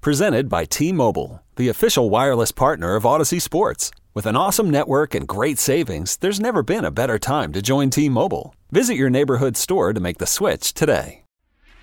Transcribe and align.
Presented 0.00 0.48
by 0.48 0.64
T 0.64 0.92
Mobile, 0.92 1.42
the 1.56 1.68
official 1.68 2.08
wireless 2.08 2.52
partner 2.52 2.94
of 2.94 3.02
Audacy 3.02 3.38
Sports. 3.38 3.90
With 4.14 4.24
an 4.24 4.34
awesome 4.34 4.70
network 4.70 5.14
and 5.14 5.28
great 5.28 5.58
savings, 5.58 6.16
there's 6.16 6.40
never 6.40 6.62
been 6.62 6.86
a 6.86 6.90
better 6.90 7.18
time 7.18 7.52
to 7.52 7.60
join 7.60 7.90
T 7.90 8.08
Mobile. 8.08 8.54
Visit 8.70 8.94
your 8.94 9.10
neighborhood 9.10 9.58
store 9.58 9.92
to 9.92 10.00
make 10.00 10.16
the 10.16 10.26
switch 10.26 10.72
today. 10.72 11.24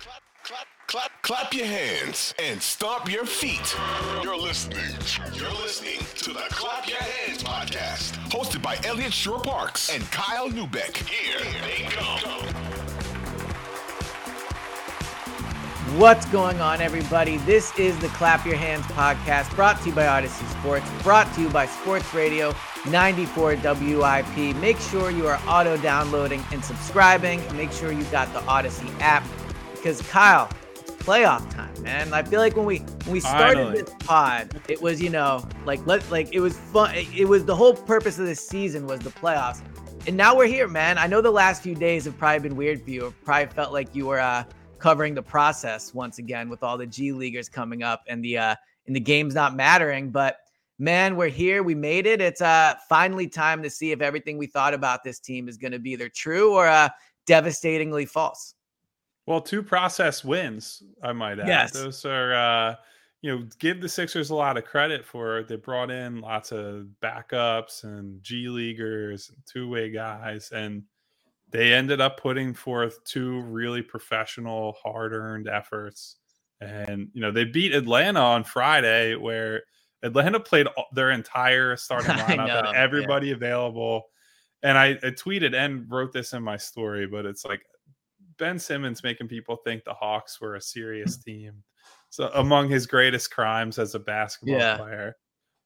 Clap, 0.00 0.22
clap, 0.42 0.66
clap, 0.88 1.22
clap 1.22 1.54
your 1.54 1.66
hands 1.66 2.34
and 2.42 2.60
stomp 2.60 3.08
your 3.08 3.24
feet. 3.24 3.76
You're 4.24 4.36
listening. 4.36 4.80
You're 5.34 5.52
listening 5.52 6.00
to 6.16 6.32
the 6.32 6.44
Clap 6.50 6.88
Your 6.88 6.98
Hands 6.98 7.40
podcast, 7.44 8.14
hosted 8.30 8.60
by 8.60 8.80
Eliot 8.84 9.12
Shorr-Parks 9.12 9.94
and 9.94 10.02
Kyle 10.10 10.48
Neubeck. 10.48 10.96
Here 11.06 11.38
they 11.62 11.88
go. 11.94 12.67
What's 15.96 16.26
going 16.26 16.60
on, 16.60 16.82
everybody? 16.82 17.38
This 17.38 17.76
is 17.78 17.98
the 17.98 18.08
Clap 18.08 18.44
Your 18.44 18.56
Hands 18.56 18.84
podcast 18.86 19.52
brought 19.56 19.80
to 19.80 19.88
you 19.88 19.94
by 19.94 20.04
Audacy 20.04 20.46
Sports, 20.60 20.86
brought 21.02 21.32
to 21.34 21.40
you 21.40 21.48
by 21.48 21.66
Sports 21.66 22.12
Radio 22.12 22.54
94 22.88 23.56
WIP. 23.56 24.56
Make 24.56 24.78
sure 24.78 25.10
you 25.10 25.26
are 25.26 25.40
auto 25.46 25.78
downloading 25.78 26.44
and 26.52 26.62
subscribing. 26.62 27.40
Make 27.56 27.72
sure 27.72 27.90
you 27.90 28.04
got 28.04 28.30
the 28.34 28.40
Audacy 28.40 28.88
app 29.00 29.26
because, 29.72 30.02
Kyle, 30.02 30.50
it's 30.72 30.90
playoff 30.90 31.50
time, 31.50 31.82
man. 31.82 32.12
I 32.12 32.22
feel 32.22 32.40
like 32.40 32.54
when 32.54 32.66
we 32.66 32.78
when 32.78 33.12
we 33.12 33.20
started 33.20 33.56
Finally. 33.56 33.82
this 33.82 33.94
pod, 34.00 34.60
it 34.68 34.82
was 34.82 35.00
you 35.00 35.08
know 35.08 35.48
like 35.64 35.84
let 35.86 36.08
like 36.10 36.34
it 36.34 36.40
was 36.40 36.56
fun. 36.56 36.94
It, 36.94 37.08
it 37.16 37.24
was 37.24 37.46
the 37.46 37.56
whole 37.56 37.74
purpose 37.74 38.18
of 38.18 38.26
this 38.26 38.46
season 38.46 38.86
was 38.86 39.00
the 39.00 39.10
playoffs, 39.10 39.62
and 40.06 40.16
now 40.16 40.36
we're 40.36 40.48
here, 40.48 40.68
man. 40.68 40.98
I 40.98 41.06
know 41.06 41.22
the 41.22 41.30
last 41.30 41.62
few 41.62 41.74
days 41.74 42.04
have 42.04 42.18
probably 42.18 42.46
been 42.46 42.56
weird 42.56 42.82
for 42.82 42.90
you. 42.90 43.06
It 43.06 43.14
probably 43.24 43.46
felt 43.46 43.72
like 43.72 43.94
you 43.94 44.06
were 44.06 44.20
uh, 44.20 44.44
covering 44.78 45.14
the 45.14 45.22
process 45.22 45.92
once 45.92 46.18
again 46.18 46.48
with 46.48 46.62
all 46.62 46.78
the 46.78 46.86
G 46.86 47.12
leaguers 47.12 47.48
coming 47.48 47.82
up 47.82 48.02
and 48.06 48.24
the 48.24 48.38
uh, 48.38 48.54
and 48.86 48.96
the 48.96 49.00
games 49.00 49.34
not 49.34 49.54
mattering, 49.56 50.10
but. 50.10 50.38
Man, 50.80 51.16
we're 51.16 51.26
here. 51.26 51.64
We 51.64 51.74
made 51.74 52.06
it. 52.06 52.20
It's 52.20 52.40
uh 52.40 52.76
finally 52.88 53.26
time 53.26 53.64
to 53.64 53.68
see 53.68 53.90
if 53.90 54.00
everything 54.00 54.38
we 54.38 54.46
thought 54.46 54.74
about 54.74 55.02
this 55.02 55.18
team 55.18 55.48
is 55.48 55.56
going 55.56 55.72
to 55.72 55.80
be 55.80 55.90
either 55.90 56.08
true 56.08 56.54
or 56.54 56.68
uh 56.68 56.88
devastatingly 57.26 58.06
false. 58.06 58.54
Well, 59.26 59.40
two 59.40 59.60
process 59.60 60.24
wins, 60.24 60.84
I 61.02 61.12
might 61.12 61.40
add. 61.40 61.48
Yes. 61.48 61.72
Those 61.72 62.04
are, 62.04 62.32
uh, 62.32 62.76
you 63.22 63.30
know, 63.36 63.44
give 63.58 63.80
the 63.80 63.88
Sixers 63.88 64.30
a 64.30 64.36
lot 64.36 64.56
of 64.56 64.64
credit 64.64 65.04
for. 65.04 65.38
it. 65.38 65.48
They 65.48 65.56
brought 65.56 65.90
in 65.90 66.20
lots 66.20 66.52
of 66.52 66.86
backups 67.02 67.82
and 67.82 68.22
G 68.22 68.48
leaguers, 68.48 69.32
two 69.46 69.68
way 69.68 69.90
guys, 69.90 70.52
and 70.52 70.84
they 71.50 71.72
ended 71.72 72.00
up 72.00 72.20
putting 72.20 72.54
forth 72.54 73.02
two 73.04 73.40
really 73.42 73.82
professional, 73.82 74.76
hard 74.82 75.12
earned 75.12 75.48
efforts. 75.48 76.16
And 76.60 77.08
you 77.12 77.20
know, 77.20 77.30
they 77.30 77.44
beat 77.44 77.72
Atlanta 77.72 78.20
on 78.20 78.44
Friday, 78.44 79.14
where 79.14 79.62
Atlanta 80.02 80.40
played 80.40 80.66
their 80.92 81.10
entire 81.10 81.76
starting 81.78 82.10
lineup 82.10 82.46
know, 82.48 82.58
and 82.58 82.68
yeah. 82.68 82.72
everybody 82.74 83.30
available. 83.32 84.04
And 84.62 84.76
I, 84.76 84.90
I 85.02 85.10
tweeted 85.10 85.54
and 85.54 85.90
wrote 85.90 86.12
this 86.12 86.32
in 86.32 86.42
my 86.42 86.56
story, 86.56 87.06
but 87.06 87.24
it's 87.24 87.44
like 87.44 87.62
Ben 88.38 88.58
Simmons 88.58 89.02
making 89.02 89.28
people 89.28 89.56
think 89.56 89.84
the 89.84 89.94
Hawks 89.94 90.40
were 90.40 90.56
a 90.56 90.60
serious 90.60 91.16
team. 91.16 91.62
So 92.10 92.30
among 92.34 92.68
his 92.68 92.86
greatest 92.86 93.30
crimes 93.30 93.78
as 93.78 93.94
a 93.94 93.98
basketball 93.98 94.58
Yeah. 94.58 94.76
player. 94.76 95.16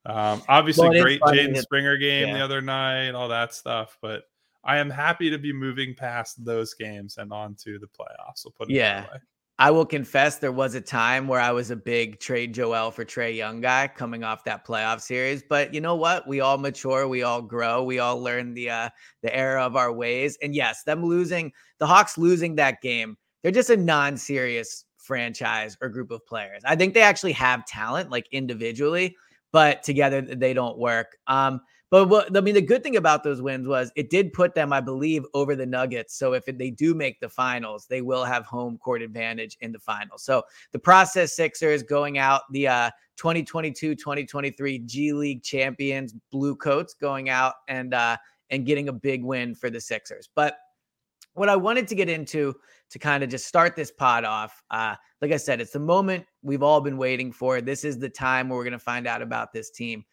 Um, 0.05 0.43
obviously, 0.49 0.89
Well, 0.91 1.03
great 1.03 1.21
Jaden 1.21 1.57
Springer 1.59 1.97
game 1.97 2.35
the 2.35 2.41
other 2.41 2.61
night, 2.61 3.13
all 3.13 3.29
that 3.29 3.55
stuff. 3.55 3.97
But 4.03 4.25
I 4.65 4.79
am 4.79 4.91
happy 4.91 5.31
to 5.31 5.39
be 5.39 5.53
moving 5.53 5.95
past 5.95 6.45
those 6.45 6.75
games 6.75 7.17
and 7.19 7.33
on 7.33 7.55
to 7.65 7.79
the 7.79 7.87
playoffs. 7.87 8.45
We'll 8.45 8.53
put 8.53 8.71
it 8.71 8.75
Yeah. 8.75 9.03
that 9.03 9.13
way. 9.13 9.19
I 9.59 9.71
will 9.71 9.85
confess 9.87 10.39
there 10.39 10.51
was 10.51 10.75
a 10.75 10.81
time 10.81 11.29
where 11.29 11.39
I 11.41 11.53
was 11.53 11.71
a 11.71 11.77
big 11.77 12.19
trade 12.19 12.53
Joel 12.55 12.91
for 12.91 13.05
Trae 13.05 13.37
Young 13.37 13.61
guy 13.61 13.87
coming 13.95 14.25
off 14.25 14.45
that 14.45 14.67
playoff 14.67 15.01
series. 15.01 15.43
But 15.49 15.73
you 15.75 15.81
know 15.81 15.95
what? 15.95 16.27
We 16.27 16.41
all 16.41 16.59
mature, 16.59 17.07
we 17.07 17.23
all 17.23 17.43
grow, 17.43 17.85
we 17.85 17.99
all 17.99 18.21
learn 18.21 18.55
the 18.55 18.71
uh 18.71 18.89
the 19.23 19.35
error 19.37 19.59
of 19.59 19.77
our 19.77 19.93
ways. 19.93 20.37
And 20.43 20.55
yes, 20.55 20.83
them 20.85 21.05
losing 21.05 21.53
the 21.79 21.87
Hawks 21.87 22.17
losing 22.19 22.57
that 22.57 22.81
game, 22.81 23.17
they're 23.43 23.53
just 23.53 23.71
a 23.71 23.77
non-serious 23.77 24.85
franchise 24.97 25.77
or 25.81 25.89
group 25.91 26.11
of 26.11 26.25
players. 26.27 26.63
I 26.65 26.75
think 26.75 26.95
they 26.95 27.03
actually 27.03 27.33
have 27.33 27.67
talent 27.67 28.11
like 28.11 28.27
individually, 28.33 29.15
but 29.53 29.83
together 29.83 30.23
they 30.23 30.55
don't 30.55 30.79
work. 30.79 31.17
Um 31.27 31.61
but 31.93 32.09
what 32.09 32.35
I 32.35 32.41
mean, 32.41 32.55
the 32.55 32.63
good 32.63 32.83
thing 32.83 32.97
about 32.97 33.23
those 33.23 33.43
wins 33.43 33.69
was 33.69 33.93
it 33.97 34.09
did 34.09 34.33
put 34.33 34.55
them, 34.55 34.73
I 34.73 34.81
believe, 34.81 35.27
over 35.35 35.55
the 35.55 35.67
Nuggets. 35.67 36.17
So 36.17 36.33
if 36.33 36.47
they 36.47 36.71
do 36.71 36.95
make 36.95 37.21
the 37.21 37.29
finals, 37.29 37.85
they 37.87 38.01
will 38.01 38.25
have 38.25 38.47
home 38.47 38.79
court 38.79 39.03
advantage 39.03 39.59
in 39.61 39.73
the 39.73 39.79
finals. 39.79 40.25
So 40.25 40.43
the 40.73 40.79
process 40.79 41.37
Sixers 41.37 41.83
going 41.83 42.17
out, 42.17 42.45
the 42.51 42.67
uh 42.67 42.91
2022-2023 43.19 44.87
G 44.87 45.13
League 45.13 45.43
champions, 45.43 46.15
Blue 46.31 46.57
Coats 46.57 46.95
going 46.95 47.29
out 47.29 47.57
and 47.69 47.93
uh 47.93 48.17
and 48.49 48.65
getting 48.65 48.89
a 48.89 48.93
big 48.93 49.23
win 49.23 49.55
for 49.55 49.69
the 49.69 49.81
Sixers. 49.81 50.31
But 50.35 50.57
what 51.35 51.51
I 51.51 51.57
wanted 51.57 51.87
to 51.89 51.95
get 51.95 52.09
into 52.09 52.55
to 52.89 52.99
kind 52.99 53.23
of 53.23 53.29
just 53.29 53.47
start 53.47 53.77
this 53.77 53.91
pod 53.91 54.25
off, 54.25 54.63
uh, 54.71 54.97
like 55.21 55.33
I 55.33 55.37
said, 55.37 55.61
it's 55.61 55.73
the 55.73 55.79
moment 55.79 56.25
we've 56.43 56.63
all 56.63 56.81
been 56.81 56.97
waiting 56.97 57.33
for. 57.33 57.61
This 57.61 57.85
is 57.85 57.99
the 57.99 58.09
time 58.09 58.49
where 58.49 58.57
we're 58.57 58.65
going 58.65 58.73
to 58.73 58.79
find 58.79 59.07
out 59.07 59.21
about 59.21 59.53
this 59.53 59.71
team. 59.71 60.05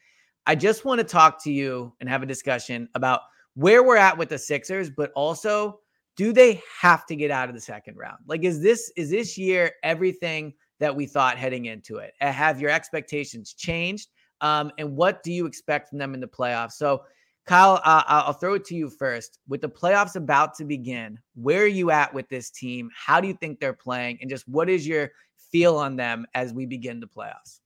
I 0.49 0.55
just 0.55 0.83
want 0.83 0.97
to 0.97 1.03
talk 1.03 1.39
to 1.43 1.51
you 1.51 1.93
and 1.99 2.09
have 2.09 2.23
a 2.23 2.25
discussion 2.25 2.89
about 2.95 3.21
where 3.53 3.83
we're 3.83 3.97
at 3.97 4.17
with 4.17 4.29
the 4.29 4.39
Sixers, 4.39 4.89
but 4.89 5.11
also 5.15 5.79
do 6.17 6.33
they 6.33 6.59
have 6.81 7.05
to 7.05 7.15
get 7.15 7.29
out 7.29 7.49
of 7.49 7.55
the 7.55 7.61
second 7.61 7.97
round? 7.97 8.17
Like, 8.25 8.43
is 8.43 8.59
this 8.59 8.91
is 8.97 9.11
this 9.11 9.37
year 9.37 9.73
everything 9.83 10.55
that 10.79 10.95
we 10.95 11.05
thought 11.05 11.37
heading 11.37 11.65
into 11.65 11.97
it? 11.97 12.13
Have 12.19 12.59
your 12.59 12.71
expectations 12.71 13.53
changed? 13.53 14.09
Um, 14.41 14.71
and 14.79 14.95
what 14.95 15.21
do 15.21 15.31
you 15.31 15.45
expect 15.45 15.87
from 15.87 15.99
them 15.99 16.15
in 16.15 16.19
the 16.19 16.27
playoffs? 16.27 16.71
So, 16.71 17.03
Kyle, 17.45 17.79
uh, 17.85 18.01
I'll 18.07 18.33
throw 18.33 18.55
it 18.55 18.65
to 18.65 18.75
you 18.75 18.89
first. 18.89 19.37
With 19.47 19.61
the 19.61 19.69
playoffs 19.69 20.15
about 20.15 20.55
to 20.55 20.65
begin, 20.65 21.19
where 21.35 21.61
are 21.61 21.67
you 21.67 21.91
at 21.91 22.11
with 22.11 22.27
this 22.27 22.49
team? 22.49 22.89
How 22.97 23.21
do 23.21 23.27
you 23.27 23.35
think 23.35 23.59
they're 23.59 23.71
playing? 23.73 24.17
And 24.19 24.31
just 24.31 24.47
what 24.47 24.67
is 24.67 24.87
your 24.87 25.11
feel 25.51 25.77
on 25.77 25.95
them 25.95 26.25
as 26.33 26.53
we 26.53 26.65
begin 26.65 26.99
the 26.99 27.07
playoffs? 27.07 27.59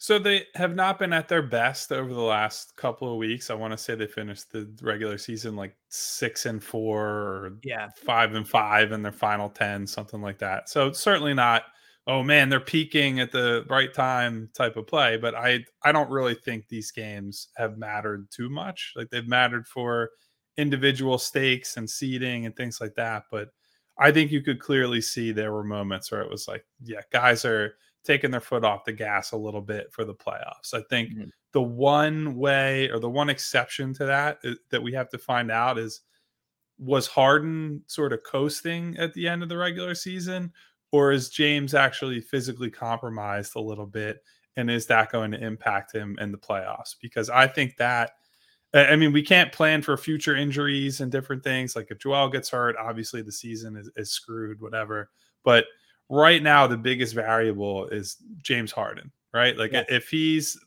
So 0.00 0.18
they 0.20 0.46
have 0.54 0.76
not 0.76 0.98
been 1.00 1.12
at 1.12 1.26
their 1.28 1.42
best 1.42 1.90
over 1.90 2.14
the 2.14 2.20
last 2.20 2.76
couple 2.76 3.10
of 3.10 3.18
weeks. 3.18 3.50
I 3.50 3.54
want 3.54 3.72
to 3.72 3.78
say 3.78 3.96
they 3.96 4.06
finished 4.06 4.52
the 4.52 4.72
regular 4.80 5.18
season 5.18 5.56
like 5.56 5.76
six 5.88 6.46
and 6.46 6.62
four 6.62 7.04
or 7.08 7.58
Yeah. 7.64 7.88
five 7.96 8.34
and 8.34 8.48
five 8.48 8.92
in 8.92 9.02
their 9.02 9.12
final 9.12 9.50
10, 9.50 9.86
something 9.88 10.22
like 10.22 10.38
that. 10.38 10.68
So 10.68 10.92
certainly 10.92 11.34
not, 11.34 11.64
oh 12.06 12.22
man, 12.22 12.48
they're 12.48 12.60
peaking 12.60 13.18
at 13.18 13.32
the 13.32 13.66
right 13.68 13.92
time 13.92 14.50
type 14.54 14.76
of 14.76 14.86
play. 14.86 15.16
But 15.16 15.34
I 15.34 15.64
I 15.82 15.90
don't 15.90 16.10
really 16.10 16.36
think 16.36 16.68
these 16.68 16.92
games 16.92 17.48
have 17.56 17.76
mattered 17.76 18.30
too 18.30 18.48
much. 18.48 18.92
Like 18.94 19.10
they've 19.10 19.26
mattered 19.26 19.66
for 19.66 20.10
individual 20.56 21.18
stakes 21.18 21.76
and 21.76 21.88
seeding 21.90 22.46
and 22.46 22.54
things 22.56 22.80
like 22.80 22.94
that. 22.94 23.24
But 23.32 23.48
I 23.98 24.12
think 24.12 24.30
you 24.30 24.42
could 24.42 24.60
clearly 24.60 25.00
see 25.00 25.32
there 25.32 25.52
were 25.52 25.64
moments 25.64 26.10
where 26.12 26.20
it 26.22 26.30
was 26.30 26.46
like, 26.46 26.64
yeah, 26.82 27.00
guys 27.12 27.44
are 27.44 27.74
taking 28.08 28.30
their 28.32 28.40
foot 28.40 28.64
off 28.64 28.84
the 28.84 28.92
gas 28.92 29.30
a 29.32 29.36
little 29.36 29.60
bit 29.60 29.92
for 29.92 30.04
the 30.04 30.14
playoffs. 30.14 30.72
I 30.74 30.80
think 30.90 31.10
Mhm. 31.12 31.30
the 31.52 31.62
one 31.62 32.34
way 32.36 32.88
or 32.90 32.98
the 32.98 33.08
one 33.10 33.28
exception 33.30 33.92
to 33.94 34.06
that 34.06 34.38
is, 34.42 34.58
that 34.70 34.82
we 34.82 34.92
have 34.94 35.10
to 35.10 35.18
find 35.18 35.50
out 35.52 35.78
is 35.78 36.00
was 36.78 37.06
Harden 37.06 37.82
sort 37.86 38.12
of 38.12 38.22
coasting 38.24 38.96
at 38.98 39.12
the 39.14 39.28
end 39.28 39.42
of 39.42 39.48
the 39.48 39.56
regular 39.58 39.94
season 39.94 40.52
or 40.92 41.12
is 41.12 41.28
James 41.28 41.74
actually 41.74 42.20
physically 42.20 42.70
compromised 42.70 43.56
a 43.56 43.60
little 43.60 43.86
bit? 43.86 44.24
And 44.56 44.70
is 44.70 44.86
that 44.86 45.12
going 45.12 45.30
to 45.32 45.44
impact 45.44 45.92
him 45.92 46.16
in 46.20 46.32
the 46.32 46.38
playoffs? 46.38 46.94
Because 47.02 47.28
I 47.30 47.46
think 47.46 47.76
that, 47.76 48.12
I 48.74 48.96
mean, 48.96 49.12
we 49.12 49.22
can't 49.22 49.52
plan 49.52 49.82
for 49.82 49.96
future 49.96 50.36
injuries 50.36 51.00
and 51.00 51.10
different 51.12 51.42
things. 51.44 51.76
Like 51.76 51.88
if 51.90 51.98
Joel 51.98 52.28
gets 52.30 52.50
hurt, 52.50 52.76
obviously 52.76 53.22
the 53.22 53.32
season 53.32 53.76
is, 53.76 53.90
is 53.96 54.10
screwed, 54.12 54.60
whatever. 54.60 55.10
But 55.44 55.66
right 56.08 56.42
now, 56.42 56.66
the 56.66 56.76
biggest 56.76 57.14
variable 57.14 57.86
is 57.88 58.16
James 58.42 58.72
Harden, 58.72 59.10
right? 59.32 59.56
Like 59.56 59.72
yes. 59.72 59.86
if 59.88 60.08
he's 60.08 60.58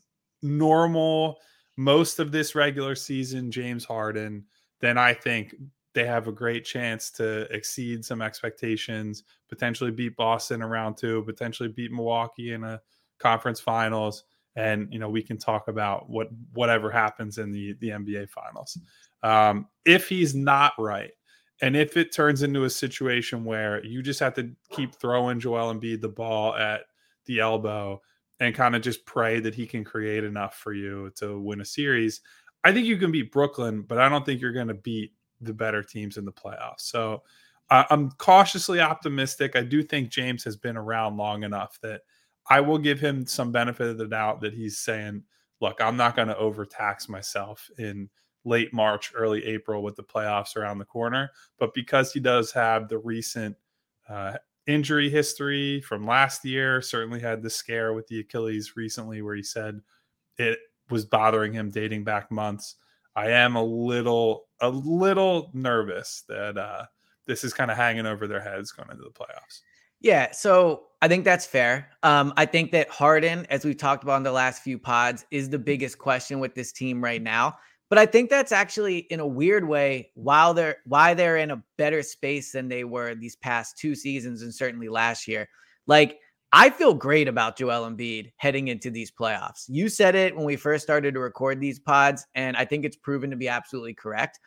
normal 0.42 1.38
most 1.76 2.18
of 2.18 2.32
this 2.32 2.54
regular 2.54 2.94
season, 2.94 3.50
James 3.50 3.84
Harden, 3.84 4.44
then 4.80 4.98
I 4.98 5.14
think 5.14 5.54
they 5.94 6.06
have 6.06 6.26
a 6.26 6.32
great 6.32 6.64
chance 6.64 7.10
to 7.12 7.42
exceed 7.54 8.04
some 8.04 8.22
expectations, 8.22 9.24
potentially 9.48 9.90
beat 9.90 10.16
Boston 10.16 10.62
around 10.62 10.96
two, 10.96 11.22
potentially 11.22 11.68
beat 11.68 11.92
Milwaukee 11.92 12.52
in 12.52 12.64
a 12.64 12.80
conference 13.18 13.60
finals. 13.60 14.24
And 14.54 14.92
you 14.92 14.98
know 14.98 15.08
we 15.08 15.22
can 15.22 15.38
talk 15.38 15.68
about 15.68 16.10
what 16.10 16.28
whatever 16.52 16.90
happens 16.90 17.38
in 17.38 17.52
the 17.52 17.72
the 17.80 17.88
NBA 17.88 18.28
finals. 18.28 18.76
Um, 19.22 19.66
if 19.86 20.08
he's 20.08 20.34
not 20.34 20.72
right, 20.78 21.12
and 21.62 21.76
if 21.76 21.96
it 21.96 22.12
turns 22.12 22.42
into 22.42 22.64
a 22.64 22.70
situation 22.70 23.44
where 23.44 23.84
you 23.84 24.02
just 24.02 24.20
have 24.20 24.34
to 24.34 24.50
keep 24.70 24.96
throwing 24.96 25.40
Joel 25.40 25.72
Embiid 25.72 26.00
the 26.00 26.08
ball 26.08 26.54
at 26.56 26.82
the 27.26 27.40
elbow 27.40 28.02
and 28.40 28.54
kind 28.54 28.74
of 28.74 28.82
just 28.82 29.06
pray 29.06 29.38
that 29.40 29.54
he 29.54 29.66
can 29.66 29.84
create 29.84 30.24
enough 30.24 30.56
for 30.56 30.72
you 30.72 31.10
to 31.14 31.40
win 31.40 31.60
a 31.60 31.64
series, 31.64 32.20
I 32.64 32.72
think 32.72 32.86
you 32.86 32.96
can 32.96 33.12
beat 33.12 33.32
Brooklyn, 33.32 33.82
but 33.82 33.98
I 33.98 34.08
don't 34.08 34.26
think 34.26 34.40
you're 34.40 34.52
going 34.52 34.68
to 34.68 34.74
beat 34.74 35.12
the 35.40 35.54
better 35.54 35.82
teams 35.82 36.16
in 36.16 36.24
the 36.24 36.32
playoffs. 36.32 36.80
So 36.80 37.22
I'm 37.70 38.10
cautiously 38.12 38.80
optimistic. 38.80 39.56
I 39.56 39.62
do 39.62 39.82
think 39.82 40.10
James 40.10 40.44
has 40.44 40.56
been 40.56 40.76
around 40.76 41.16
long 41.16 41.44
enough 41.44 41.78
that 41.82 42.02
I 42.50 42.60
will 42.60 42.78
give 42.78 43.00
him 43.00 43.24
some 43.24 43.52
benefit 43.52 43.86
of 43.86 43.98
the 43.98 44.08
doubt 44.08 44.40
that 44.40 44.52
he's 44.52 44.78
saying, 44.78 45.22
look, 45.60 45.80
I'm 45.80 45.96
not 45.96 46.16
going 46.16 46.28
to 46.28 46.36
overtax 46.36 47.08
myself 47.08 47.70
in 47.78 48.10
late 48.44 48.72
March, 48.72 49.12
early 49.14 49.44
April 49.44 49.82
with 49.82 49.96
the 49.96 50.02
playoffs 50.02 50.56
around 50.56 50.78
the 50.78 50.84
corner. 50.84 51.30
But 51.58 51.74
because 51.74 52.12
he 52.12 52.20
does 52.20 52.52
have 52.52 52.88
the 52.88 52.98
recent 52.98 53.56
uh, 54.08 54.34
injury 54.66 55.08
history 55.08 55.80
from 55.80 56.06
last 56.06 56.44
year, 56.44 56.82
certainly 56.82 57.20
had 57.20 57.42
the 57.42 57.50
scare 57.50 57.92
with 57.92 58.06
the 58.08 58.20
Achilles 58.20 58.76
recently 58.76 59.22
where 59.22 59.34
he 59.34 59.42
said 59.42 59.80
it 60.38 60.58
was 60.90 61.04
bothering 61.04 61.52
him 61.52 61.70
dating 61.70 62.04
back 62.04 62.30
months. 62.30 62.76
I 63.14 63.30
am 63.30 63.56
a 63.56 63.64
little 63.64 64.46
a 64.60 64.70
little 64.70 65.50
nervous 65.52 66.24
that 66.28 66.56
uh, 66.56 66.84
this 67.26 67.44
is 67.44 67.52
kind 67.52 67.70
of 67.70 67.76
hanging 67.76 68.06
over 68.06 68.26
their 68.26 68.40
heads 68.40 68.72
going 68.72 68.90
into 68.90 69.02
the 69.02 69.10
playoffs. 69.10 69.60
Yeah, 70.00 70.32
so 70.32 70.84
I 71.00 71.08
think 71.08 71.24
that's 71.24 71.46
fair. 71.46 71.88
Um, 72.02 72.32
I 72.36 72.44
think 72.44 72.72
that 72.72 72.88
Harden, 72.88 73.46
as 73.50 73.64
we've 73.64 73.76
talked 73.76 74.02
about 74.02 74.16
in 74.16 74.22
the 74.24 74.32
last 74.32 74.62
few 74.62 74.78
pods, 74.78 75.24
is 75.30 75.48
the 75.48 75.58
biggest 75.58 75.98
question 75.98 76.40
with 76.40 76.54
this 76.54 76.72
team 76.72 77.02
right 77.02 77.22
now. 77.22 77.56
But 77.92 77.98
I 77.98 78.06
think 78.06 78.30
that's 78.30 78.52
actually 78.52 79.00
in 79.10 79.20
a 79.20 79.26
weird 79.26 79.68
way 79.68 80.12
while 80.14 80.54
they're 80.54 80.78
why 80.86 81.12
they're 81.12 81.36
in 81.36 81.50
a 81.50 81.62
better 81.76 82.02
space 82.02 82.50
than 82.50 82.68
they 82.68 82.84
were 82.84 83.14
these 83.14 83.36
past 83.36 83.76
two 83.76 83.94
seasons 83.94 84.40
and 84.40 84.54
certainly 84.54 84.88
last 84.88 85.28
year. 85.28 85.46
Like 85.86 86.18
I 86.54 86.70
feel 86.70 86.94
great 86.94 87.28
about 87.28 87.58
Joel 87.58 87.90
Embiid 87.90 88.32
heading 88.38 88.68
into 88.68 88.90
these 88.90 89.10
playoffs. 89.10 89.64
You 89.68 89.90
said 89.90 90.14
it 90.14 90.34
when 90.34 90.46
we 90.46 90.56
first 90.56 90.84
started 90.84 91.12
to 91.12 91.20
record 91.20 91.60
these 91.60 91.78
pods, 91.78 92.26
and 92.34 92.56
I 92.56 92.64
think 92.64 92.86
it's 92.86 92.96
proven 92.96 93.28
to 93.28 93.36
be 93.36 93.48
absolutely 93.48 93.92
correct. 93.92 94.40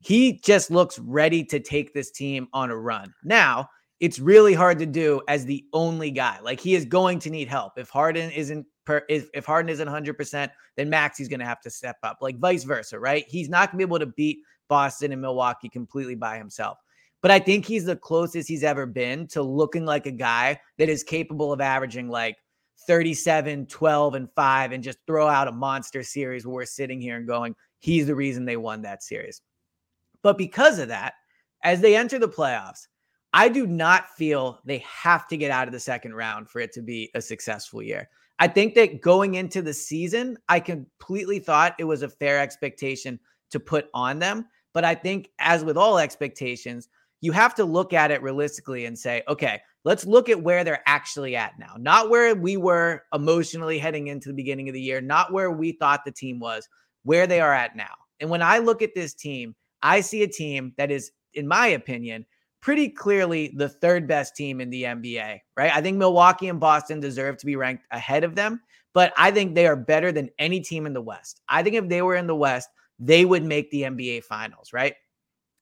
He 0.00 0.38
just 0.44 0.70
looks 0.70 0.98
ready 0.98 1.42
to 1.44 1.58
take 1.58 1.94
this 1.94 2.10
team 2.10 2.48
on 2.52 2.70
a 2.70 2.76
run. 2.76 3.14
Now, 3.24 3.70
it's 4.00 4.18
really 4.18 4.52
hard 4.52 4.78
to 4.78 4.84
do 4.84 5.22
as 5.26 5.46
the 5.46 5.64
only 5.72 6.10
guy. 6.10 6.38
Like 6.40 6.60
he 6.60 6.74
is 6.74 6.84
going 6.84 7.18
to 7.20 7.30
need 7.30 7.48
help. 7.48 7.78
If 7.78 7.88
Harden 7.88 8.30
isn't 8.30 8.66
per, 8.90 9.04
if, 9.08 9.28
if 9.34 9.44
Harden 9.44 9.68
isn't 9.68 9.86
100%, 9.88 10.50
then 10.76 10.90
Maxey's 10.90 11.28
going 11.28 11.40
to 11.40 11.46
have 11.46 11.60
to 11.60 11.70
step 11.70 11.96
up. 12.02 12.18
Like 12.20 12.38
vice 12.38 12.64
versa, 12.64 12.98
right? 12.98 13.24
He's 13.28 13.48
not 13.48 13.70
going 13.70 13.80
to 13.80 13.86
be 13.86 13.88
able 13.88 14.00
to 14.00 14.06
beat 14.06 14.38
Boston 14.68 15.12
and 15.12 15.20
Milwaukee 15.22 15.68
completely 15.68 16.14
by 16.14 16.38
himself 16.38 16.78
but 17.22 17.30
I 17.30 17.38
think 17.38 17.66
he's 17.66 17.84
the 17.84 17.96
closest 17.96 18.48
he's 18.48 18.64
ever 18.64 18.86
been 18.86 19.26
to 19.28 19.42
looking 19.42 19.84
like 19.84 20.06
a 20.06 20.10
guy 20.10 20.60
that 20.78 20.88
is 20.88 21.02
capable 21.02 21.52
of 21.52 21.60
averaging 21.60 22.08
like 22.08 22.38
37, 22.86 23.66
12, 23.66 24.14
and 24.14 24.28
5 24.34 24.72
and 24.72 24.82
just 24.82 24.98
throw 25.06 25.28
out 25.28 25.48
a 25.48 25.52
monster 25.52 26.02
series 26.02 26.46
where 26.46 26.54
we're 26.54 26.64
sitting 26.64 27.00
here 27.00 27.16
and 27.16 27.26
going, 27.26 27.54
he's 27.78 28.06
the 28.06 28.14
reason 28.14 28.44
they 28.44 28.56
won 28.56 28.82
that 28.82 29.02
series. 29.02 29.42
But 30.22 30.38
because 30.38 30.78
of 30.78 30.88
that, 30.88 31.14
as 31.62 31.80
they 31.80 31.94
enter 31.94 32.18
the 32.18 32.28
playoffs, 32.28 32.86
I 33.32 33.48
do 33.48 33.66
not 33.66 34.08
feel 34.16 34.58
they 34.64 34.78
have 34.78 35.28
to 35.28 35.36
get 35.36 35.50
out 35.50 35.68
of 35.68 35.72
the 35.72 35.80
second 35.80 36.14
round 36.14 36.48
for 36.48 36.60
it 36.60 36.72
to 36.72 36.82
be 36.82 37.10
a 37.14 37.20
successful 37.20 37.82
year. 37.82 38.08
I 38.40 38.48
think 38.48 38.74
that 38.74 39.02
going 39.02 39.34
into 39.34 39.60
the 39.60 39.74
season, 39.74 40.38
I 40.48 40.60
completely 40.60 41.38
thought 41.38 41.76
it 41.78 41.84
was 41.84 42.02
a 42.02 42.08
fair 42.08 42.40
expectation 42.40 43.20
to 43.50 43.60
put 43.60 43.88
on 43.92 44.18
them. 44.18 44.46
But 44.72 44.84
I 44.84 44.94
think, 44.94 45.28
as 45.38 45.62
with 45.62 45.76
all 45.76 45.98
expectations, 45.98 46.88
you 47.20 47.32
have 47.32 47.54
to 47.56 47.64
look 47.64 47.92
at 47.92 48.10
it 48.10 48.22
realistically 48.22 48.86
and 48.86 48.98
say, 48.98 49.22
okay, 49.28 49.60
let's 49.84 50.06
look 50.06 50.30
at 50.30 50.42
where 50.42 50.64
they're 50.64 50.82
actually 50.86 51.36
at 51.36 51.58
now, 51.58 51.74
not 51.78 52.08
where 52.08 52.34
we 52.34 52.56
were 52.56 53.02
emotionally 53.12 53.78
heading 53.78 54.06
into 54.06 54.28
the 54.28 54.34
beginning 54.34 54.68
of 54.68 54.74
the 54.74 54.80
year, 54.80 55.02
not 55.02 55.32
where 55.32 55.50
we 55.50 55.72
thought 55.72 56.04
the 56.06 56.10
team 56.10 56.40
was, 56.40 56.66
where 57.02 57.26
they 57.26 57.40
are 57.40 57.52
at 57.52 57.76
now. 57.76 57.94
And 58.20 58.30
when 58.30 58.42
I 58.42 58.58
look 58.58 58.80
at 58.80 58.94
this 58.94 59.12
team, 59.12 59.54
I 59.82 60.00
see 60.00 60.22
a 60.22 60.28
team 60.28 60.72
that 60.78 60.90
is, 60.90 61.12
in 61.34 61.46
my 61.46 61.66
opinion, 61.68 62.24
pretty 62.60 62.88
clearly 62.88 63.52
the 63.56 63.68
third 63.68 64.06
best 64.06 64.36
team 64.36 64.60
in 64.60 64.70
the 64.70 64.84
NBA, 64.84 65.40
right? 65.56 65.74
I 65.74 65.80
think 65.80 65.96
Milwaukee 65.96 66.48
and 66.48 66.60
Boston 66.60 67.00
deserve 67.00 67.38
to 67.38 67.46
be 67.46 67.56
ranked 67.56 67.84
ahead 67.90 68.24
of 68.24 68.34
them, 68.34 68.60
but 68.92 69.12
I 69.16 69.30
think 69.30 69.54
they 69.54 69.66
are 69.66 69.76
better 69.76 70.12
than 70.12 70.30
any 70.38 70.60
team 70.60 70.86
in 70.86 70.92
the 70.92 71.00
West. 71.00 71.40
I 71.48 71.62
think 71.62 71.76
if 71.76 71.88
they 71.88 72.02
were 72.02 72.16
in 72.16 72.26
the 72.26 72.36
West, 72.36 72.68
they 72.98 73.24
would 73.24 73.44
make 73.44 73.70
the 73.70 73.82
NBA 73.82 74.24
finals, 74.24 74.72
right? 74.72 74.94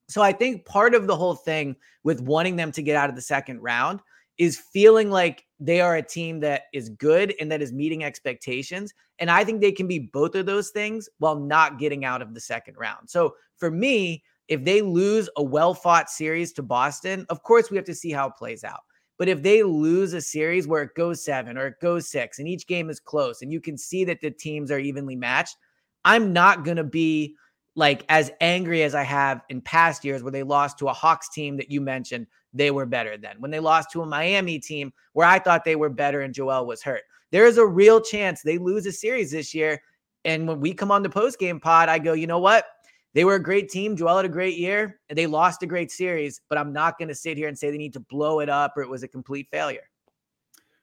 So 0.08 0.22
I 0.22 0.32
think 0.32 0.64
part 0.64 0.94
of 0.94 1.06
the 1.06 1.16
whole 1.16 1.34
thing 1.34 1.76
with 2.02 2.20
wanting 2.20 2.56
them 2.56 2.72
to 2.72 2.82
get 2.82 2.96
out 2.96 3.10
of 3.10 3.16
the 3.16 3.22
second 3.22 3.60
round 3.60 4.00
is 4.38 4.56
feeling 4.72 5.10
like 5.10 5.44
they 5.60 5.80
are 5.80 5.96
a 5.96 6.02
team 6.02 6.40
that 6.40 6.62
is 6.72 6.88
good 6.90 7.34
and 7.40 7.50
that 7.52 7.60
is 7.60 7.72
meeting 7.72 8.04
expectations. 8.04 8.94
And 9.18 9.30
I 9.30 9.44
think 9.44 9.60
they 9.60 9.72
can 9.72 9.86
be 9.88 9.98
both 9.98 10.34
of 10.34 10.46
those 10.46 10.70
things 10.70 11.08
while 11.18 11.38
not 11.38 11.78
getting 11.78 12.04
out 12.04 12.22
of 12.22 12.34
the 12.34 12.40
second 12.40 12.76
round. 12.78 13.10
So 13.10 13.34
for 13.56 13.70
me, 13.70 14.22
if 14.48 14.64
they 14.64 14.82
lose 14.82 15.28
a 15.36 15.42
well 15.42 15.74
fought 15.74 16.10
series 16.10 16.52
to 16.54 16.62
Boston, 16.62 17.26
of 17.28 17.42
course, 17.42 17.70
we 17.70 17.76
have 17.76 17.86
to 17.86 17.94
see 17.94 18.10
how 18.10 18.28
it 18.28 18.36
plays 18.36 18.64
out. 18.64 18.80
But 19.18 19.28
if 19.28 19.42
they 19.42 19.62
lose 19.62 20.14
a 20.14 20.20
series 20.20 20.66
where 20.66 20.82
it 20.82 20.94
goes 20.94 21.24
seven 21.24 21.58
or 21.58 21.66
it 21.66 21.80
goes 21.80 22.08
six 22.08 22.38
and 22.38 22.48
each 22.48 22.66
game 22.66 22.88
is 22.88 23.00
close 23.00 23.42
and 23.42 23.52
you 23.52 23.60
can 23.60 23.76
see 23.76 24.04
that 24.04 24.20
the 24.20 24.30
teams 24.30 24.70
are 24.70 24.78
evenly 24.78 25.16
matched, 25.16 25.56
I'm 26.04 26.32
not 26.32 26.64
going 26.64 26.76
to 26.76 26.84
be 26.84 27.34
like 27.74 28.04
as 28.08 28.30
angry 28.40 28.82
as 28.82 28.94
I 28.94 29.02
have 29.02 29.42
in 29.48 29.60
past 29.60 30.04
years 30.04 30.22
where 30.22 30.32
they 30.32 30.44
lost 30.44 30.78
to 30.78 30.88
a 30.88 30.92
Hawks 30.92 31.28
team 31.28 31.56
that 31.56 31.70
you 31.70 31.80
mentioned, 31.80 32.26
they 32.54 32.70
were 32.70 32.86
better 32.86 33.16
than. 33.16 33.36
When 33.40 33.50
they 33.50 33.60
lost 33.60 33.90
to 33.92 34.02
a 34.02 34.06
Miami 34.06 34.58
team 34.58 34.92
where 35.12 35.26
I 35.26 35.38
thought 35.38 35.64
they 35.64 35.76
were 35.76 35.90
better 35.90 36.22
and 36.22 36.32
Joel 36.32 36.66
was 36.66 36.82
hurt. 36.82 37.02
There 37.30 37.46
is 37.46 37.58
a 37.58 37.66
real 37.66 38.00
chance 38.00 38.40
they 38.40 38.58
lose 38.58 38.86
a 38.86 38.92
series 38.92 39.32
this 39.32 39.54
year. 39.54 39.82
And 40.24 40.48
when 40.48 40.60
we 40.60 40.72
come 40.74 40.90
on 40.90 41.02
the 41.02 41.10
post 41.10 41.38
game 41.38 41.60
pod, 41.60 41.88
I 41.88 41.98
go, 41.98 42.14
you 42.14 42.26
know 42.26 42.38
what? 42.38 42.66
They 43.14 43.24
were 43.24 43.36
a 43.36 43.42
great 43.42 43.68
team. 43.68 43.96
Joel 43.96 44.16
had 44.16 44.26
a 44.26 44.28
great 44.28 44.58
year 44.58 45.00
and 45.08 45.18
they 45.18 45.26
lost 45.26 45.62
a 45.62 45.66
great 45.66 45.90
series, 45.90 46.40
but 46.48 46.58
I'm 46.58 46.72
not 46.72 46.98
going 46.98 47.08
to 47.08 47.14
sit 47.14 47.36
here 47.36 47.48
and 47.48 47.58
say 47.58 47.70
they 47.70 47.78
need 47.78 47.94
to 47.94 48.00
blow 48.00 48.40
it 48.40 48.48
up 48.48 48.76
or 48.76 48.82
it 48.82 48.88
was 48.88 49.02
a 49.02 49.08
complete 49.08 49.48
failure. 49.50 49.88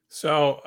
So 0.08 0.62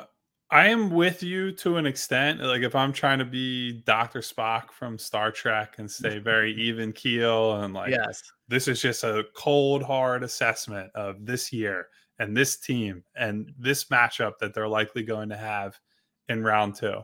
I 0.50 0.68
am 0.68 0.90
with 0.90 1.22
you 1.22 1.52
to 1.52 1.76
an 1.76 1.86
extent. 1.86 2.40
Like 2.40 2.62
if 2.62 2.74
I'm 2.74 2.92
trying 2.92 3.18
to 3.18 3.24
be 3.24 3.82
Dr. 3.84 4.20
Spock 4.20 4.70
from 4.70 4.98
Star 4.98 5.30
Trek 5.30 5.74
and 5.78 5.90
stay 5.90 6.18
very 6.18 6.54
even 6.54 6.92
keel 6.92 7.56
and 7.56 7.74
like 7.74 7.90
yes. 7.90 8.22
this 8.46 8.66
is 8.68 8.80
just 8.80 9.04
a 9.04 9.24
cold 9.34 9.82
hard 9.82 10.22
assessment 10.22 10.90
of 10.94 11.26
this 11.26 11.52
year 11.52 11.88
and 12.18 12.36
this 12.36 12.56
team 12.56 13.04
and 13.14 13.52
this 13.58 13.84
matchup 13.86 14.38
that 14.40 14.54
they're 14.54 14.68
likely 14.68 15.02
going 15.02 15.28
to 15.28 15.36
have 15.36 15.78
in 16.28 16.42
round 16.42 16.74
2. 16.76 17.02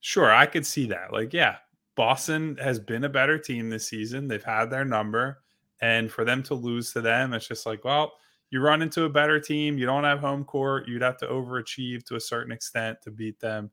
Sure, 0.00 0.32
I 0.32 0.46
could 0.46 0.64
see 0.64 0.86
that. 0.86 1.12
Like 1.12 1.34
yeah, 1.34 1.56
Boston 1.96 2.56
has 2.62 2.78
been 2.78 3.04
a 3.04 3.08
better 3.08 3.38
team 3.38 3.70
this 3.70 3.88
season. 3.88 4.28
They've 4.28 4.44
had 4.44 4.66
their 4.66 4.84
number 4.84 5.40
and 5.80 6.10
for 6.10 6.24
them 6.24 6.42
to 6.44 6.54
lose 6.54 6.92
to 6.92 7.00
them 7.00 7.34
it's 7.34 7.48
just 7.48 7.66
like, 7.66 7.84
well, 7.84 8.12
you 8.50 8.60
run 8.60 8.82
into 8.82 9.04
a 9.04 9.08
better 9.08 9.40
team, 9.40 9.76
you 9.76 9.86
don't 9.86 10.04
have 10.04 10.20
home 10.20 10.44
court, 10.44 10.86
you'd 10.86 11.02
have 11.02 11.18
to 11.18 11.26
overachieve 11.26 12.04
to 12.04 12.16
a 12.16 12.20
certain 12.20 12.52
extent 12.52 13.02
to 13.02 13.10
beat 13.10 13.40
them. 13.40 13.70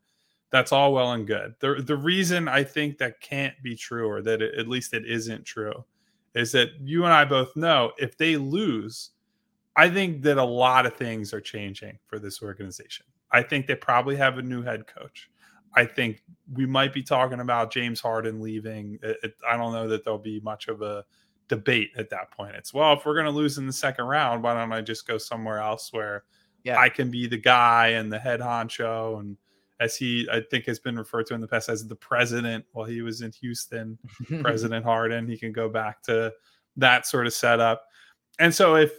That's 0.50 0.72
all 0.72 0.92
well 0.92 1.12
and 1.12 1.26
good. 1.26 1.54
The, 1.60 1.82
the 1.84 1.96
reason 1.96 2.48
I 2.48 2.64
think 2.64 2.98
that 2.98 3.20
can't 3.20 3.54
be 3.62 3.76
true, 3.76 4.08
or 4.08 4.22
that 4.22 4.42
it, 4.42 4.58
at 4.58 4.68
least 4.68 4.94
it 4.94 5.06
isn't 5.06 5.44
true, 5.44 5.84
is 6.34 6.52
that 6.52 6.70
you 6.80 7.04
and 7.04 7.12
I 7.12 7.24
both 7.24 7.54
know 7.56 7.92
if 7.98 8.16
they 8.16 8.36
lose, 8.36 9.10
I 9.76 9.88
think 9.88 10.22
that 10.22 10.38
a 10.38 10.44
lot 10.44 10.86
of 10.86 10.94
things 10.94 11.32
are 11.32 11.40
changing 11.40 11.98
for 12.06 12.18
this 12.18 12.42
organization. 12.42 13.06
I 13.32 13.42
think 13.42 13.66
they 13.66 13.74
probably 13.74 14.16
have 14.16 14.38
a 14.38 14.42
new 14.42 14.62
head 14.62 14.86
coach. 14.86 15.28
I 15.76 15.84
think 15.84 16.22
we 16.52 16.66
might 16.66 16.92
be 16.92 17.02
talking 17.02 17.40
about 17.40 17.72
James 17.72 18.00
Harden 18.00 18.40
leaving. 18.40 18.98
It, 19.02 19.18
it, 19.22 19.34
I 19.48 19.56
don't 19.56 19.72
know 19.72 19.88
that 19.88 20.04
there'll 20.04 20.18
be 20.18 20.40
much 20.40 20.68
of 20.68 20.82
a 20.82 21.04
debate 21.48 21.90
at 21.96 22.10
that 22.10 22.30
point. 22.30 22.54
It's 22.54 22.72
well, 22.72 22.92
if 22.92 23.04
we're 23.04 23.14
going 23.14 23.26
to 23.26 23.30
lose 23.30 23.58
in 23.58 23.66
the 23.66 23.72
second 23.72 24.06
round, 24.06 24.42
why 24.42 24.54
don't 24.54 24.72
I 24.72 24.80
just 24.80 25.06
go 25.06 25.18
somewhere 25.18 25.58
else 25.58 25.92
where 25.92 26.24
yeah. 26.64 26.78
I 26.78 26.88
can 26.88 27.10
be 27.10 27.26
the 27.26 27.36
guy 27.36 27.88
and 27.88 28.12
the 28.12 28.18
head 28.18 28.40
honcho 28.40 29.20
and 29.20 29.36
as 29.80 29.96
he 29.96 30.28
I 30.32 30.40
think 30.50 30.66
has 30.66 30.78
been 30.78 30.96
referred 30.96 31.26
to 31.26 31.34
in 31.34 31.40
the 31.40 31.48
past 31.48 31.68
as 31.68 31.86
the 31.86 31.96
president 31.96 32.64
while 32.72 32.86
he 32.86 33.02
was 33.02 33.20
in 33.20 33.32
Houston, 33.40 33.98
President 34.40 34.84
Harden. 34.84 35.28
He 35.28 35.36
can 35.36 35.52
go 35.52 35.68
back 35.68 36.02
to 36.04 36.32
that 36.76 37.06
sort 37.06 37.26
of 37.26 37.32
setup. 37.32 37.84
And 38.38 38.54
so 38.54 38.76
if 38.76 38.92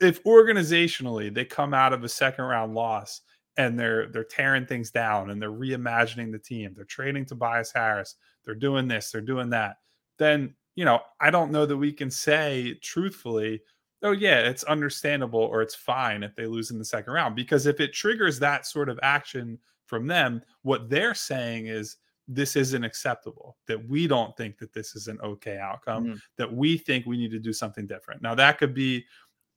if 0.00 0.22
organizationally 0.24 1.32
they 1.32 1.44
come 1.44 1.72
out 1.72 1.92
of 1.92 2.04
a 2.04 2.08
second 2.08 2.44
round 2.44 2.74
loss 2.74 3.22
and 3.56 3.78
they're 3.78 4.08
they're 4.08 4.24
tearing 4.24 4.66
things 4.66 4.90
down 4.90 5.30
and 5.30 5.40
they're 5.40 5.50
reimagining 5.50 6.32
the 6.32 6.38
team, 6.38 6.72
they're 6.74 6.84
trading 6.84 7.24
Tobias 7.24 7.72
Harris, 7.72 8.16
they're 8.44 8.54
doing 8.54 8.88
this, 8.88 9.10
they're 9.10 9.20
doing 9.20 9.50
that, 9.50 9.76
then 10.18 10.54
you 10.74 10.84
know, 10.84 11.00
I 11.20 11.30
don't 11.30 11.50
know 11.50 11.64
that 11.66 11.76
we 11.76 11.92
can 11.92 12.10
say 12.10 12.78
truthfully, 12.82 13.62
oh 14.02 14.12
yeah, 14.12 14.40
it's 14.40 14.64
understandable 14.64 15.40
or 15.40 15.62
it's 15.62 15.74
fine 15.74 16.22
if 16.22 16.34
they 16.36 16.46
lose 16.46 16.70
in 16.70 16.78
the 16.78 16.84
second 16.84 17.12
round 17.12 17.34
because 17.34 17.66
if 17.66 17.80
it 17.80 17.94
triggers 17.94 18.38
that 18.38 18.66
sort 18.66 18.88
of 18.88 19.00
action 19.02 19.58
from 19.86 20.06
them, 20.06 20.42
what 20.62 20.90
they're 20.90 21.14
saying 21.14 21.66
is 21.68 21.96
this 22.28 22.56
isn't 22.56 22.84
acceptable, 22.84 23.56
that 23.66 23.88
we 23.88 24.06
don't 24.06 24.36
think 24.36 24.58
that 24.58 24.72
this 24.72 24.96
is 24.96 25.08
an 25.08 25.18
okay 25.22 25.58
outcome, 25.58 26.04
mm-hmm. 26.06 26.16
that 26.36 26.52
we 26.52 26.76
think 26.76 27.06
we 27.06 27.16
need 27.16 27.30
to 27.30 27.38
do 27.38 27.52
something 27.52 27.86
different. 27.86 28.20
Now, 28.20 28.34
that 28.34 28.58
could 28.58 28.74
be, 28.74 29.04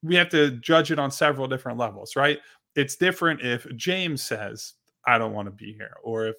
we 0.04 0.16
have 0.16 0.30
to 0.30 0.52
judge 0.52 0.92
it 0.92 1.00
on 1.00 1.12
several 1.12 1.48
different 1.48 1.78
levels, 1.78 2.16
right? 2.16 2.40
It's 2.80 2.96
different 2.96 3.42
if 3.42 3.68
James 3.76 4.24
says, 4.24 4.74
I 5.06 5.18
don't 5.18 5.34
want 5.34 5.48
to 5.48 5.52
be 5.52 5.74
here, 5.74 5.98
or 6.04 6.28
if 6.28 6.36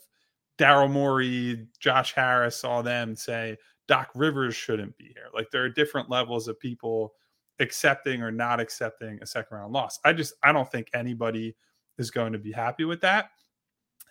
Daryl 0.59 0.91
Morey, 0.91 1.67
Josh 1.79 2.15
Harris, 2.15 2.65
all 2.65 2.83
them 2.83 3.15
say, 3.15 3.57
Doc 3.89 4.11
Rivers 4.15 4.55
shouldn't 4.55 4.97
be 4.97 5.07
here. 5.15 5.27
Like 5.35 5.51
there 5.51 5.65
are 5.65 5.69
different 5.69 6.09
levels 6.09 6.49
of 6.49 6.61
people 6.61 7.13
accepting 7.59 8.23
or 8.23 8.31
not 8.31 8.61
accepting 8.61 9.19
a 9.21 9.27
second 9.27 9.57
round 9.57 9.73
loss. 9.73 9.99
I 10.05 10.13
just, 10.13 10.35
I 10.43 10.53
don't 10.53 10.71
think 10.71 10.89
anybody 10.95 11.57
is 11.99 12.11
going 12.11 12.33
to 12.33 12.39
be 12.39 12.53
happy 12.53 12.85
with 12.85 13.01
that 13.03 13.31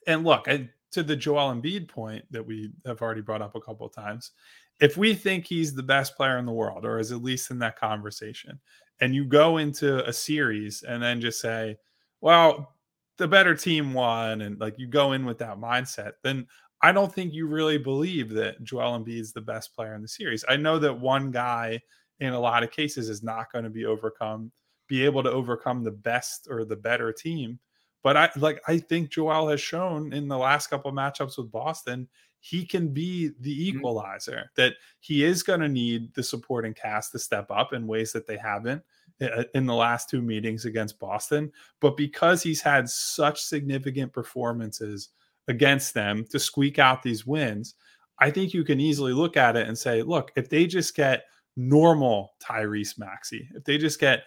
and 0.08 0.24
look, 0.24 0.48
I, 0.48 0.70
to 0.92 1.04
the 1.04 1.16
Joel 1.16 1.54
Embiid 1.54 1.88
point 1.88 2.26
that 2.32 2.46
we 2.46 2.72
have 2.86 3.02
already 3.02 3.22
brought 3.22 3.42
up 3.42 3.56
a 3.56 3.62
couple 3.62 3.86
of 3.86 3.94
times, 3.94 4.32
if 4.80 4.98
we 4.98 5.14
think 5.14 5.46
he's 5.46 5.74
the 5.74 5.84
best 5.84 6.16
player 6.16 6.38
in 6.38 6.46
the 6.46 6.52
world, 6.52 6.86
or 6.86 7.00
is 7.00 7.12
at 7.12 7.22
least 7.22 7.52
in 7.52 7.60
that 7.60 7.80
conversation, 7.80 8.60
and 9.02 9.14
you 9.14 9.26
go 9.26 9.58
into 9.58 10.06
a 10.08 10.14
series 10.14 10.84
and 10.84 11.02
then 11.02 11.22
just 11.22 11.42
say, 11.42 11.78
well, 12.22 12.76
the 13.18 13.28
better 13.28 13.56
team 13.56 13.94
won, 13.94 14.42
and 14.42 14.60
like 14.60 14.78
you 14.78 14.88
go 14.88 15.14
in 15.14 15.26
with 15.26 15.38
that 15.40 15.58
mindset, 15.58 16.14
then 16.24 16.48
I 16.82 16.92
don't 16.92 17.14
think 17.14 17.34
you 17.34 17.48
really 17.48 17.78
believe 17.78 18.30
that 18.32 18.64
Joel 18.64 19.00
Embiid 19.00 19.20
is 19.20 19.34
the 19.34 19.42
best 19.42 19.76
player 19.76 19.96
in 19.96 20.02
the 20.02 20.08
series. 20.08 20.46
I 20.48 20.56
know 20.56 20.80
that 20.80 20.94
one 20.98 21.32
guy 21.32 21.82
in 22.20 22.34
a 22.34 22.40
lot 22.40 22.64
of 22.64 22.72
cases 22.72 23.10
is 23.10 23.24
not 23.24 23.52
going 23.52 23.66
to 23.66 23.70
be 23.70 23.86
overcome, 23.86 24.52
be 24.88 25.04
able 25.04 25.24
to 25.24 25.32
overcome 25.32 25.84
the 25.84 25.92
best 25.92 26.48
or 26.50 26.64
the 26.64 26.76
better 26.76 27.12
team 27.12 27.60
but 28.04 28.16
I 28.16 28.30
like 28.38 28.62
I 28.68 28.78
think 28.78 29.12
Joel 29.12 29.50
has 29.50 29.62
shown 29.62 30.14
in 30.14 30.28
the 30.28 30.38
last 30.38 30.68
couple 30.68 30.92
matchups 30.92 31.38
with 31.38 31.52
Boston, 31.52 32.08
he 32.40 32.66
can 32.66 32.90
be 32.90 33.32
the 33.40 33.52
mm-hmm. 33.52 33.78
equalizer. 33.78 34.32
Mm-hmm. 34.32 34.62
That 34.62 34.74
he 35.00 35.26
is 35.26 35.44
going 35.44 35.60
to 35.60 35.70
need 35.70 36.14
the 36.14 36.24
supporting 36.24 36.74
cast 36.74 37.12
to 37.12 37.20
step 37.20 37.52
up 37.52 37.74
in 37.74 37.88
ways 37.88 38.12
that 38.14 38.28
they 38.28 38.38
haven't 38.38 38.82
Uh, 39.22 39.44
in 39.54 39.66
the 39.66 39.74
last 39.74 40.10
two 40.10 40.22
meetings 40.22 40.64
against 40.64 40.98
Boston. 40.98 41.52
But 41.82 41.98
because 41.98 42.42
he's 42.42 42.62
had 42.62 42.88
such 42.90 43.42
significant 43.42 44.14
performances 44.14 45.10
against 45.50 45.94
them 45.94 46.26
to 46.30 46.40
squeak 46.40 46.80
out 46.80 47.04
these 47.04 47.26
wins, 47.26 47.76
I 48.20 48.32
think 48.32 48.54
you 48.54 48.64
can 48.64 48.80
easily 48.80 49.12
look 49.12 49.36
at 49.36 49.58
it 49.58 49.68
and 49.68 49.78
say, 49.78 50.04
look, 50.04 50.32
if 50.38 50.48
they 50.48 50.66
just 50.68 50.96
get 50.96 51.26
normal 51.58 52.32
Tyrese 52.42 52.98
Maxey, 52.98 53.50
if 53.54 53.66
they 53.66 53.78
just 53.78 54.00
get 54.00 54.24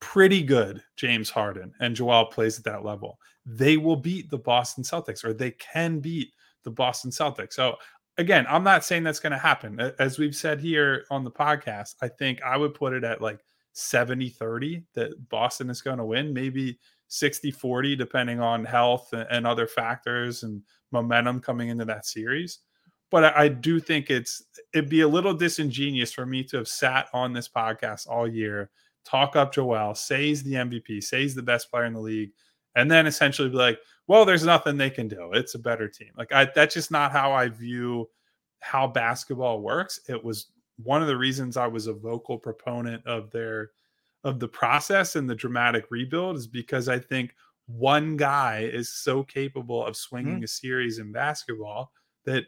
pretty 0.00 0.42
good 0.42 0.82
James 0.96 1.28
Harden 1.28 1.72
and 1.80 1.94
Joel 1.94 2.26
plays 2.26 2.58
at 2.58 2.64
that 2.64 2.84
level, 2.84 3.18
they 3.44 3.76
will 3.76 3.96
beat 3.96 4.30
the 4.30 4.38
Boston 4.38 4.82
Celtics 4.82 5.24
or 5.24 5.34
they 5.34 5.50
can 5.50 6.00
beat 6.00 6.32
the 6.64 6.70
Boston 6.70 7.10
Celtics. 7.10 7.52
So 7.52 7.76
again, 8.16 8.46
I'm 8.48 8.64
not 8.64 8.84
saying 8.84 9.02
that's 9.02 9.20
going 9.20 9.32
to 9.32 9.38
happen. 9.38 9.78
As 9.98 10.18
we've 10.18 10.34
said 10.34 10.58
here 10.58 11.04
on 11.10 11.22
the 11.22 11.30
podcast, 11.30 11.96
I 12.00 12.08
think 12.08 12.40
I 12.42 12.56
would 12.56 12.72
put 12.72 12.94
it 12.94 13.04
at 13.04 13.20
like 13.20 13.40
70 13.76 14.30
30 14.30 14.82
that 14.94 15.28
Boston 15.28 15.68
is 15.70 15.82
going 15.82 15.98
to 15.98 16.04
win, 16.04 16.32
maybe 16.32 16.78
60 17.08 17.50
40, 17.50 17.96
depending 17.96 18.40
on 18.40 18.64
health 18.64 19.12
and 19.12 19.46
other 19.46 19.66
factors 19.66 20.42
and 20.42 20.62
momentum 20.92 21.40
coming 21.40 21.68
into 21.68 21.84
that 21.84 22.06
series. 22.06 22.60
But 23.10 23.36
I 23.36 23.48
do 23.48 23.78
think 23.78 24.10
it's 24.10 24.42
it'd 24.72 24.90
be 24.90 25.02
a 25.02 25.08
little 25.08 25.34
disingenuous 25.34 26.12
for 26.12 26.26
me 26.26 26.42
to 26.44 26.56
have 26.56 26.68
sat 26.68 27.08
on 27.12 27.32
this 27.32 27.48
podcast 27.48 28.08
all 28.08 28.26
year 28.26 28.70
talk 29.06 29.36
up 29.36 29.52
Joel, 29.52 29.94
say 29.94 30.26
he's 30.26 30.42
the 30.42 30.54
MVP, 30.54 31.02
say 31.02 31.22
he's 31.22 31.34
the 31.34 31.42
best 31.42 31.70
player 31.70 31.84
in 31.84 31.92
the 31.92 32.00
league, 32.00 32.32
and 32.74 32.90
then 32.90 33.06
essentially 33.06 33.48
be 33.48 33.56
like, 33.56 33.78
well, 34.08 34.24
there's 34.24 34.44
nothing 34.44 34.76
they 34.76 34.90
can 34.90 35.08
do. 35.08 35.30
It's 35.32 35.54
a 35.54 35.58
better 35.58 35.88
team. 35.88 36.10
Like 36.16 36.32
I 36.32 36.48
that's 36.54 36.74
just 36.74 36.90
not 36.90 37.12
how 37.12 37.32
I 37.32 37.48
view 37.48 38.08
how 38.60 38.86
basketball 38.86 39.60
works. 39.60 40.00
It 40.08 40.22
was 40.22 40.46
one 40.82 41.02
of 41.02 41.08
the 41.08 41.16
reasons 41.16 41.56
I 41.56 41.66
was 41.66 41.86
a 41.86 41.92
vocal 41.92 42.38
proponent 42.38 43.06
of 43.06 43.30
their 43.30 43.70
of 44.24 44.40
the 44.40 44.48
process 44.48 45.16
and 45.16 45.30
the 45.30 45.34
dramatic 45.34 45.86
rebuild 45.90 46.36
is 46.36 46.46
because 46.46 46.88
I 46.88 46.98
think 46.98 47.34
one 47.66 48.16
guy 48.16 48.68
is 48.72 48.88
so 48.88 49.22
capable 49.22 49.84
of 49.84 49.96
swinging 49.96 50.36
mm-hmm. 50.36 50.44
a 50.44 50.48
series 50.48 50.98
in 50.98 51.12
basketball 51.12 51.92
that 52.24 52.44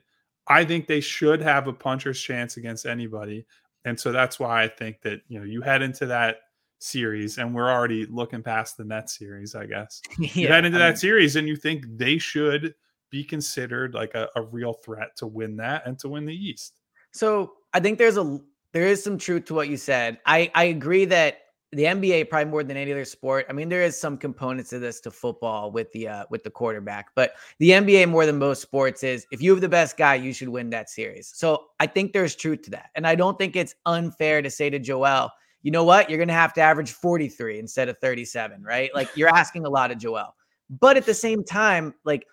I 0.49 0.65
think 0.65 0.87
they 0.87 1.01
should 1.01 1.41
have 1.41 1.69
a 1.69 1.73
puncher's 1.73 2.21
chance 2.21 2.57
against 2.57 2.87
anybody. 2.87 3.47
And 3.85 3.99
so 3.99 4.13
that's 4.13 4.41
why 4.41 4.63
I 4.63 4.69
think 4.69 5.03
that, 5.03 5.21
you 5.29 5.39
know, 5.39 5.45
you 5.45 5.61
head 5.61 5.83
into 5.83 6.07
that 6.07 6.39
series, 6.79 7.39
and 7.39 7.55
we're 7.55 7.71
already 7.71 8.07
looking 8.07 8.43
past 8.43 8.77
the 8.77 8.85
Nets 8.85 9.19
series, 9.19 9.55
I 9.55 9.67
guess. 9.67 10.01
yeah, 10.19 10.29
you 10.35 10.49
head 10.49 10.65
into 10.65 10.79
I 10.79 10.81
that 10.81 10.89
mean, 10.91 10.97
series 10.97 11.37
and 11.37 11.47
you 11.47 11.57
think 11.57 11.85
they 11.97 12.19
should 12.19 12.75
be 13.11 13.25
considered 13.25 13.95
like 13.95 14.15
a, 14.15 14.29
a 14.37 14.43
real 14.43 14.73
threat 14.73 15.17
to 15.17 15.27
win 15.27 15.57
that 15.57 15.87
and 15.87 15.99
to 16.01 16.09
win 16.09 16.25
the 16.25 16.35
East. 16.35 16.81
So 17.13 17.53
I 17.73 17.81
think 17.81 17.99
there's 17.99 18.17
a 18.17 18.41
there 18.73 18.87
is 18.87 19.03
some 19.03 19.19
truth 19.19 19.47
to 19.47 19.55
what 19.55 19.69
you 19.69 19.77
said. 19.77 20.19
I 20.27 20.51
I 20.55 20.65
agree 20.65 21.05
that 21.07 21.39
the 21.73 21.85
NBA 21.85 22.31
probably 22.31 22.51
more 22.51 22.65
than 22.65 22.79
any 22.79 22.93
other 22.93 23.05
sport. 23.05 23.45
I 23.51 23.53
mean, 23.53 23.69
there 23.69 23.83
is 23.83 23.99
some 23.99 24.17
components 24.17 24.73
of 24.73 24.81
this 24.81 25.01
to 25.01 25.11
football 25.11 25.71
with 25.71 25.93
the 25.93 26.09
uh, 26.09 26.25
with 26.31 26.43
the 26.43 26.51
quarterback, 26.51 27.09
but 27.15 27.33
the 27.59 27.71
NBA 27.71 28.09
more 28.09 28.25
than 28.25 28.39
most 28.39 28.63
sports 28.63 29.03
is 29.03 29.27
if 29.31 29.43
you 29.43 29.51
have 29.51 29.61
the 29.61 29.69
best 29.69 29.97
guy, 29.97 30.15
you 30.15 30.33
should 30.33 30.49
win 30.49 30.71
that 30.71 30.89
series. 30.89 31.31
So 31.35 31.67
I 31.79 31.87
think 31.87 32.13
there's 32.13 32.35
truth 32.35 32.63
to 32.63 32.71
that, 32.71 32.91
and 32.95 33.07
I 33.07 33.15
don't 33.15 33.39
think 33.39 33.55
it's 33.55 33.75
unfair 33.85 34.41
to 34.41 34.51
say 34.51 34.71
to 34.71 34.79
Joel, 34.79 35.31
you 35.63 35.71
know 35.71 35.85
what? 35.85 36.09
You're 36.09 36.19
going 36.19 36.29
to 36.29 36.35
have 36.35 36.55
to 36.55 36.63
average 36.63 36.93
43 36.93 37.59
instead 37.59 37.89
of 37.89 37.99
37, 37.99 38.63
right? 38.63 38.91
Like 38.95 39.11
you're 39.15 39.29
asking 39.29 39.67
a 39.67 39.71
lot 39.71 39.91
of 39.91 39.99
Joel. 39.99 40.35
But 40.71 40.97
at 40.97 41.05
the 41.05 41.15
same 41.15 41.45
time, 41.45 41.95
like 42.05 42.25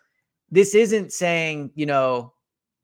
this 0.49 0.75
isn't 0.75 1.11
saying, 1.11 1.71
you 1.75 1.85
know, 1.85 2.33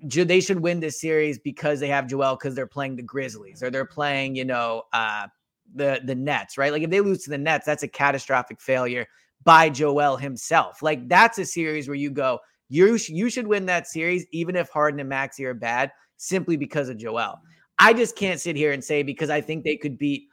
they 0.02 0.42
should 0.42 0.60
win 0.60 0.80
this 0.80 1.00
series 1.00 1.40
because 1.40 1.80
they 1.80 1.88
have 1.88 2.08
Joel 2.08 2.36
because 2.36 2.56
they're 2.56 2.68
playing 2.68 2.96
the 2.96 3.04
Grizzlies 3.04 3.62
or 3.62 3.70
they're 3.70 3.86
playing, 3.86 4.36
you 4.36 4.46
know, 4.46 4.84
uh 4.94 5.28
the 5.74 6.02
the 6.04 6.16
Nets, 6.16 6.58
right? 6.58 6.72
Like 6.72 6.84
if 6.84 6.90
they 6.90 7.02
lose 7.02 7.24
to 7.24 7.30
the 7.30 7.38
Nets, 7.38 7.66
that's 7.66 7.84
a 7.84 7.88
catastrophic 7.88 8.60
failure 8.60 9.06
by 9.44 9.70
Joel 9.70 10.18
himself. 10.18 10.82
Like 10.82 11.08
that's 11.08 11.38
a 11.38 11.46
series 11.46 11.88
where 11.88 11.96
you 11.96 12.12
go, 12.12 12.40
you 12.70 12.98
sh- 12.98 13.10
you 13.10 13.30
should 13.30 13.48
win 13.48 13.66
that 13.68 13.88
series 13.88 14.26
even 14.32 14.56
if 14.56 14.70
Harden 14.70 15.00
and 15.00 15.10
Maxey 15.10 15.46
are 15.46 15.54
bad 15.54 15.92
simply 16.18 16.58
because 16.58 16.90
of 16.90 16.98
Joel. 16.98 17.40
I 17.80 17.94
just 17.94 18.16
can't 18.16 18.40
sit 18.40 18.56
here 18.56 18.74
and 18.74 18.84
say 18.84 19.04
because 19.04 19.30
I 19.30 19.42
think 19.42 19.64
they 19.64 19.78
could 19.78 19.98
beat 19.98 20.28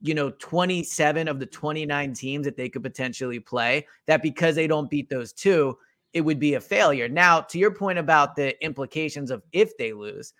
you 0.00 0.14
know 0.14 0.30
27 0.30 1.28
of 1.28 1.38
the 1.38 1.46
29 1.46 2.12
teams 2.12 2.44
that 2.44 2.56
they 2.56 2.68
could 2.68 2.82
potentially 2.82 3.40
play 3.40 3.86
that 4.06 4.22
because 4.22 4.54
they 4.56 4.66
don't 4.66 4.90
beat 4.90 5.08
those 5.08 5.32
two 5.32 5.76
it 6.12 6.20
would 6.20 6.38
be 6.38 6.54
a 6.54 6.60
failure. 6.60 7.08
Now 7.08 7.40
to 7.40 7.58
your 7.58 7.70
point 7.70 7.98
about 7.98 8.36
the 8.36 8.62
implications 8.64 9.30
of 9.30 9.42
if 9.52 9.76
they 9.76 9.92
lose 9.92 10.32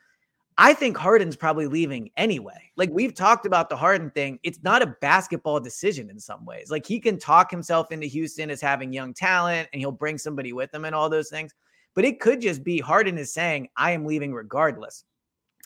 i 0.58 0.74
think 0.74 0.98
harden's 0.98 1.34
probably 1.34 1.66
leaving 1.66 2.10
anyway. 2.18 2.70
Like 2.76 2.90
we've 2.90 3.14
talked 3.14 3.46
about 3.46 3.70
the 3.70 3.76
harden 3.76 4.10
thing. 4.10 4.38
It's 4.42 4.62
not 4.62 4.82
a 4.82 4.94
basketball 5.00 5.60
decision 5.60 6.10
in 6.10 6.20
some 6.20 6.44
ways. 6.44 6.70
Like 6.70 6.86
he 6.86 7.00
can 7.00 7.18
talk 7.18 7.50
himself 7.50 7.90
into 7.90 8.06
houston 8.06 8.50
as 8.50 8.60
having 8.60 8.92
young 8.92 9.14
talent 9.14 9.70
and 9.72 9.80
he'll 9.80 9.92
bring 9.92 10.18
somebody 10.18 10.52
with 10.52 10.72
him 10.74 10.84
and 10.84 10.94
all 10.94 11.08
those 11.08 11.30
things 11.30 11.52
but 11.94 12.04
it 12.04 12.20
could 12.20 12.40
just 12.40 12.64
be 12.64 12.78
harden 12.78 13.18
is 13.18 13.32
saying 13.32 13.68
i 13.76 13.92
am 13.92 14.06
leaving 14.06 14.32
regardless. 14.32 15.04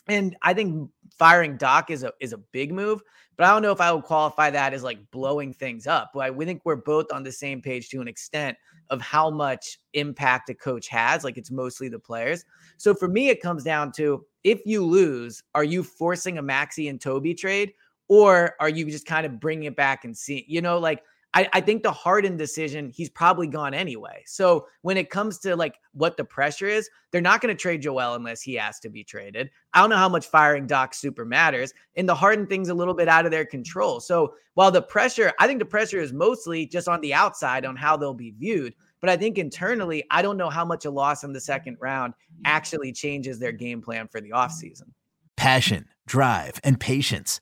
And 0.09 0.37
I 0.41 0.53
think 0.53 0.89
firing 1.17 1.57
Doc 1.57 1.89
is 1.91 2.03
a 2.03 2.13
is 2.21 2.31
a 2.31 2.37
big 2.37 2.71
move, 2.71 3.01
but 3.35 3.45
I 3.45 3.49
don't 3.49 3.61
know 3.61 3.73
if 3.73 3.81
I 3.81 3.91
would 3.91 4.05
qualify 4.05 4.49
that 4.51 4.73
as 4.73 4.81
like 4.81 4.99
blowing 5.11 5.53
things 5.53 5.85
up. 5.85 6.11
But 6.13 6.21
I 6.21 6.31
think 6.31 6.61
we're 6.63 6.77
both 6.77 7.11
on 7.11 7.23
the 7.23 7.31
same 7.31 7.61
page 7.61 7.89
to 7.89 7.99
an 7.99 8.07
extent 8.07 8.57
of 8.89 9.01
how 9.01 9.29
much 9.29 9.79
impact 9.93 10.49
a 10.49 10.53
coach 10.53 10.87
has. 10.87 11.23
Like 11.23 11.37
it's 11.37 11.51
mostly 11.51 11.89
the 11.89 11.99
players. 11.99 12.45
So 12.77 12.93
for 12.93 13.07
me, 13.07 13.29
it 13.29 13.41
comes 13.41 13.63
down 13.63 13.91
to 13.93 14.25
if 14.43 14.61
you 14.65 14.85
lose, 14.85 15.43
are 15.55 15.63
you 15.63 15.83
forcing 15.83 16.37
a 16.37 16.41
Maxey 16.41 16.87
and 16.87 16.99
Toby 17.01 17.33
trade, 17.33 17.73
or 18.07 18.55
are 18.59 18.69
you 18.69 18.85
just 18.85 19.05
kind 19.05 19.25
of 19.25 19.39
bringing 19.39 19.65
it 19.65 19.75
back 19.75 20.05
and 20.05 20.15
see? 20.15 20.45
You 20.47 20.61
know, 20.61 20.79
like 20.79 21.03
I, 21.37 21.47
I 21.53 21.61
think 21.61 21.83
the 21.83 21.91
Harden 21.91 22.35
decision, 22.35 22.89
he's 22.89 23.11
probably 23.11 23.45
gone 23.45 23.75
anyway. 23.75 24.23
So 24.25 24.65
when 24.81 24.97
it 24.97 25.11
comes 25.11 25.37
to 25.39 25.55
like 25.55 25.75
what 25.91 26.17
the 26.17 26.23
pressure 26.23 26.65
is, 26.65 26.89
they're 27.11 27.21
not 27.21 27.41
going 27.41 27.55
to 27.55 27.61
trade 27.61 27.83
Joel 27.83 28.15
unless 28.15 28.41
he 28.41 28.55
has 28.55 28.79
to 28.79 28.89
be 28.89 29.03
traded. 29.03 29.51
I 29.71 29.81
don't 29.81 29.91
know 29.91 29.97
how 29.97 30.09
much 30.09 30.25
firing 30.25 30.65
Doc 30.65 30.95
super 30.95 31.25
matters. 31.25 31.75
And 31.95 32.09
the 32.09 32.15
Harden 32.15 32.47
thing's 32.47 32.69
a 32.69 32.73
little 32.73 32.95
bit 32.95 33.07
out 33.07 33.25
of 33.25 33.31
their 33.31 33.45
control. 33.45 33.99
So 33.99 34.33
while 34.55 34.71
the 34.71 34.81
pressure, 34.81 35.31
I 35.39 35.45
think 35.45 35.59
the 35.59 35.65
pressure 35.65 35.99
is 35.99 36.11
mostly 36.11 36.65
just 36.65 36.87
on 36.87 37.01
the 37.01 37.13
outside 37.13 37.65
on 37.65 37.75
how 37.75 37.97
they'll 37.97 38.15
be 38.15 38.31
viewed. 38.31 38.73
But 38.99 39.11
I 39.11 39.15
think 39.15 39.37
internally, 39.37 40.03
I 40.09 40.23
don't 40.23 40.37
know 40.37 40.49
how 40.49 40.65
much 40.65 40.85
a 40.85 40.89
loss 40.89 41.23
in 41.23 41.33
the 41.33 41.39
second 41.39 41.77
round 41.79 42.15
actually 42.45 42.91
changes 42.93 43.37
their 43.37 43.51
game 43.51 43.79
plan 43.79 44.07
for 44.07 44.21
the 44.21 44.31
offseason. 44.31 44.89
Passion, 45.35 45.85
drive, 46.07 46.59
and 46.63 46.79
patience. 46.79 47.41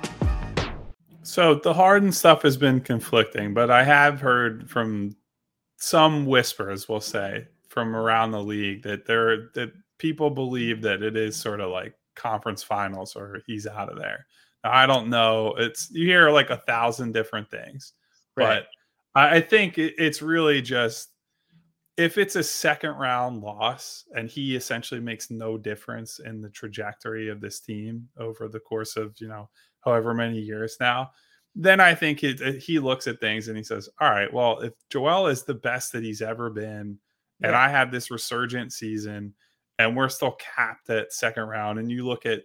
So 1.31 1.55
the 1.55 1.73
Harden 1.73 2.11
stuff 2.11 2.41
has 2.41 2.57
been 2.57 2.81
conflicting, 2.81 3.53
but 3.53 3.71
I 3.71 3.85
have 3.85 4.19
heard 4.19 4.69
from 4.69 5.15
some 5.77 6.25
whispers, 6.25 6.89
we'll 6.89 6.99
say, 6.99 7.47
from 7.69 7.95
around 7.95 8.31
the 8.31 8.43
league 8.43 8.83
that 8.83 9.05
there 9.05 9.49
that 9.55 9.71
people 9.97 10.29
believe 10.29 10.81
that 10.81 11.01
it 11.01 11.15
is 11.15 11.37
sort 11.37 11.61
of 11.61 11.71
like 11.71 11.93
conference 12.17 12.63
finals 12.63 13.15
or 13.15 13.41
he's 13.47 13.65
out 13.65 13.89
of 13.89 13.97
there. 13.97 14.25
Now, 14.65 14.73
I 14.73 14.85
don't 14.85 15.09
know. 15.09 15.55
It's 15.57 15.89
you 15.91 16.05
hear 16.05 16.29
like 16.31 16.49
a 16.49 16.57
thousand 16.57 17.13
different 17.13 17.49
things, 17.49 17.93
right. 18.35 18.65
but 19.15 19.21
I, 19.21 19.37
I 19.37 19.39
think 19.39 19.77
it, 19.77 19.93
it's 19.97 20.21
really 20.21 20.61
just 20.61 21.11
if 21.95 22.17
it's 22.17 22.35
a 22.35 22.43
second 22.43 22.95
round 22.95 23.41
loss 23.41 24.03
and 24.15 24.29
he 24.29 24.57
essentially 24.57 24.99
makes 24.99 25.31
no 25.31 25.57
difference 25.57 26.19
in 26.19 26.41
the 26.41 26.49
trajectory 26.49 27.29
of 27.29 27.39
this 27.39 27.61
team 27.61 28.09
over 28.17 28.49
the 28.49 28.59
course 28.59 28.97
of 28.97 29.15
you 29.21 29.29
know 29.29 29.49
however 29.81 30.13
many 30.13 30.39
years 30.39 30.77
now, 30.79 31.11
then 31.55 31.79
I 31.79 31.93
think 31.93 32.23
it, 32.23 32.41
it, 32.41 32.55
uh, 32.55 32.59
he 32.59 32.79
looks 32.79 33.07
at 33.07 33.19
things 33.19 33.47
and 33.47 33.57
he 33.57 33.63
says, 33.63 33.89
"All 33.99 34.09
right, 34.09 34.31
well, 34.31 34.59
if 34.59 34.73
Joel 34.89 35.27
is 35.27 35.43
the 35.43 35.53
best 35.53 35.91
that 35.91 36.03
he's 36.03 36.21
ever 36.21 36.49
been, 36.49 36.97
yeah. 37.39 37.47
and 37.47 37.55
I 37.55 37.69
have 37.69 37.91
this 37.91 38.11
resurgent 38.11 38.73
season, 38.73 39.33
and 39.79 39.95
we're 39.95 40.09
still 40.09 40.37
capped 40.39 40.89
at 40.89 41.13
second 41.13 41.43
round, 41.43 41.79
and 41.79 41.91
you 41.91 42.05
look 42.05 42.25
at 42.25 42.43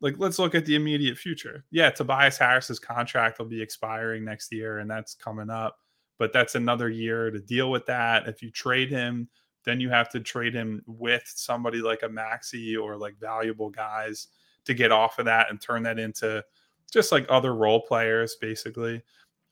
like 0.00 0.14
let's 0.18 0.38
look 0.38 0.54
at 0.54 0.66
the 0.66 0.76
immediate 0.76 1.16
future. 1.16 1.64
Yeah, 1.70 1.90
Tobias 1.90 2.38
Harris's 2.38 2.78
contract 2.78 3.38
will 3.38 3.46
be 3.46 3.62
expiring 3.62 4.24
next 4.24 4.52
year, 4.52 4.78
and 4.78 4.90
that's 4.90 5.14
coming 5.14 5.50
up, 5.50 5.78
but 6.18 6.32
that's 6.32 6.54
another 6.54 6.90
year 6.90 7.30
to 7.30 7.38
deal 7.40 7.70
with 7.70 7.86
that. 7.86 8.28
If 8.28 8.42
you 8.42 8.50
trade 8.50 8.90
him." 8.90 9.28
Then 9.64 9.80
you 9.80 9.90
have 9.90 10.08
to 10.10 10.18
trade 10.20 10.54
him 10.54 10.82
with 10.86 11.22
somebody 11.24 11.80
like 11.82 12.02
a 12.02 12.08
Maxey 12.08 12.76
or 12.76 12.96
like 12.96 13.16
valuable 13.20 13.70
guys 13.70 14.26
to 14.64 14.74
get 14.74 14.92
off 14.92 15.18
of 15.18 15.26
that 15.26 15.50
and 15.50 15.60
turn 15.60 15.82
that 15.84 15.98
into 15.98 16.44
just 16.90 17.12
like 17.12 17.26
other 17.28 17.54
role 17.54 17.80
players, 17.82 18.36
basically. 18.40 19.02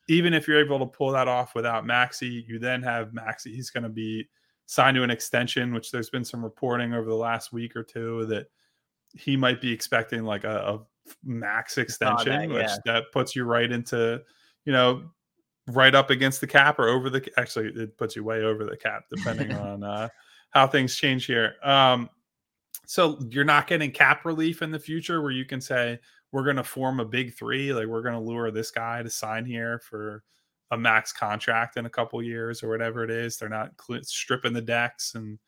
Even 0.09 0.35
if 0.35 0.49
you're 0.49 0.65
able 0.65 0.79
to 0.79 0.87
pull 0.87 1.13
that 1.13 1.29
off 1.29 1.55
without 1.55 1.87
Maxey, 1.87 2.45
you 2.49 2.59
then 2.59 2.83
have 2.83 3.13
Maxey. 3.13 3.55
He's 3.55 3.71
going 3.71 3.85
to 3.85 3.91
be 3.91 4.29
signed 4.67 4.97
to 4.97 5.03
an 5.03 5.11
extension, 5.11 5.73
which 5.73 5.91
there's 5.91 6.11
been 6.11 6.25
some 6.25 6.43
reporting 6.43 6.95
over 6.95 7.09
the 7.09 7.15
last 7.15 7.53
week 7.53 7.77
or 7.77 7.83
two 7.83 8.27
that 8.27 8.47
he 9.15 9.37
might 9.37 9.61
be 9.61 9.73
expecting 9.73 10.25
like 10.25 10.45
a, 10.45 10.57
a 10.59 10.81
max 11.25 11.79
extension, 11.79 12.33
that, 12.33 12.49
yeah. 12.49 12.55
which 12.55 12.71
that 12.85 13.05
puts 13.13 13.35
you 13.35 13.45
right 13.45 13.71
into, 13.71 14.21
you 14.65 14.73
know, 14.73 15.11
right 15.69 15.95
up 15.95 16.11
against 16.11 16.41
the 16.41 16.47
cap 16.47 16.79
or 16.79 16.89
over 16.89 17.11
the. 17.11 17.29
Actually, 17.37 17.69
it 17.69 17.97
puts 17.99 18.17
you 18.17 18.25
way 18.25 18.43
over 18.43 18.65
the 18.65 18.77
cap, 18.77 19.05
depending 19.15 19.53
on 19.57 19.83
uh, 19.83 20.09
how 20.51 20.67
things 20.67 20.97
change 20.97 21.27
here. 21.27 21.55
Um, 21.63 22.09
so 22.87 23.19
you're 23.31 23.45
not 23.45 23.67
getting 23.67 23.91
cap 23.93 24.25
relief 24.25 24.63
in 24.63 24.71
the 24.71 24.79
future 24.79 25.23
where 25.23 25.31
you 25.31 25.45
can 25.45 25.61
say, 25.61 25.99
we're 26.33 26.45
going 26.45 26.57
to 26.57 26.65
form 26.65 27.01
a 27.01 27.05
big 27.05 27.35
three. 27.35 27.73
Like 27.73 27.87
we're 27.87 28.03
going 28.03 28.15
to 28.15 28.21
lure 28.21 28.51
this 28.51 28.71
guy 28.71 29.03
to 29.03 29.11
sign 29.11 29.45
here 29.45 29.81
for 29.81 30.23
a 30.71 30.79
max 30.79 31.13
contract 31.13 31.77
in 31.77 31.87
a 31.87 31.91
couple 31.91 32.23
years 32.23 32.63
or 32.63 32.69
whatever 32.69 33.03
it 33.03 33.11
is. 33.11 33.37
They're 33.37 33.49
not 33.49 33.73
cl- 33.81 34.03
stripping 34.05 34.53
the 34.53 34.63
decks 34.63 35.15
and 35.15 35.39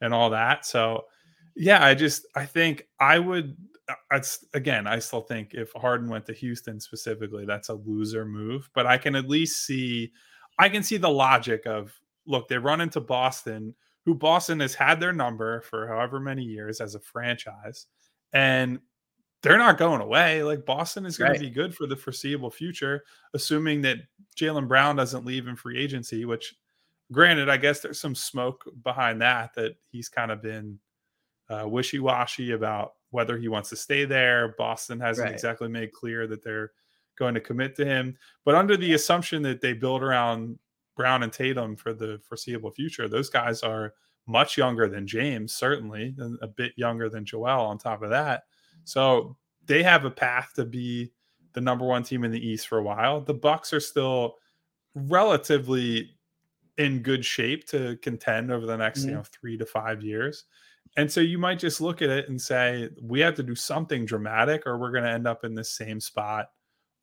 and 0.00 0.12
all 0.12 0.30
that. 0.30 0.66
So 0.66 1.04
yeah, 1.54 1.84
I 1.84 1.94
just 1.94 2.26
I 2.34 2.46
think 2.46 2.88
I 3.00 3.18
would. 3.18 3.56
It's 4.12 4.42
uh, 4.42 4.56
again, 4.56 4.86
I 4.86 4.98
still 4.98 5.20
think 5.20 5.54
if 5.54 5.72
Harden 5.72 6.08
went 6.08 6.26
to 6.26 6.32
Houston 6.32 6.80
specifically, 6.80 7.44
that's 7.44 7.68
a 7.68 7.74
loser 7.74 8.24
move. 8.24 8.68
But 8.74 8.86
I 8.86 8.98
can 8.98 9.14
at 9.14 9.28
least 9.28 9.66
see, 9.66 10.12
I 10.58 10.68
can 10.68 10.82
see 10.82 10.96
the 10.96 11.10
logic 11.10 11.66
of 11.66 11.92
look, 12.26 12.48
they 12.48 12.58
run 12.58 12.80
into 12.80 13.00
Boston, 13.00 13.74
who 14.04 14.14
Boston 14.14 14.60
has 14.60 14.74
had 14.74 15.00
their 15.00 15.12
number 15.12 15.60
for 15.62 15.86
however 15.88 16.20
many 16.20 16.42
years 16.42 16.80
as 16.80 16.94
a 16.94 17.00
franchise, 17.00 17.86
and 18.32 18.80
they're 19.42 19.58
not 19.58 19.78
going 19.78 20.00
away. 20.00 20.42
Like 20.42 20.64
Boston 20.64 21.04
is 21.04 21.18
going 21.18 21.32
right. 21.32 21.40
to 21.40 21.44
be 21.44 21.50
good 21.50 21.74
for 21.74 21.86
the 21.86 21.96
foreseeable 21.96 22.50
future, 22.50 23.04
assuming 23.34 23.82
that 23.82 23.98
Jaylen 24.36 24.68
Brown 24.68 24.96
doesn't 24.96 25.24
leave 25.24 25.48
in 25.48 25.56
free 25.56 25.78
agency, 25.78 26.24
which 26.24 26.54
granted, 27.10 27.48
I 27.48 27.56
guess 27.56 27.80
there's 27.80 28.00
some 28.00 28.14
smoke 28.14 28.64
behind 28.82 29.20
that, 29.20 29.54
that 29.54 29.76
he's 29.90 30.08
kind 30.08 30.30
of 30.30 30.42
been 30.42 30.78
uh, 31.50 31.66
wishy 31.66 31.98
washy 31.98 32.52
about 32.52 32.94
whether 33.10 33.36
he 33.36 33.48
wants 33.48 33.68
to 33.70 33.76
stay 33.76 34.04
there. 34.04 34.54
Boston 34.56 35.00
hasn't 35.00 35.26
right. 35.26 35.34
exactly 35.34 35.68
made 35.68 35.92
clear 35.92 36.26
that 36.26 36.42
they're 36.42 36.72
going 37.18 37.34
to 37.34 37.40
commit 37.40 37.76
to 37.76 37.84
him. 37.84 38.16
But 38.44 38.54
under 38.54 38.76
the 38.76 38.94
assumption 38.94 39.42
that 39.42 39.60
they 39.60 39.74
build 39.74 40.02
around 40.02 40.58
Brown 40.96 41.22
and 41.22 41.32
Tatum 41.32 41.76
for 41.76 41.92
the 41.92 42.20
foreseeable 42.26 42.70
future, 42.70 43.08
those 43.08 43.28
guys 43.28 43.62
are 43.62 43.94
much 44.26 44.56
younger 44.56 44.88
than 44.88 45.06
James, 45.06 45.52
certainly, 45.52 46.14
and 46.18 46.38
a 46.40 46.46
bit 46.46 46.72
younger 46.76 47.08
than 47.08 47.24
Joel 47.24 47.66
on 47.66 47.76
top 47.76 48.02
of 48.02 48.10
that. 48.10 48.44
So 48.84 49.36
they 49.66 49.82
have 49.82 50.04
a 50.04 50.10
path 50.10 50.52
to 50.56 50.64
be 50.64 51.12
the 51.52 51.60
number 51.60 51.84
one 51.84 52.02
team 52.02 52.24
in 52.24 52.30
the 52.30 52.46
East 52.46 52.68
for 52.68 52.78
a 52.78 52.82
while. 52.82 53.20
The 53.20 53.34
Bucks 53.34 53.72
are 53.72 53.80
still 53.80 54.36
relatively 54.94 56.10
in 56.78 57.00
good 57.00 57.24
shape 57.24 57.66
to 57.68 57.96
contend 58.02 58.50
over 58.50 58.66
the 58.66 58.76
next, 58.76 59.00
mm-hmm. 59.00 59.08
you 59.10 59.14
know, 59.16 59.22
three 59.24 59.58
to 59.58 59.66
five 59.66 60.02
years. 60.02 60.44
And 60.96 61.10
so 61.10 61.20
you 61.20 61.38
might 61.38 61.58
just 61.58 61.80
look 61.80 62.02
at 62.02 62.10
it 62.10 62.28
and 62.28 62.40
say, 62.40 62.88
we 63.00 63.20
have 63.20 63.34
to 63.36 63.42
do 63.42 63.54
something 63.54 64.04
dramatic, 64.04 64.66
or 64.66 64.78
we're 64.78 64.90
going 64.90 65.04
to 65.04 65.10
end 65.10 65.26
up 65.26 65.44
in 65.44 65.54
the 65.54 65.64
same 65.64 66.00
spot 66.00 66.50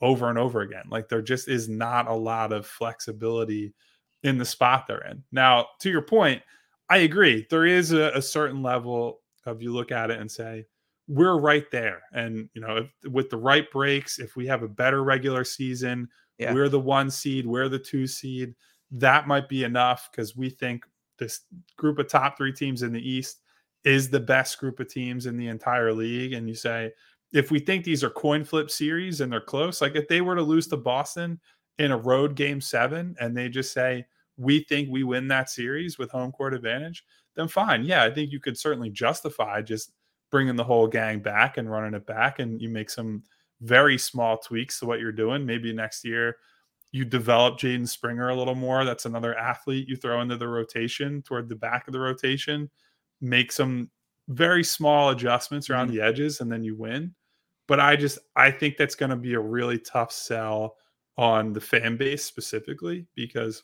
over 0.01 0.29
and 0.29 0.37
over 0.37 0.61
again. 0.61 0.85
Like 0.89 1.09
there 1.09 1.21
just 1.21 1.47
is 1.47 1.67
not 1.67 2.07
a 2.07 2.13
lot 2.13 2.53
of 2.53 2.65
flexibility 2.65 3.73
in 4.23 4.37
the 4.37 4.45
spot 4.45 4.85
they're 4.87 5.05
in. 5.05 5.23
Now, 5.31 5.67
to 5.79 5.89
your 5.89 6.01
point, 6.01 6.41
I 6.89 6.97
agree. 6.99 7.47
There 7.49 7.65
is 7.65 7.91
a, 7.91 8.11
a 8.15 8.21
certain 8.21 8.61
level 8.61 9.21
of 9.45 9.61
you 9.61 9.73
look 9.73 9.91
at 9.91 10.11
it 10.11 10.19
and 10.19 10.29
say, 10.29 10.65
we're 11.09 11.39
right 11.39 11.69
there. 11.71 12.03
And 12.13 12.47
you 12.53 12.61
know, 12.61 12.77
if, 12.77 13.11
with 13.11 13.29
the 13.29 13.37
right 13.37 13.69
breaks, 13.71 14.19
if 14.19 14.35
we 14.35 14.45
have 14.47 14.61
a 14.61 14.67
better 14.67 15.03
regular 15.03 15.43
season, 15.43 16.07
yeah. 16.37 16.53
we're 16.53 16.69
the 16.69 16.79
one 16.79 17.09
seed, 17.09 17.45
we're 17.45 17.67
the 17.67 17.79
two 17.79 18.05
seed. 18.07 18.53
That 18.91 19.27
might 19.27 19.49
be 19.49 19.63
enough 19.63 20.09
because 20.11 20.37
we 20.37 20.51
think 20.51 20.85
this 21.17 21.41
group 21.77 21.97
of 21.99 22.07
top 22.07 22.37
three 22.37 22.53
teams 22.53 22.83
in 22.83 22.93
the 22.93 23.09
East 23.09 23.41
is 23.83 24.09
the 24.09 24.19
best 24.19 24.59
group 24.59 24.79
of 24.79 24.87
teams 24.87 25.25
in 25.25 25.35
the 25.35 25.47
entire 25.47 25.91
league. 25.91 26.33
And 26.33 26.47
you 26.47 26.55
say, 26.55 26.91
if 27.33 27.49
we 27.49 27.59
think 27.59 27.83
these 27.83 28.03
are 28.03 28.09
coin 28.09 28.43
flip 28.43 28.69
series 28.69 29.21
and 29.21 29.31
they're 29.31 29.41
close, 29.41 29.81
like 29.81 29.95
if 29.95 30.07
they 30.07 30.21
were 30.21 30.35
to 30.35 30.41
lose 30.41 30.67
to 30.67 30.77
Boston 30.77 31.39
in 31.79 31.91
a 31.91 31.97
road 31.97 32.35
game 32.35 32.61
seven 32.61 33.15
and 33.19 33.35
they 33.35 33.49
just 33.49 33.73
say, 33.73 34.05
we 34.37 34.63
think 34.63 34.89
we 34.89 35.03
win 35.03 35.27
that 35.27 35.49
series 35.49 35.97
with 35.97 36.11
home 36.11 36.31
court 36.31 36.53
advantage, 36.53 37.03
then 37.35 37.47
fine. 37.47 37.83
Yeah, 37.83 38.03
I 38.03 38.11
think 38.11 38.31
you 38.31 38.39
could 38.39 38.57
certainly 38.57 38.89
justify 38.89 39.61
just 39.61 39.91
bringing 40.31 40.55
the 40.55 40.63
whole 40.63 40.87
gang 40.87 41.19
back 41.19 41.57
and 41.57 41.69
running 41.69 41.93
it 41.93 42.05
back. 42.05 42.39
And 42.39 42.61
you 42.61 42.69
make 42.69 42.89
some 42.89 43.23
very 43.61 43.97
small 43.97 44.37
tweaks 44.37 44.79
to 44.79 44.85
what 44.85 44.99
you're 44.99 45.11
doing. 45.11 45.45
Maybe 45.45 45.73
next 45.73 46.05
year 46.05 46.37
you 46.91 47.05
develop 47.05 47.59
Jaden 47.59 47.87
Springer 47.87 48.29
a 48.29 48.35
little 48.35 48.55
more. 48.55 48.83
That's 48.83 49.05
another 49.05 49.37
athlete 49.37 49.87
you 49.87 49.95
throw 49.95 50.21
into 50.21 50.37
the 50.37 50.47
rotation 50.47 51.21
toward 51.21 51.49
the 51.49 51.55
back 51.55 51.87
of 51.87 51.93
the 51.93 51.99
rotation. 51.99 52.69
Make 53.21 53.51
some 53.51 53.91
very 54.27 54.63
small 54.63 55.09
adjustments 55.09 55.69
around 55.69 55.87
mm-hmm. 55.87 55.97
the 55.97 56.03
edges, 56.03 56.41
and 56.41 56.51
then 56.51 56.63
you 56.63 56.75
win. 56.75 57.13
But 57.67 57.79
I 57.79 57.95
just 57.95 58.17
I 58.35 58.49
think 58.49 58.77
that's 58.77 58.95
going 58.95 59.11
to 59.11 59.15
be 59.15 59.35
a 59.35 59.39
really 59.39 59.77
tough 59.77 60.11
sell 60.11 60.77
on 61.17 61.53
the 61.53 61.61
fan 61.61 61.97
base 61.97 62.23
specifically 62.23 63.05
because 63.13 63.63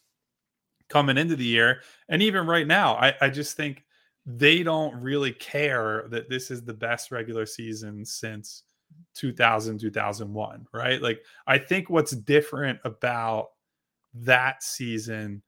coming 0.89 1.17
into 1.17 1.35
the 1.35 1.45
year 1.45 1.81
and 2.09 2.21
even 2.21 2.45
right 2.45 2.67
now, 2.67 2.95
I, 2.95 3.15
I 3.21 3.29
just 3.29 3.57
think 3.57 3.84
they 4.25 4.63
don't 4.63 4.95
really 5.01 5.31
care 5.33 6.05
that 6.09 6.29
this 6.29 6.49
is 6.49 6.63
the 6.63 6.73
best 6.73 7.11
regular 7.11 7.45
season 7.45 8.03
since 8.03 8.63
2000 9.13 9.79
2001 9.79 10.67
right 10.73 11.01
like 11.01 11.21
i 11.47 11.57
think 11.57 11.89
what's 11.89 12.11
different 12.11 12.79
about 12.83 13.49
that 14.13 14.63
season 14.63 15.41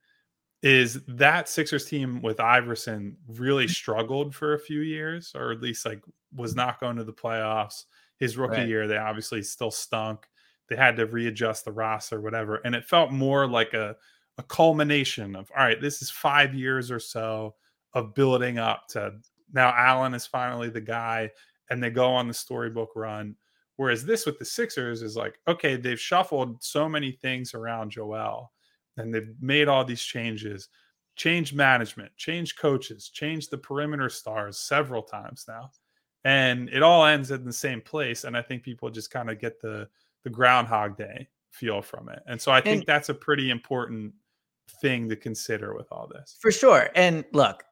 is 0.64 1.02
that 1.08 1.48
Sixers 1.48 1.86
team 1.86 2.22
with 2.22 2.40
Iverson 2.40 3.18
really 3.28 3.66
mm-hmm. 3.66 3.72
struggled 3.72 4.34
for 4.34 4.54
a 4.54 4.60
few 4.60 4.82
years, 4.82 5.32
or 5.36 5.52
at 5.52 5.62
least 5.62 5.86
like 5.86 6.04
was 6.36 6.56
not 6.56 6.80
going 6.80 6.98
to 6.98 7.04
the 7.04 7.14
playoffs. 7.14 7.86
His 8.18 8.38
rookie 8.38 8.58
right. 8.58 8.68
year, 8.68 8.88
they 8.88 8.98
obviously 8.98 9.44
still 9.44 9.70
stunk. 9.70 10.28
They 10.70 10.76
had 10.76 10.98
to 10.98 11.06
readjust 11.06 11.66
the 11.66 11.72
roster, 11.72 12.20
whatever. 12.20 12.56
And 12.66 12.74
it 12.74 12.86
felt 12.86 13.12
more 13.12 13.48
like 13.48 13.74
a, 13.74 13.96
a 14.40 14.44
culmination 14.44 15.36
of 15.36 15.52
all 15.56 15.64
right, 15.64 15.80
this 15.80 16.02
is 16.02 16.10
five 16.10 16.56
years 16.56 16.90
or 16.90 17.00
so 17.00 17.56
of 17.94 18.14
building 18.14 18.58
up 18.58 18.88
to 18.90 19.14
now 19.54 19.74
Allen 19.76 20.14
is 20.14 20.26
finally 20.26 20.70
the 20.70 20.82
guy, 20.82 21.30
and 21.70 21.82
they 21.82 21.90
go 21.90 22.10
on 22.10 22.28
the 22.28 22.34
storybook 22.34 22.92
run. 22.96 23.36
Whereas 23.78 24.06
this 24.06 24.26
with 24.26 24.40
the 24.40 24.46
Sixers 24.46 25.02
is 25.02 25.16
like, 25.16 25.40
okay, 25.48 25.76
they've 25.76 26.00
shuffled 26.00 26.64
so 26.64 26.90
many 26.90 27.12
things 27.12 27.54
around 27.54 27.92
Joel 27.92 28.52
and 28.98 29.14
they've 29.14 29.30
made 29.40 29.68
all 29.68 29.86
these 29.86 30.02
changes, 30.02 30.70
changed 31.16 31.56
management, 31.56 32.12
changed 32.18 32.58
coaches, 32.58 33.10
changed 33.10 33.52
the 33.52 33.58
perimeter 33.58 34.10
stars 34.10 34.58
several 34.60 35.04
times 35.04 35.46
now. 35.48 35.70
And 36.24 36.70
it 36.70 36.82
all 36.82 37.06
ends 37.06 37.30
in 37.30 37.46
the 37.46 37.54
same 37.54 37.80
place. 37.80 38.24
And 38.24 38.36
I 38.36 38.42
think 38.42 38.64
people 38.64 38.90
just 38.90 39.12
kind 39.12 39.30
of 39.30 39.40
get 39.40 39.62
the 39.62 39.88
the 40.24 40.30
groundhog 40.32 40.98
day 40.98 41.28
feel 41.52 41.82
from 41.82 42.10
it. 42.10 42.20
And 42.28 42.42
so 42.42 42.52
I 42.52 42.60
think 42.60 42.80
and, 42.80 42.88
that's 42.88 43.10
a 43.10 43.14
pretty 43.14 43.52
important 43.52 44.14
thing 44.82 45.08
to 45.10 45.16
consider 45.16 45.76
with 45.76 45.88
all 45.92 46.10
this. 46.12 46.38
For 46.42 46.52
sure. 46.52 46.90
And 46.96 47.24
look, 47.32 47.64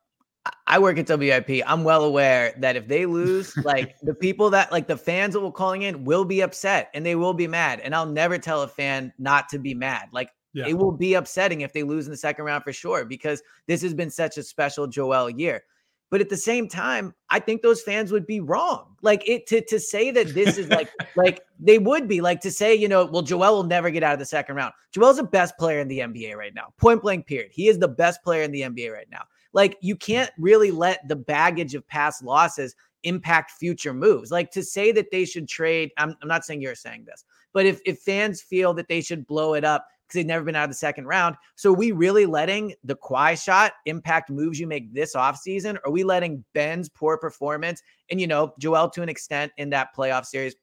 I 0.67 0.79
work 0.79 0.97
at 0.97 1.07
WIP. 1.07 1.61
I'm 1.65 1.83
well 1.83 2.03
aware 2.03 2.53
that 2.59 2.75
if 2.75 2.87
they 2.87 3.05
lose, 3.05 3.55
like 3.63 3.95
the 4.01 4.13
people 4.13 4.49
that 4.51 4.71
like 4.71 4.87
the 4.87 4.97
fans 4.97 5.33
that 5.33 5.41
were 5.41 5.51
calling 5.51 5.83
in 5.83 6.03
will 6.03 6.25
be 6.25 6.41
upset 6.41 6.89
and 6.93 7.05
they 7.05 7.15
will 7.15 7.33
be 7.33 7.47
mad. 7.47 7.79
And 7.79 7.95
I'll 7.95 8.05
never 8.05 8.37
tell 8.37 8.61
a 8.61 8.67
fan 8.67 9.13
not 9.17 9.49
to 9.49 9.59
be 9.59 9.73
mad. 9.73 10.09
Like 10.11 10.29
yeah. 10.53 10.67
it 10.67 10.77
will 10.77 10.91
be 10.91 11.13
upsetting 11.13 11.61
if 11.61 11.73
they 11.73 11.83
lose 11.83 12.05
in 12.05 12.11
the 12.11 12.17
second 12.17 12.45
round 12.45 12.63
for 12.63 12.73
sure, 12.73 13.05
because 13.05 13.41
this 13.67 13.81
has 13.81 13.93
been 13.93 14.09
such 14.09 14.37
a 14.37 14.43
special 14.43 14.87
Joel 14.87 15.29
year. 15.29 15.63
But 16.11 16.21
at 16.21 16.29
the 16.29 16.37
same 16.37 16.69
time, 16.69 17.13
I 17.29 17.39
think 17.39 17.61
those 17.61 17.81
fans 17.81 18.11
would 18.11 18.27
be 18.27 18.39
wrong. 18.39 18.95
Like 19.01 19.27
it 19.27 19.47
to 19.47 19.61
to 19.65 19.79
say 19.79 20.11
that 20.11 20.33
this 20.33 20.57
is 20.57 20.69
like 20.69 20.89
like 21.15 21.41
they 21.59 21.79
would 21.79 22.07
be 22.07 22.21
like 22.21 22.41
to 22.41 22.51
say, 22.51 22.75
you 22.75 22.87
know, 22.87 23.05
well, 23.05 23.23
Joel 23.23 23.55
will 23.55 23.63
never 23.63 23.89
get 23.89 24.03
out 24.03 24.13
of 24.13 24.19
the 24.19 24.25
second 24.25 24.55
round. 24.55 24.73
Joel's 24.91 25.17
the 25.17 25.23
best 25.23 25.57
player 25.57 25.79
in 25.79 25.87
the 25.87 25.99
NBA 25.99 26.35
right 26.35 26.53
now. 26.53 26.73
Point 26.77 27.01
blank 27.01 27.25
period. 27.25 27.51
He 27.51 27.67
is 27.67 27.79
the 27.79 27.87
best 27.87 28.23
player 28.23 28.43
in 28.43 28.51
the 28.51 28.61
NBA 28.61 28.93
right 28.93 29.07
now. 29.11 29.23
Like 29.55 29.77
you 29.81 29.95
can't 29.95 30.29
really 30.37 30.69
let 30.69 31.07
the 31.07 31.15
baggage 31.15 31.73
of 31.73 31.87
past 31.87 32.23
losses 32.23 32.75
impact 33.03 33.51
future 33.51 33.93
moves. 33.93 34.29
Like 34.29 34.51
to 34.51 34.61
say 34.61 34.91
that 34.91 35.09
they 35.11 35.25
should 35.25 35.47
trade, 35.47 35.91
I'm, 35.97 36.15
I'm 36.21 36.27
not 36.27 36.45
saying 36.45 36.61
you're 36.61 36.75
saying 36.75 37.05
this, 37.05 37.23
but 37.53 37.65
if, 37.65 37.79
if 37.85 37.99
fans 37.99 38.41
feel 38.41 38.73
that 38.75 38.89
they 38.89 39.01
should 39.01 39.25
blow 39.25 39.53
it 39.53 39.63
up 39.63 39.87
because 40.03 40.19
they've 40.19 40.25
never 40.25 40.43
been 40.43 40.55
out 40.55 40.65
of 40.65 40.69
the 40.69 40.75
second 40.75 41.05
round, 41.05 41.35
so 41.55 41.71
we 41.71 41.91
really 41.93 42.25
letting 42.25 42.73
the 42.83 42.97
Kawhi 42.97 43.41
shot 43.41 43.71
impact 43.85 44.29
moves 44.29 44.59
you 44.59 44.67
make 44.67 44.93
this 44.93 45.15
offseason? 45.15 45.77
Are 45.85 45.91
we 45.91 46.03
letting 46.03 46.43
Ben's 46.53 46.89
poor 46.89 47.17
performance 47.17 47.81
and, 48.11 48.19
you 48.19 48.27
know, 48.27 48.53
Joel 48.59 48.89
to 48.89 49.01
an 49.01 49.09
extent 49.09 49.53
in 49.57 49.69
that 49.69 49.95
playoff 49.95 50.25
series 50.25 50.55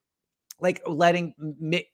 like 0.61 0.81
letting 0.87 1.35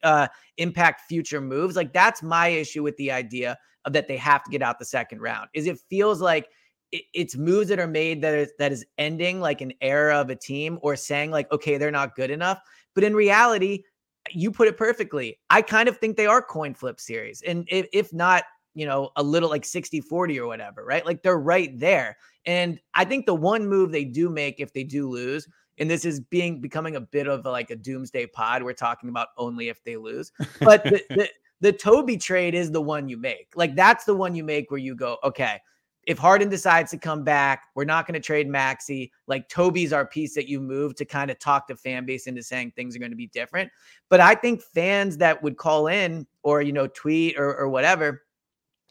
uh, 0.03 0.29
impact 0.59 1.03
future 1.09 1.41
moves. 1.41 1.75
Like 1.75 1.93
that's 1.95 2.23
my 2.23 2.49
issue 2.49 2.83
with 2.83 2.97
the 2.99 3.11
idea 3.11 3.57
of 3.87 3.95
that 3.95 4.09
they 4.09 4.17
have 4.19 4.45
to 4.45 4.51
get 4.51 4.61
out 4.61 4.79
the 4.79 4.85
second 4.85 5.21
round. 5.21 5.49
Is 5.55 5.67
it 5.67 5.79
feels 5.89 6.21
like 6.21 6.49
it's 6.93 7.37
moves 7.37 7.69
that 7.69 7.79
are 7.79 7.87
made 7.87 8.23
that 8.23 8.35
is 8.35 8.53
that 8.59 8.73
is 8.73 8.85
ending 8.97 9.41
like 9.41 9.61
an 9.61 9.73
era 9.81 10.17
of 10.17 10.31
a 10.31 10.37
team 10.37 10.79
or 10.83 10.97
saying 10.97 11.31
like 11.31 11.51
okay 11.53 11.77
they're 11.77 11.91
not 11.91 12.17
good 12.17 12.31
enough. 12.31 12.61
But 12.95 13.05
in 13.05 13.15
reality 13.15 13.85
you 14.31 14.51
put 14.51 14.69
it 14.69 14.77
perfectly. 14.77 15.39
I 15.49 15.63
kind 15.63 15.89
of 15.89 15.97
think 15.97 16.17
they 16.17 16.27
are 16.27 16.43
coin 16.43 16.75
flip 16.75 17.01
series 17.01 17.43
and 17.43 17.67
if, 17.71 17.87
if 17.93 18.13
not 18.13 18.45
you 18.75 18.87
know 18.87 19.11
a 19.17 19.23
little 19.23 19.49
like 19.49 19.65
60 19.65 20.01
40 20.01 20.41
or 20.41 20.47
whatever 20.47 20.85
right? 20.85 21.05
Like 21.05 21.23
they're 21.23 21.39
right 21.39 21.79
there. 21.79 22.17
And 22.47 22.81
i 22.95 23.05
think 23.05 23.27
the 23.27 23.35
one 23.35 23.69
move 23.69 23.93
they 23.93 24.05
do 24.05 24.31
make 24.31 24.61
if 24.61 24.73
they 24.73 24.85
do 24.85 25.09
lose 25.09 25.47
and 25.79 25.91
this 25.91 26.05
is 26.05 26.21
being 26.21 26.61
becoming 26.61 26.97
a 26.97 27.01
bit 27.01 27.29
of 27.29 27.45
a, 27.47 27.51
like 27.51 27.71
a 27.71 27.77
doomsday 27.77 28.27
pod 28.27 28.63
we're 28.63 28.73
talking 28.73 29.09
about 29.11 29.29
only 29.37 29.69
if 29.69 29.85
they 29.85 29.97
lose 29.97 30.33
but 30.61 30.83
the, 30.85 31.03
the 31.11 31.29
the 31.61 31.73
toby 31.73 32.17
trade 32.17 32.55
is 32.55 32.71
the 32.71 32.81
one 32.81 33.09
you 33.09 33.17
make. 33.17 33.49
Like 33.55 33.75
that's 33.75 34.05
the 34.05 34.15
one 34.15 34.35
you 34.35 34.45
make 34.45 34.71
where 34.71 34.79
you 34.79 34.95
go 34.95 35.19
okay 35.25 35.61
if 36.09 36.17
Harden 36.17 36.49
decides 36.49 36.91
to 36.91 36.97
come 36.97 37.23
back, 37.23 37.65
we're 37.75 37.85
not 37.85 38.07
going 38.07 38.15
to 38.15 38.27
trade 38.27 38.49
Maxey. 38.49 39.13
Like 39.27 39.47
Toby's 39.51 39.93
our 39.93 40.07
piece 40.07 40.35
that 40.37 40.49
you 40.49 40.59
move 40.59 40.95
to 40.95 41.05
kind 41.05 41.31
of 41.31 41.39
talk 41.39 41.67
the 41.67 41.77
fan 41.77 42.07
base 42.07 42.27
into 42.27 42.43
saying 42.43 42.73
things 42.75 42.97
are 42.97 42.99
going 42.99 43.11
to 43.11 43.17
be 43.17 43.27
different. 43.27 43.71
But 44.09 44.21
I 44.21 44.35
think 44.35 44.63
fans 44.63 45.19
that 45.19 45.43
would 45.43 45.59
call 45.59 45.87
in 45.87 46.27
or, 46.43 46.63
you 46.63 46.73
know, 46.73 46.87
tweet 46.87 47.39
or, 47.39 47.55
or 47.55 47.69
whatever 47.69 48.23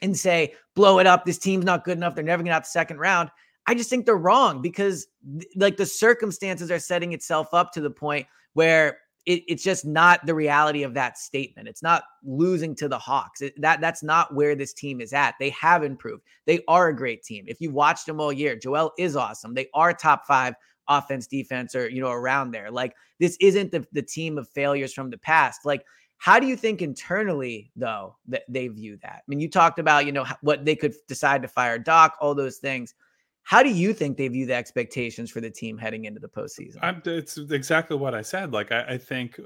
and 0.04 0.16
say, 0.16 0.54
blow 0.76 1.00
it 1.00 1.08
up. 1.08 1.26
This 1.26 1.40
team's 1.40 1.66
not 1.66 1.84
good 1.84 1.98
enough. 1.98 2.14
They're 2.14 2.24
never 2.24 2.44
going 2.44 2.52
to 2.52 2.54
have 2.54 2.66
the 2.66 2.70
second 2.70 3.00
round. 3.00 3.32
I 3.66 3.74
just 3.74 3.90
think 3.90 4.06
they're 4.06 4.16
wrong 4.16 4.62
because 4.62 5.08
like 5.56 5.76
the 5.76 5.88
circumstances 5.88 6.70
are 6.70 6.78
setting 6.78 7.14
itself 7.14 7.52
up 7.52 7.74
to 7.74 7.82
the 7.82 7.90
point 7.90 8.28
where 8.54 9.00
it, 9.28 9.44
it's 9.50 9.63
just 9.63 9.86
not 9.86 10.26
the 10.26 10.34
reality 10.34 10.84
of 10.84 10.94
that 10.94 11.18
statement. 11.18 11.68
It's 11.68 11.84
not 11.84 12.04
losing 12.24 12.74
to 12.76 12.88
the 12.88 12.98
Hawks. 12.98 13.42
It, 13.42 13.62
that 13.62 13.82
that's 13.82 14.02
not 14.02 14.34
where 14.34 14.56
this 14.56 14.74
team 14.74 15.02
is 15.02 15.12
at. 15.12 15.36
They 15.38 15.50
have 15.50 15.84
improved. 15.84 16.24
They 16.46 16.63
are 16.70 16.88
a 16.88 16.96
great 16.96 17.24
team. 17.24 17.44
If 17.48 17.60
you 17.60 17.70
watched 17.70 18.06
them 18.06 18.22
all 18.22 18.32
year, 18.32 18.56
Joel 18.56 18.94
is 18.98 19.18
awesome. 19.18 19.54
They 19.54 19.68
are 19.74 19.94
top 19.94 20.26
five 20.26 20.56
offense, 20.88 21.28
defense, 21.28 21.76
or 21.76 21.90
you 21.90 22.02
know 22.02 22.10
around 22.10 22.52
there. 22.52 22.72
Like 22.72 22.96
this 23.20 23.38
isn't 23.42 23.72
the 23.72 23.86
the 23.92 24.02
team 24.02 24.38
of 24.38 24.48
failures 24.50 24.94
from 24.94 25.10
the 25.10 25.18
past. 25.18 25.66
Like 25.66 25.84
how 26.20 26.40
do 26.40 26.48
you 26.48 26.56
think 26.56 26.82
internally 26.82 27.70
though 27.76 28.16
that 28.30 28.44
they 28.48 28.70
view 28.70 28.98
that? 29.02 29.18
I 29.18 29.24
mean, 29.28 29.42
you 29.42 29.50
talked 29.50 29.78
about 29.78 30.06
you 30.06 30.13
know 30.13 30.26
what 30.42 30.63
they 30.63 30.76
could 30.76 30.96
decide 31.10 31.42
to 31.42 31.50
fire 31.50 31.78
Doc, 31.78 32.16
all 32.22 32.34
those 32.34 32.58
things. 32.58 32.96
How 33.48 33.64
do 33.64 33.70
you 33.70 33.94
think 33.94 34.18
they 34.18 34.28
view 34.28 34.46
the 34.46 34.56
expectations 34.56 35.32
for 35.32 35.40
the 35.40 35.50
team 35.50 35.78
heading 35.78 36.04
into 36.04 36.20
the 36.20 36.28
postseason? 36.28 36.80
I'm, 36.82 37.02
it's 37.06 37.38
exactly 37.38 37.96
what 37.96 38.14
I 38.14 38.22
said. 38.22 38.52
Like, 38.52 38.74
I, 38.74 38.82
I 38.82 38.98
think 38.98 39.40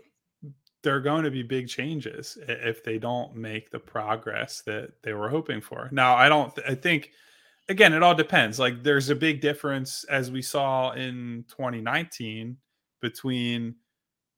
there 0.82 0.96
are 0.96 1.02
going 1.02 1.24
to 1.24 1.30
be 1.30 1.44
big 1.44 1.68
changes 1.68 2.36
if 2.48 2.84
they 2.84 2.98
don't 2.98 3.36
make 3.36 3.70
the 3.70 3.78
progress 3.78 4.64
that 4.66 4.94
they 5.04 5.14
were 5.14 5.30
hoping 5.30 5.62
for. 5.62 5.88
Now, 5.92 6.16
I 6.16 6.30
don't, 6.30 6.52
I 6.68 6.74
think, 6.74 7.12
again, 7.70 7.94
it 7.94 8.02
all 8.02 8.16
depends. 8.16 8.58
Like, 8.58 8.82
there's 8.82 9.12
a 9.12 9.16
big 9.16 9.40
difference 9.40 10.04
as 10.06 10.32
we 10.32 10.42
saw 10.42 10.94
in 10.94 11.46
2019 11.50 12.58
between 13.04 13.76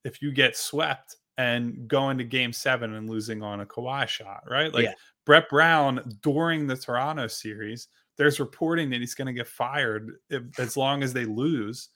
if 0.03 0.21
you 0.21 0.33
get 0.33 0.57
swept 0.57 1.15
and 1.37 1.87
going 1.87 2.17
to 2.17 2.25
game 2.25 2.51
seven 2.51 2.95
and 2.95 3.09
losing 3.09 3.41
on 3.41 3.61
a 3.61 3.65
Kawhi 3.65 4.09
shot, 4.09 4.43
right? 4.45 4.73
Like, 4.73 4.83
yeah. 4.83 4.93
Brett 5.25 5.47
Brown 5.47 6.17
during 6.21 6.67
the 6.67 6.75
Toronto 6.75 7.27
series 7.27 7.87
there's 8.17 8.39
reporting 8.39 8.89
that 8.91 8.99
he's 8.99 9.15
going 9.15 9.27
to 9.27 9.33
get 9.33 9.47
fired 9.47 10.11
if, 10.29 10.43
as 10.59 10.77
long 10.77 11.03
as 11.03 11.13
they 11.13 11.25
lose. 11.25 11.89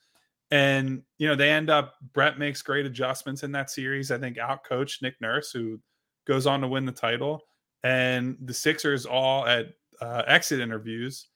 And 0.49 1.03
you 1.17 1.27
know, 1.27 1.35
they 1.35 1.49
end 1.49 1.69
up 1.69 1.95
Brett 2.13 2.39
makes 2.39 2.61
great 2.61 2.85
adjustments 2.85 3.43
in 3.43 3.51
that 3.51 3.69
series. 3.69 4.11
I 4.11 4.17
think 4.17 4.37
out 4.37 4.63
coach 4.63 5.01
Nick 5.01 5.15
Nurse, 5.19 5.51
who 5.51 5.79
goes 6.25 6.47
on 6.47 6.61
to 6.61 6.67
win 6.67 6.85
the 6.85 6.91
title. 6.91 7.41
And 7.83 8.37
the 8.41 8.53
Sixers 8.53 9.05
all 9.05 9.45
at 9.45 9.67
uh, 10.01 10.23
exit 10.27 10.59
interviews 10.59 11.27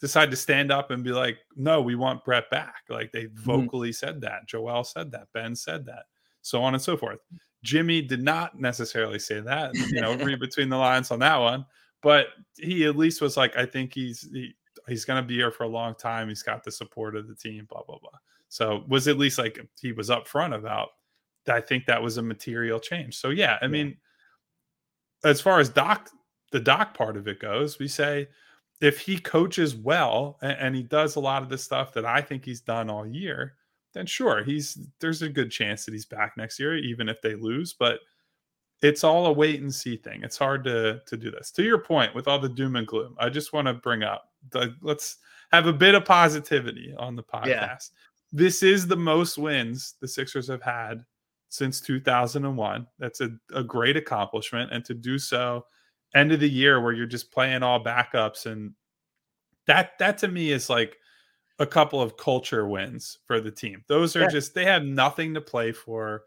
decide 0.00 0.30
to 0.30 0.36
stand 0.36 0.72
up 0.72 0.90
and 0.90 1.04
be 1.04 1.12
like, 1.12 1.38
no, 1.56 1.80
we 1.82 1.94
want 1.94 2.24
Brett 2.24 2.48
back. 2.50 2.82
Like 2.88 3.12
they 3.12 3.24
mm-hmm. 3.24 3.42
vocally 3.42 3.90
mm-hmm. 3.90 4.06
said 4.06 4.20
that. 4.22 4.46
Joel 4.48 4.84
said 4.84 5.12
that. 5.12 5.28
Ben 5.34 5.54
said 5.54 5.84
that. 5.86 6.04
So 6.42 6.62
on 6.62 6.74
and 6.74 6.82
so 6.82 6.96
forth. 6.96 7.18
Jimmy 7.62 8.00
did 8.00 8.22
not 8.22 8.58
necessarily 8.58 9.18
say 9.18 9.40
that, 9.40 9.74
you 9.74 10.00
know, 10.00 10.14
read 10.16 10.40
between 10.40 10.70
the 10.70 10.78
lines 10.78 11.10
on 11.10 11.18
that 11.18 11.36
one, 11.36 11.66
but 12.02 12.28
he 12.58 12.86
at 12.86 12.96
least 12.96 13.20
was 13.20 13.36
like, 13.36 13.56
I 13.56 13.66
think 13.66 13.94
he's 13.94 14.28
he, 14.32 14.54
he's 14.88 15.04
going 15.04 15.22
to 15.22 15.26
be 15.26 15.34
here 15.34 15.50
for 15.50 15.64
a 15.64 15.68
long 15.68 15.94
time. 15.94 16.28
He's 16.28 16.42
got 16.42 16.64
the 16.64 16.72
support 16.72 17.16
of 17.16 17.28
the 17.28 17.34
team, 17.34 17.66
blah 17.68 17.82
blah 17.86 17.98
blah. 17.98 18.18
So 18.48 18.84
was 18.88 19.08
at 19.08 19.18
least 19.18 19.38
like 19.38 19.64
he 19.80 19.92
was 19.92 20.10
upfront 20.10 20.54
about. 20.54 20.88
I 21.48 21.60
think 21.60 21.86
that 21.86 22.02
was 22.02 22.16
a 22.16 22.22
material 22.22 22.78
change. 22.78 23.16
So 23.16 23.30
yeah, 23.30 23.58
I 23.60 23.64
yeah. 23.64 23.70
mean, 23.70 23.96
as 25.24 25.40
far 25.40 25.60
as 25.60 25.68
Doc, 25.68 26.10
the 26.52 26.60
Doc 26.60 26.94
part 26.94 27.16
of 27.16 27.26
it 27.28 27.40
goes, 27.40 27.78
we 27.78 27.88
say 27.88 28.28
if 28.80 28.98
he 28.98 29.18
coaches 29.18 29.74
well 29.74 30.38
and, 30.42 30.56
and, 30.58 30.76
he 30.76 30.82
does 30.82 31.16
a 31.16 31.20
lot 31.20 31.42
of 31.42 31.48
the 31.48 31.58
stuff 31.58 31.92
that 31.92 32.06
I 32.06 32.20
think 32.20 32.44
he's 32.44 32.60
done 32.60 32.88
all 32.88 33.06
year, 33.06 33.54
then 33.92 34.06
sure, 34.06 34.42
he's 34.42 34.78
there's 35.00 35.22
a 35.22 35.28
good 35.28 35.50
chance 35.50 35.84
that 35.84 35.92
he's 35.92 36.06
back 36.06 36.36
next 36.36 36.58
year, 36.58 36.76
even 36.76 37.08
if 37.08 37.20
they 37.20 37.34
lose. 37.34 37.72
But 37.72 38.00
it's 38.82 39.04
all 39.04 39.26
a 39.26 39.32
wait 39.32 39.60
and 39.60 39.74
see 39.74 39.96
thing. 39.96 40.22
It's 40.22 40.38
hard 40.38 40.64
to 40.64 41.00
to 41.06 41.16
do 41.16 41.30
this. 41.30 41.50
To 41.52 41.62
your 41.62 41.78
point, 41.78 42.14
with 42.14 42.28
all 42.28 42.38
the 42.38 42.48
doom 42.48 42.76
and 42.76 42.86
gloom, 42.86 43.14
I 43.18 43.28
just 43.28 43.52
want 43.52 43.66
to 43.66 43.74
bring 43.74 44.02
up 44.02 44.30
the 44.50 44.74
let's 44.82 45.18
have 45.52 45.66
a 45.66 45.72
bit 45.72 45.94
of 45.94 46.04
positivity 46.04 46.94
on 46.98 47.16
the 47.16 47.22
podcast. 47.22 47.46
Yeah. 47.46 47.76
This 48.32 48.62
is 48.62 48.86
the 48.86 48.96
most 48.96 49.38
wins 49.38 49.94
the 50.00 50.08
Sixers 50.08 50.48
have 50.48 50.62
had 50.62 51.04
since 51.48 51.80
2001. 51.80 52.86
That's 52.98 53.20
a, 53.20 53.30
a 53.52 53.64
great 53.64 53.96
accomplishment. 53.96 54.72
And 54.72 54.84
to 54.84 54.94
do 54.94 55.18
so 55.18 55.66
end 56.14 56.32
of 56.32 56.40
the 56.40 56.48
year 56.48 56.80
where 56.80 56.92
you're 56.92 57.06
just 57.06 57.32
playing 57.32 57.62
all 57.62 57.82
backups 57.82 58.46
and 58.46 58.72
that 59.66 59.98
that 59.98 60.18
to 60.18 60.28
me 60.28 60.50
is 60.50 60.68
like 60.68 60.96
a 61.58 61.66
couple 61.66 62.00
of 62.00 62.16
culture 62.16 62.66
wins 62.66 63.18
for 63.26 63.40
the 63.40 63.50
team. 63.50 63.84
Those 63.86 64.16
are 64.16 64.22
yeah. 64.22 64.28
just 64.28 64.54
they 64.54 64.64
have 64.64 64.82
nothing 64.82 65.34
to 65.34 65.40
play 65.40 65.72
for. 65.72 66.22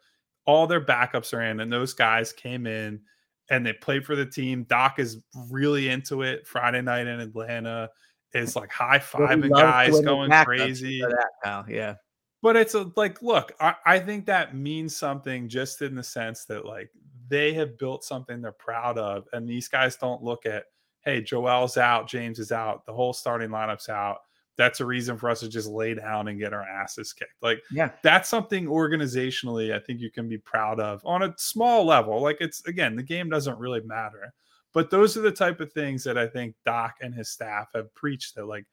All 0.45 0.67
their 0.67 0.84
backups 0.84 1.34
are 1.34 1.41
in, 1.41 1.60
and 1.60 1.71
those 1.71 1.93
guys 1.93 2.34
came 2.34 2.67
in 2.67 3.01
and 3.49 3.65
they 3.65 3.73
played 3.73 4.06
for 4.06 4.15
the 4.15 4.25
team. 4.25 4.65
Doc 4.69 4.99
is 4.99 5.17
really 5.49 5.89
into 5.89 6.21
it. 6.21 6.47
Friday 6.47 6.82
night 6.82 7.08
in 7.08 7.19
Atlanta 7.19 7.89
is 8.34 8.56
like 8.56 8.71
high 8.71 8.99
fiving 8.99 9.49
well, 9.49 9.62
guys, 9.62 9.99
going 10.01 10.32
crazy. 10.43 11.03
Pal. 11.43 11.65
Yeah. 11.69 11.95
But 12.41 12.58
it's 12.58 12.73
a, 12.73 12.91
like, 12.97 13.21
look, 13.21 13.53
I, 13.62 13.75
I 13.86 13.99
think 13.99 14.25
that 14.25 14.53
means 14.56 14.95
something 14.95 15.47
just 15.47 15.82
in 15.82 15.95
the 15.95 16.03
sense 16.03 16.43
that 16.45 16.65
like 16.65 16.89
they 17.29 17.53
have 17.53 17.77
built 17.77 18.03
something 18.03 18.41
they're 18.41 18.51
proud 18.51 18.97
of, 18.97 19.25
and 19.32 19.47
these 19.47 19.69
guys 19.69 19.95
don't 19.95 20.21
look 20.21 20.45
at, 20.45 20.65
hey, 21.06 21.21
Joel's 21.21 21.77
out, 21.77 22.10
James 22.10 22.39
is 22.39 22.51
out, 22.51 22.86
the 22.86 22.93
whole 22.93 23.13
starting 23.13 23.49
lineup's 23.49 23.88
out. 23.88 24.17
That's 24.57 24.79
a 24.79 24.85
reason 24.85 25.17
for 25.17 25.29
us 25.29 25.39
to 25.39 25.49
just 25.49 25.67
lay 25.67 25.95
down 25.95 26.27
and 26.27 26.39
get 26.39 26.53
our 26.53 26.61
asses 26.61 27.11
kicked. 27.13 27.41
Like, 27.41 27.61
yeah, 27.71 27.91
that's 28.03 28.29
something 28.29 28.65
organizationally 28.65 29.73
I 29.73 29.79
think 29.79 29.99
you 29.99 30.11
can 30.11 30.29
be 30.29 30.37
proud 30.37 30.79
of 30.79 31.01
on 31.05 31.23
a 31.23 31.33
small 31.37 31.85
level. 31.85 32.21
Like, 32.21 32.37
it's 32.39 32.63
again, 32.65 32.95
the 32.95 33.03
game 33.03 33.29
doesn't 33.29 33.57
really 33.57 33.81
matter, 33.81 34.33
but 34.73 34.89
those 34.89 35.17
are 35.17 35.21
the 35.21 35.31
type 35.31 35.59
of 35.59 35.71
things 35.71 36.03
that 36.03 36.17
I 36.17 36.27
think 36.27 36.55
Doc 36.65 36.97
and 37.01 37.13
his 37.13 37.31
staff 37.31 37.69
have 37.73 37.93
preached 37.95 38.35
that 38.35 38.45
like 38.45 38.65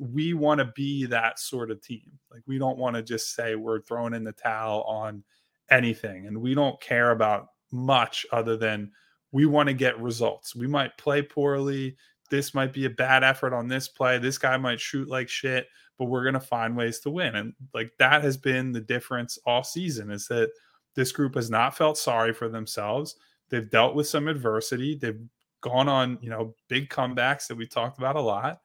we 0.00 0.32
want 0.32 0.58
to 0.58 0.72
be 0.74 1.04
that 1.06 1.38
sort 1.38 1.70
of 1.70 1.82
team. 1.82 2.10
Like 2.30 2.42
we 2.46 2.58
don't 2.58 2.78
want 2.78 2.96
to 2.96 3.02
just 3.02 3.34
say 3.34 3.54
we're 3.54 3.82
throwing 3.82 4.14
in 4.14 4.24
the 4.24 4.32
towel 4.32 4.82
on 4.82 5.22
anything 5.70 6.26
and 6.26 6.40
we 6.40 6.54
don't 6.54 6.80
care 6.80 7.10
about 7.10 7.48
much 7.70 8.26
other 8.32 8.56
than 8.56 8.90
we 9.32 9.46
want 9.46 9.68
to 9.68 9.74
get 9.74 10.00
results. 10.00 10.56
We 10.56 10.66
might 10.66 10.96
play 10.96 11.22
poorly. 11.22 11.96
This 12.30 12.54
might 12.54 12.72
be 12.72 12.86
a 12.86 12.90
bad 12.90 13.24
effort 13.24 13.52
on 13.52 13.68
this 13.68 13.88
play. 13.88 14.18
This 14.18 14.38
guy 14.38 14.56
might 14.56 14.80
shoot 14.80 15.08
like 15.08 15.28
shit, 15.28 15.66
but 15.98 16.06
we're 16.06 16.22
going 16.22 16.34
to 16.34 16.40
find 16.40 16.76
ways 16.76 17.00
to 17.00 17.10
win. 17.10 17.34
And 17.36 17.52
like 17.74 17.92
that 17.98 18.22
has 18.22 18.36
been 18.36 18.72
the 18.72 18.80
difference 18.80 19.38
all 19.44 19.64
season 19.64 20.10
is 20.10 20.26
that 20.28 20.50
this 20.94 21.12
group 21.12 21.34
has 21.34 21.50
not 21.50 21.76
felt 21.76 21.98
sorry 21.98 22.32
for 22.32 22.48
themselves. 22.48 23.16
They've 23.48 23.68
dealt 23.68 23.94
with 23.94 24.08
some 24.08 24.28
adversity. 24.28 24.96
They've 24.96 25.20
gone 25.60 25.88
on, 25.88 26.18
you 26.22 26.30
know, 26.30 26.54
big 26.68 26.88
comebacks 26.88 27.48
that 27.48 27.56
we 27.56 27.66
talked 27.66 27.98
about 27.98 28.16
a 28.16 28.20
lot 28.20 28.60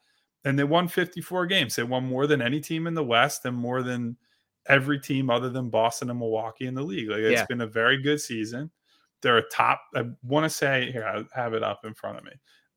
and 0.45 0.57
they 0.57 0.63
won 0.63 0.87
54 0.87 1.47
games. 1.47 1.75
They 1.75 1.83
won 1.83 2.05
more 2.05 2.27
than 2.27 2.41
any 2.41 2.61
team 2.61 2.87
in 2.87 2.93
the 2.93 3.03
West 3.03 3.45
and 3.45 3.57
more 3.57 3.81
than 3.81 4.15
every 4.67 4.99
team 4.99 5.29
other 5.29 5.49
than 5.49 5.69
Boston 5.69 6.09
and 6.11 6.19
Milwaukee 6.19 6.67
in 6.67 6.75
the 6.75 6.83
league. 6.83 7.09
Like 7.09 7.19
it's 7.19 7.41
yeah. 7.41 7.45
been 7.47 7.61
a 7.61 7.67
very 7.67 8.01
good 8.01 8.21
season. 8.21 8.71
They're 9.21 9.37
a 9.37 9.49
top. 9.49 9.81
I 9.95 10.03
want 10.23 10.43
to 10.43 10.49
say 10.49 10.91
here, 10.91 11.03
I 11.03 11.39
have 11.39 11.55
it 11.55 11.63
up 11.63 11.83
in 11.83 11.95
front 11.95 12.19
of 12.19 12.23
me. 12.23 12.31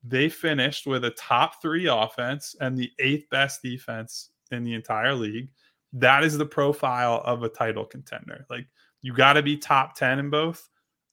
They 0.04 0.28
finished 0.28 0.86
with 0.86 1.04
a 1.04 1.10
top 1.10 1.60
three 1.60 1.86
offense 1.86 2.54
and 2.60 2.76
the 2.76 2.90
eighth 2.98 3.28
best 3.30 3.62
defense 3.62 4.30
in 4.50 4.64
the 4.64 4.74
entire 4.74 5.14
league. 5.14 5.48
That 5.92 6.22
is 6.22 6.38
the 6.38 6.46
profile 6.46 7.22
of 7.24 7.42
a 7.42 7.48
title 7.48 7.84
contender. 7.84 8.46
Like 8.48 8.66
you 9.02 9.12
got 9.12 9.34
to 9.34 9.42
be 9.42 9.56
top 9.56 9.96
10 9.96 10.18
in 10.18 10.30
both, 10.30 10.68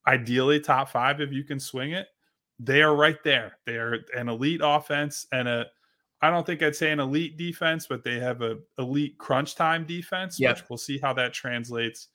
ideally 0.08 0.60
top 0.60 0.89
five 0.89 1.21
if 1.21 1.32
you 1.32 1.43
can 1.43 1.60
swing 1.60 1.91
it. 1.91 2.08
They 2.60 2.82
are 2.82 2.95
right 2.95 3.21
there. 3.24 3.58
They 3.65 3.76
are 3.76 4.00
an 4.15 4.30
elite 4.30 4.62
offense 4.63 5.28
and 5.32 5.48
a 5.48 5.67
I 6.21 6.32
don't 6.32 6.45
think 6.45 6.63
I'd 6.63 6.76
say 6.76 6.91
an 6.91 7.00
elite 7.00 7.38
defense, 7.38 7.88
but 7.88 8.04
they 8.04 8.19
have 8.19 8.41
a 8.41 8.58
elite 8.80 9.17
crunch 9.17 9.56
time 9.56 9.86
defense, 9.86 10.39
yep. 10.39 10.56
which 10.56 10.69
we'll 10.69 10.78
see 10.78 10.98
how 10.98 11.13
that 11.13 11.34
translates 11.34 12.08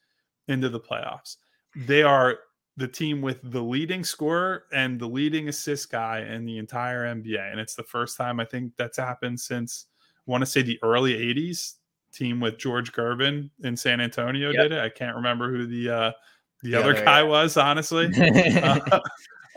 into 0.49 0.69
the 0.69 0.81
playoffs. 0.81 1.37
They 1.77 2.03
are 2.03 2.39
the 2.81 2.89
team 2.89 3.21
with 3.21 3.39
the 3.43 3.63
leading 3.63 4.03
scorer 4.03 4.65
and 4.73 4.99
the 4.99 5.07
leading 5.07 5.49
assist 5.49 5.93
guy 5.93 6.21
in 6.21 6.47
the 6.47 6.57
entire 6.57 7.05
NBA. 7.05 7.51
And 7.51 7.61
it's 7.61 7.75
the 7.75 7.83
first 7.83 8.17
time 8.17 8.41
I 8.41 8.47
think 8.47 8.73
that's 8.79 8.97
happened 8.97 9.39
since 9.39 9.87
I 10.27 10.31
want 10.31 10.41
to 10.41 10.47
say 10.47 10.63
the 10.63 10.79
early 10.83 11.13
80s. 11.13 11.75
Team 12.13 12.41
with 12.41 12.59
George 12.59 12.91
Gervin 12.93 13.51
in 13.63 13.77
San 13.77 14.01
Antonio 14.01 14.51
yep. 14.51 14.63
did 14.63 14.73
it. 14.73 14.81
I 14.81 14.89
can't 14.89 15.15
remember 15.15 15.49
who 15.49 15.65
the 15.65 15.89
uh 15.89 16.13
the, 16.61 16.71
the 16.71 16.75
other, 16.75 16.91
other, 16.91 17.05
guy 17.05 17.21
yeah. 17.21 17.29
was, 17.29 17.57
honestly. 17.57 18.11
uh, 18.63 19.01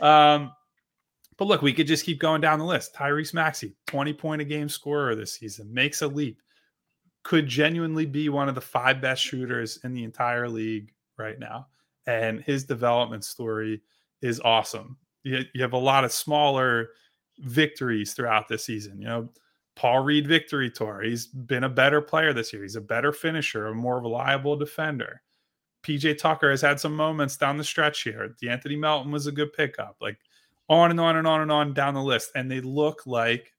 um 0.00 0.52
but 1.36 1.46
look, 1.46 1.62
we 1.62 1.72
could 1.72 1.88
just 1.88 2.04
keep 2.04 2.20
going 2.20 2.40
down 2.40 2.60
the 2.60 2.64
list. 2.64 2.94
Tyrese 2.94 3.34
Maxey, 3.34 3.74
20 3.88 4.12
point 4.12 4.40
a 4.40 4.44
game 4.44 4.68
scorer 4.68 5.16
this 5.16 5.32
season, 5.32 5.74
makes 5.74 6.02
a 6.02 6.06
leap. 6.06 6.40
Could 7.24 7.48
genuinely 7.48 8.06
be 8.06 8.28
one 8.28 8.48
of 8.48 8.54
the 8.54 8.60
five 8.60 9.00
best 9.00 9.20
shooters 9.20 9.80
in 9.82 9.92
the 9.92 10.04
entire 10.04 10.48
league 10.48 10.92
right 11.18 11.40
now. 11.40 11.66
And 12.06 12.42
his 12.42 12.64
development 12.64 13.24
story 13.24 13.82
is 14.22 14.40
awesome. 14.40 14.96
You, 15.22 15.44
you 15.54 15.62
have 15.62 15.72
a 15.72 15.78
lot 15.78 16.04
of 16.04 16.12
smaller 16.12 16.90
victories 17.38 18.12
throughout 18.12 18.48
this 18.48 18.64
season. 18.64 19.00
You 19.00 19.06
know, 19.06 19.28
Paul 19.74 20.00
Reed 20.00 20.26
victory 20.26 20.70
tour. 20.70 21.02
He's 21.02 21.26
been 21.26 21.64
a 21.64 21.68
better 21.68 22.00
player 22.00 22.32
this 22.32 22.52
year. 22.52 22.62
He's 22.62 22.76
a 22.76 22.80
better 22.80 23.12
finisher, 23.12 23.66
a 23.66 23.74
more 23.74 24.00
reliable 24.00 24.56
defender. 24.56 25.22
PJ 25.82 26.18
Tucker 26.18 26.50
has 26.50 26.62
had 26.62 26.80
some 26.80 26.94
moments 26.94 27.36
down 27.36 27.56
the 27.56 27.64
stretch 27.64 28.02
here. 28.02 28.34
De'Anthony 28.42 28.78
Melton 28.78 29.10
was 29.10 29.26
a 29.26 29.32
good 29.32 29.52
pickup. 29.52 29.96
Like 30.00 30.18
on 30.68 30.90
and 30.90 31.00
on 31.00 31.16
and 31.16 31.26
on 31.26 31.42
and 31.42 31.52
on 31.52 31.74
down 31.74 31.94
the 31.94 32.02
list. 32.02 32.30
And 32.34 32.50
they 32.50 32.60
look 32.60 33.06
like 33.06 33.52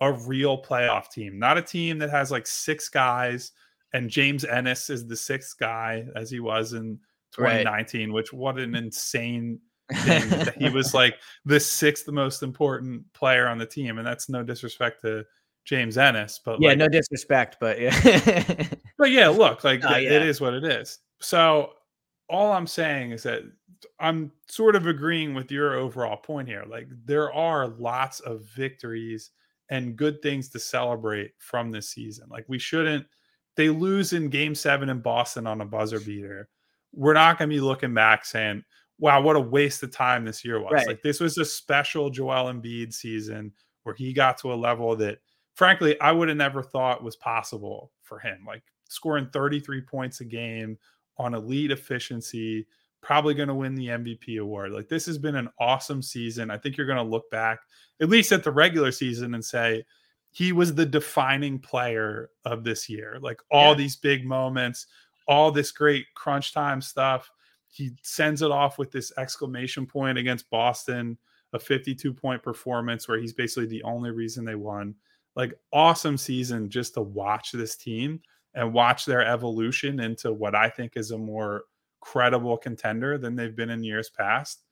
a 0.00 0.12
real 0.12 0.62
playoff 0.62 1.10
team, 1.10 1.38
not 1.38 1.58
a 1.58 1.62
team 1.62 1.98
that 1.98 2.10
has 2.10 2.30
like 2.30 2.46
six 2.46 2.88
guys 2.88 3.52
and 3.92 4.10
James 4.10 4.44
Ennis 4.44 4.90
is 4.90 5.06
the 5.06 5.16
sixth 5.16 5.58
guy 5.58 6.06
as 6.16 6.30
he 6.30 6.40
was 6.40 6.72
in 6.72 6.98
2019, 7.32 8.08
right. 8.08 8.14
which 8.14 8.32
what 8.32 8.58
an 8.58 8.74
insane 8.74 9.58
thing. 9.92 10.48
he 10.58 10.68
was 10.68 10.94
like 10.94 11.18
the 11.44 11.60
sixth 11.60 12.08
most 12.08 12.42
important 12.42 13.10
player 13.12 13.46
on 13.46 13.58
the 13.58 13.66
team. 13.66 13.98
And 13.98 14.06
that's 14.06 14.28
no 14.28 14.42
disrespect 14.42 15.02
to 15.02 15.24
James 15.64 15.96
Ennis, 15.96 16.40
but 16.44 16.60
yeah, 16.60 16.70
like, 16.70 16.78
no 16.78 16.88
disrespect, 16.88 17.56
but 17.60 17.80
yeah. 17.80 18.66
but 18.98 19.10
yeah, 19.10 19.28
look, 19.28 19.64
like 19.64 19.82
oh, 19.84 19.96
yeah. 19.96 20.10
it 20.10 20.22
is 20.22 20.40
what 20.40 20.54
it 20.54 20.64
is. 20.64 20.98
So 21.20 21.72
all 22.28 22.52
I'm 22.52 22.66
saying 22.66 23.12
is 23.12 23.22
that 23.24 23.42
I'm 24.00 24.32
sort 24.48 24.76
of 24.76 24.86
agreeing 24.86 25.34
with 25.34 25.50
your 25.50 25.74
overall 25.74 26.16
point 26.16 26.48
here. 26.48 26.64
Like 26.68 26.88
there 27.04 27.32
are 27.32 27.68
lots 27.68 28.20
of 28.20 28.42
victories 28.56 29.30
and 29.70 29.96
good 29.96 30.20
things 30.22 30.48
to 30.50 30.58
celebrate 30.58 31.32
from 31.38 31.70
this 31.70 31.90
season. 31.90 32.26
Like 32.28 32.44
we 32.48 32.58
shouldn't 32.58 33.06
they 33.56 33.68
lose 33.68 34.12
in 34.12 34.30
game 34.30 34.54
7 34.54 34.88
in 34.88 35.00
Boston 35.00 35.46
on 35.46 35.60
a 35.60 35.66
buzzer 35.66 36.00
beater. 36.00 36.48
We're 36.94 37.14
not 37.14 37.38
going 37.38 37.50
to 37.50 37.54
be 37.54 37.60
looking 37.60 37.94
back 37.94 38.24
saying, 38.24 38.64
"Wow, 38.98 39.22
what 39.22 39.36
a 39.36 39.40
waste 39.40 39.82
of 39.82 39.92
time 39.92 40.24
this 40.24 40.44
year 40.44 40.60
was." 40.60 40.72
Right. 40.72 40.86
Like 40.86 41.02
this 41.02 41.20
was 41.20 41.38
a 41.38 41.44
special 41.44 42.10
Joel 42.10 42.52
Embiid 42.52 42.92
season 42.92 43.52
where 43.84 43.94
he 43.94 44.12
got 44.12 44.38
to 44.38 44.52
a 44.52 44.54
level 44.54 44.94
that 44.96 45.18
frankly 45.54 46.00
I 46.00 46.12
would 46.12 46.28
have 46.28 46.36
never 46.36 46.62
thought 46.62 47.04
was 47.04 47.16
possible 47.16 47.92
for 48.02 48.18
him. 48.18 48.44
Like 48.46 48.62
scoring 48.88 49.28
33 49.32 49.80
points 49.82 50.20
a 50.20 50.24
game 50.24 50.78
on 51.18 51.34
elite 51.34 51.70
efficiency 51.70 52.66
probably 53.02 53.34
going 53.34 53.48
to 53.48 53.54
win 53.54 53.74
the 53.74 53.88
MVP 53.88 54.40
award. 54.40 54.72
Like 54.72 54.88
this 54.88 55.06
has 55.06 55.18
been 55.18 55.34
an 55.34 55.48
awesome 55.58 56.02
season. 56.02 56.50
I 56.50 56.56
think 56.56 56.76
you're 56.76 56.86
going 56.86 56.98
to 56.98 57.02
look 57.02 57.28
back 57.30 57.58
at 58.00 58.08
least 58.08 58.32
at 58.32 58.44
the 58.44 58.52
regular 58.52 58.92
season 58.92 59.34
and 59.34 59.44
say 59.44 59.84
he 60.30 60.52
was 60.52 60.74
the 60.74 60.86
defining 60.86 61.58
player 61.58 62.30
of 62.44 62.64
this 62.64 62.88
year. 62.88 63.18
Like 63.20 63.40
all 63.50 63.70
yeah. 63.70 63.78
these 63.78 63.96
big 63.96 64.24
moments, 64.24 64.86
all 65.26 65.50
this 65.50 65.70
great 65.70 66.06
crunch 66.14 66.52
time 66.52 66.80
stuff. 66.80 67.30
He 67.68 67.92
sends 68.02 68.42
it 68.42 68.50
off 68.50 68.78
with 68.78 68.90
this 68.90 69.12
exclamation 69.16 69.86
point 69.86 70.18
against 70.18 70.50
Boston, 70.50 71.16
a 71.52 71.58
52 71.58 72.12
point 72.12 72.42
performance 72.42 73.08
where 73.08 73.18
he's 73.18 73.32
basically 73.32 73.66
the 73.66 73.82
only 73.82 74.10
reason 74.10 74.44
they 74.44 74.54
won. 74.54 74.94
Like 75.34 75.58
awesome 75.72 76.18
season 76.18 76.68
just 76.68 76.94
to 76.94 77.02
watch 77.02 77.52
this 77.52 77.76
team 77.76 78.20
and 78.54 78.74
watch 78.74 79.06
their 79.06 79.24
evolution 79.24 80.00
into 80.00 80.32
what 80.32 80.54
I 80.54 80.68
think 80.68 80.96
is 80.96 81.10
a 81.10 81.18
more 81.18 81.64
credible 82.00 82.58
contender 82.58 83.16
than 83.16 83.36
they've 83.36 83.56
been 83.56 83.70
in 83.70 83.82
years 83.82 84.10
past. 84.10 84.62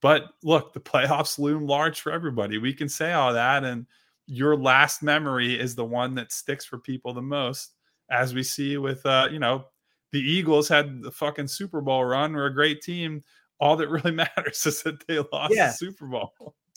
But 0.00 0.24
look, 0.42 0.72
the 0.72 0.80
playoffs 0.80 1.38
loom 1.38 1.66
large 1.66 2.00
for 2.00 2.12
everybody. 2.12 2.58
We 2.58 2.72
can 2.74 2.88
say 2.88 3.12
all 3.12 3.32
that. 3.32 3.64
And 3.64 3.86
your 4.26 4.56
last 4.56 5.02
memory 5.02 5.58
is 5.58 5.74
the 5.74 5.84
one 5.84 6.14
that 6.16 6.32
sticks 6.32 6.64
for 6.64 6.78
people 6.78 7.12
the 7.12 7.22
most, 7.22 7.74
as 8.10 8.34
we 8.34 8.42
see 8.42 8.76
with, 8.76 9.04
uh, 9.06 9.28
you 9.30 9.38
know, 9.38 9.66
the 10.12 10.20
Eagles 10.20 10.68
had 10.68 11.02
the 11.02 11.10
fucking 11.10 11.48
Super 11.48 11.80
Bowl 11.80 12.04
run. 12.04 12.32
We're 12.32 12.46
a 12.46 12.54
great 12.54 12.82
team. 12.82 13.22
All 13.60 13.76
that 13.76 13.88
really 13.88 14.10
matters 14.36 14.64
is 14.66 14.82
that 14.82 15.06
they 15.06 15.18
lost 15.32 15.54
yeah. 15.54 15.68
the 15.68 15.72
Super 15.72 16.06
Bowl. 16.06 16.32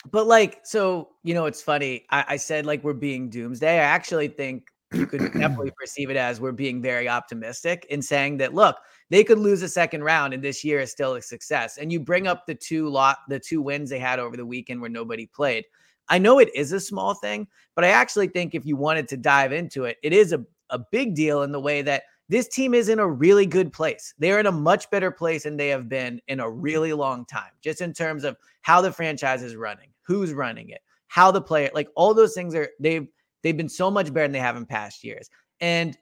But 0.09 0.27
like, 0.27 0.61
so 0.63 1.09
you 1.23 1.33
know, 1.33 1.45
it's 1.45 1.61
funny. 1.61 2.05
I, 2.09 2.25
I 2.29 2.35
said 2.37 2.65
like 2.65 2.83
we're 2.83 2.93
being 2.93 3.29
doomsday. 3.29 3.79
I 3.79 3.83
actually 3.83 4.29
think 4.29 4.67
you 4.93 5.05
could 5.05 5.21
definitely 5.33 5.71
perceive 5.79 6.09
it 6.09 6.17
as 6.17 6.41
we're 6.41 6.51
being 6.51 6.81
very 6.81 7.07
optimistic 7.07 7.85
in 7.89 8.01
saying 8.01 8.37
that 8.37 8.53
look, 8.53 8.77
they 9.09 9.23
could 9.23 9.39
lose 9.39 9.61
a 9.61 9.69
second 9.69 10.03
round 10.03 10.33
and 10.33 10.43
this 10.43 10.63
year 10.63 10.79
is 10.79 10.91
still 10.91 11.15
a 11.15 11.21
success. 11.21 11.77
And 11.77 11.91
you 11.91 11.99
bring 11.99 12.27
up 12.27 12.45
the 12.45 12.55
two 12.55 12.89
lot 12.89 13.19
the 13.29 13.39
two 13.39 13.61
wins 13.61 13.89
they 13.89 13.99
had 13.99 14.19
over 14.19 14.35
the 14.35 14.45
weekend 14.45 14.81
where 14.81 14.89
nobody 14.89 15.27
played. 15.27 15.65
I 16.09 16.17
know 16.17 16.39
it 16.39 16.53
is 16.53 16.71
a 16.73 16.79
small 16.79 17.13
thing, 17.13 17.47
but 17.75 17.85
I 17.85 17.89
actually 17.89 18.27
think 18.27 18.53
if 18.53 18.65
you 18.65 18.75
wanted 18.75 19.07
to 19.09 19.17
dive 19.17 19.53
into 19.53 19.85
it, 19.85 19.97
it 20.03 20.11
is 20.11 20.33
a, 20.33 20.43
a 20.69 20.79
big 20.79 21.15
deal 21.15 21.43
in 21.43 21.51
the 21.51 21.59
way 21.59 21.81
that 21.83 22.03
this 22.31 22.47
team 22.47 22.73
is 22.73 22.87
in 22.87 22.97
a 22.97 23.07
really 23.07 23.45
good 23.45 23.73
place. 23.73 24.13
They're 24.17 24.39
in 24.39 24.45
a 24.45 24.53
much 24.53 24.89
better 24.89 25.11
place 25.11 25.43
than 25.43 25.57
they 25.57 25.67
have 25.67 25.89
been 25.89 26.21
in 26.29 26.39
a 26.39 26.49
really 26.49 26.93
long 26.93 27.25
time, 27.25 27.51
just 27.59 27.81
in 27.81 27.91
terms 27.91 28.23
of 28.23 28.37
how 28.61 28.79
the 28.79 28.89
franchise 28.89 29.43
is 29.43 29.57
running, 29.57 29.89
who's 30.03 30.31
running 30.31 30.69
it, 30.69 30.79
how 31.07 31.29
the 31.29 31.41
player, 31.41 31.69
like 31.73 31.89
all 31.93 32.13
those 32.13 32.33
things 32.33 32.55
are 32.55 32.69
they've 32.79 33.05
they've 33.43 33.57
been 33.57 33.67
so 33.67 33.91
much 33.91 34.13
better 34.13 34.23
than 34.23 34.31
they 34.31 34.39
have 34.39 34.55
in 34.55 34.65
past 34.65 35.03
years. 35.03 35.29
And 35.59 35.97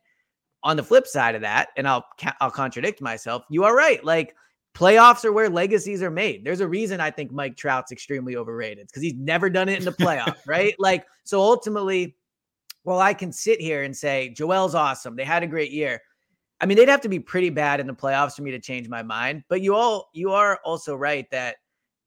on 0.61 0.77
the 0.77 0.83
flip 0.83 1.07
side 1.07 1.33
of 1.33 1.41
that, 1.41 1.69
and 1.75 1.87
I'll 1.87 2.05
I'll 2.39 2.51
contradict 2.51 3.01
myself, 3.01 3.43
you 3.49 3.63
are 3.63 3.75
right. 3.75 4.05
Like 4.05 4.35
playoffs 4.75 5.25
are 5.25 5.33
where 5.33 5.49
legacies 5.49 6.03
are 6.03 6.11
made. 6.11 6.45
There's 6.45 6.61
a 6.61 6.67
reason 6.67 7.01
I 7.01 7.09
think 7.09 7.31
Mike 7.31 7.57
Trout's 7.57 7.91
extremely 7.91 8.35
overrated 8.35 8.85
because 8.85 9.01
he's 9.01 9.15
never 9.15 9.49
done 9.49 9.67
it 9.67 9.79
in 9.79 9.85
the 9.85 9.93
playoff, 9.93 10.37
right? 10.45 10.75
Like 10.77 11.07
so 11.23 11.41
ultimately, 11.41 12.17
well, 12.83 12.99
I 12.99 13.15
can 13.15 13.31
sit 13.31 13.59
here 13.59 13.81
and 13.81 13.97
say 13.97 14.29
Joel's 14.29 14.75
awesome. 14.75 15.15
They 15.15 15.25
had 15.25 15.41
a 15.41 15.47
great 15.47 15.71
year. 15.71 15.99
I 16.61 16.65
mean, 16.65 16.77
they'd 16.77 16.89
have 16.89 17.01
to 17.01 17.09
be 17.09 17.19
pretty 17.19 17.49
bad 17.49 17.79
in 17.79 17.87
the 17.87 17.93
playoffs 17.93 18.35
for 18.35 18.41
me 18.41 18.51
to 18.51 18.59
change 18.59 18.89
my 18.89 19.01
mind. 19.01 19.43
But 19.47 19.61
you 19.61 19.75
all 19.75 20.09
you 20.13 20.31
are 20.31 20.59
also 20.63 20.95
right 20.95 21.29
that 21.31 21.57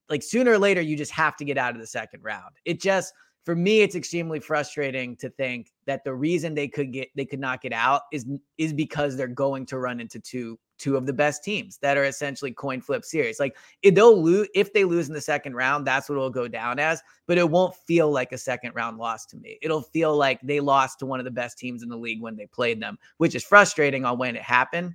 like 0.09 0.23
sooner 0.23 0.51
or 0.51 0.59
later 0.59 0.81
you 0.81 0.95
just 0.95 1.11
have 1.11 1.35
to 1.37 1.45
get 1.45 1.57
out 1.57 1.73
of 1.73 1.81
the 1.81 1.87
second 1.87 2.23
round. 2.23 2.55
It 2.65 2.79
just 2.79 3.13
for 3.45 3.55
me 3.55 3.81
it's 3.81 3.95
extremely 3.95 4.39
frustrating 4.39 5.15
to 5.17 5.29
think 5.29 5.71
that 5.85 6.03
the 6.03 6.13
reason 6.13 6.53
they 6.53 6.67
could 6.67 6.93
get 6.93 7.09
they 7.15 7.25
could 7.25 7.39
not 7.39 7.61
get 7.61 7.73
out 7.73 8.03
is 8.11 8.25
is 8.57 8.73
because 8.73 9.17
they're 9.17 9.27
going 9.27 9.65
to 9.67 9.79
run 9.79 9.99
into 9.99 10.19
two 10.19 10.59
two 10.83 10.97
of 10.97 11.05
the 11.05 11.13
best 11.13 11.43
teams 11.43 11.77
that 11.77 11.97
are 11.97 12.03
essentially 12.03 12.51
coin 12.51 12.81
flip 12.81 13.05
series 13.05 13.39
like 13.39 13.55
they'll 13.93 14.21
lose 14.21 14.47
if 14.53 14.73
they 14.73 14.83
lose 14.83 15.07
in 15.07 15.13
the 15.13 15.21
second 15.21 15.55
round 15.55 15.87
that's 15.87 16.09
what 16.09 16.15
it'll 16.15 16.29
go 16.29 16.47
down 16.47 16.77
as 16.77 17.01
but 17.25 17.37
it 17.37 17.49
won't 17.49 17.73
feel 17.73 18.11
like 18.11 18.33
a 18.33 18.37
second 18.37 18.73
round 18.75 18.97
loss 18.97 19.25
to 19.25 19.37
me 19.37 19.57
it'll 19.61 19.81
feel 19.81 20.15
like 20.15 20.41
they 20.41 20.59
lost 20.59 20.99
to 20.99 21.05
one 21.05 21.19
of 21.19 21.23
the 21.23 21.31
best 21.31 21.57
teams 21.57 21.83
in 21.83 21.89
the 21.89 21.95
league 21.95 22.21
when 22.21 22.35
they 22.35 22.45
played 22.47 22.81
them 22.81 22.97
which 23.17 23.33
is 23.33 23.43
frustrating 23.43 24.03
on 24.03 24.17
when 24.17 24.35
it 24.35 24.41
happened 24.41 24.93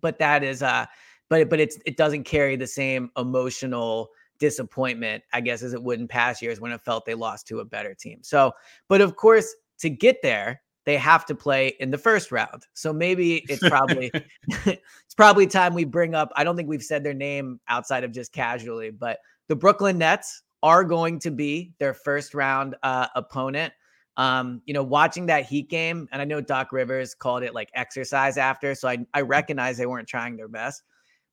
but 0.00 0.18
that 0.18 0.44
is 0.44 0.62
uh 0.62 0.86
but 1.28 1.50
but 1.50 1.58
it's 1.58 1.78
it 1.84 1.96
doesn't 1.96 2.22
carry 2.22 2.54
the 2.54 2.66
same 2.66 3.10
emotional 3.16 4.10
disappointment, 4.42 5.22
I 5.32 5.40
guess, 5.40 5.62
as 5.62 5.72
it 5.72 5.80
would 5.80 6.00
in 6.00 6.08
past 6.08 6.42
years 6.42 6.60
when 6.60 6.72
it 6.72 6.80
felt 6.84 7.04
they 7.04 7.14
lost 7.14 7.46
to 7.46 7.60
a 7.60 7.64
better 7.64 7.94
team. 7.94 8.18
So, 8.22 8.52
but 8.88 9.00
of 9.00 9.14
course, 9.14 9.54
to 9.78 9.88
get 9.88 10.16
there, 10.20 10.60
they 10.84 10.96
have 10.96 11.24
to 11.26 11.34
play 11.34 11.74
in 11.80 11.90
the 11.90 11.98
first 11.98 12.32
round. 12.32 12.66
So 12.74 12.92
maybe 12.92 13.44
it's 13.48 13.66
probably 13.68 14.10
it's 14.66 15.14
probably 15.16 15.46
time 15.46 15.74
we 15.74 15.84
bring 15.84 16.14
up. 16.14 16.30
I 16.36 16.44
don't 16.44 16.56
think 16.56 16.68
we've 16.68 16.82
said 16.82 17.04
their 17.04 17.14
name 17.14 17.60
outside 17.68 18.04
of 18.04 18.12
just 18.12 18.32
casually, 18.32 18.90
but 18.90 19.18
the 19.48 19.56
Brooklyn 19.56 19.98
Nets 19.98 20.42
are 20.62 20.84
going 20.84 21.18
to 21.20 21.30
be 21.30 21.72
their 21.78 21.94
first 21.94 22.34
round 22.34 22.76
uh, 22.82 23.08
opponent. 23.14 23.72
Um, 24.16 24.60
you 24.66 24.74
know, 24.74 24.82
watching 24.82 25.26
that 25.26 25.46
Heat 25.46 25.70
game, 25.70 26.06
and 26.12 26.20
I 26.20 26.26
know 26.26 26.40
Doc 26.40 26.70
Rivers 26.70 27.14
called 27.14 27.42
it 27.42 27.54
like 27.54 27.70
exercise 27.74 28.36
after, 28.36 28.74
so 28.74 28.88
I 28.88 28.98
I 29.14 29.22
recognize 29.22 29.78
they 29.78 29.86
weren't 29.86 30.08
trying 30.08 30.36
their 30.36 30.48
best. 30.48 30.82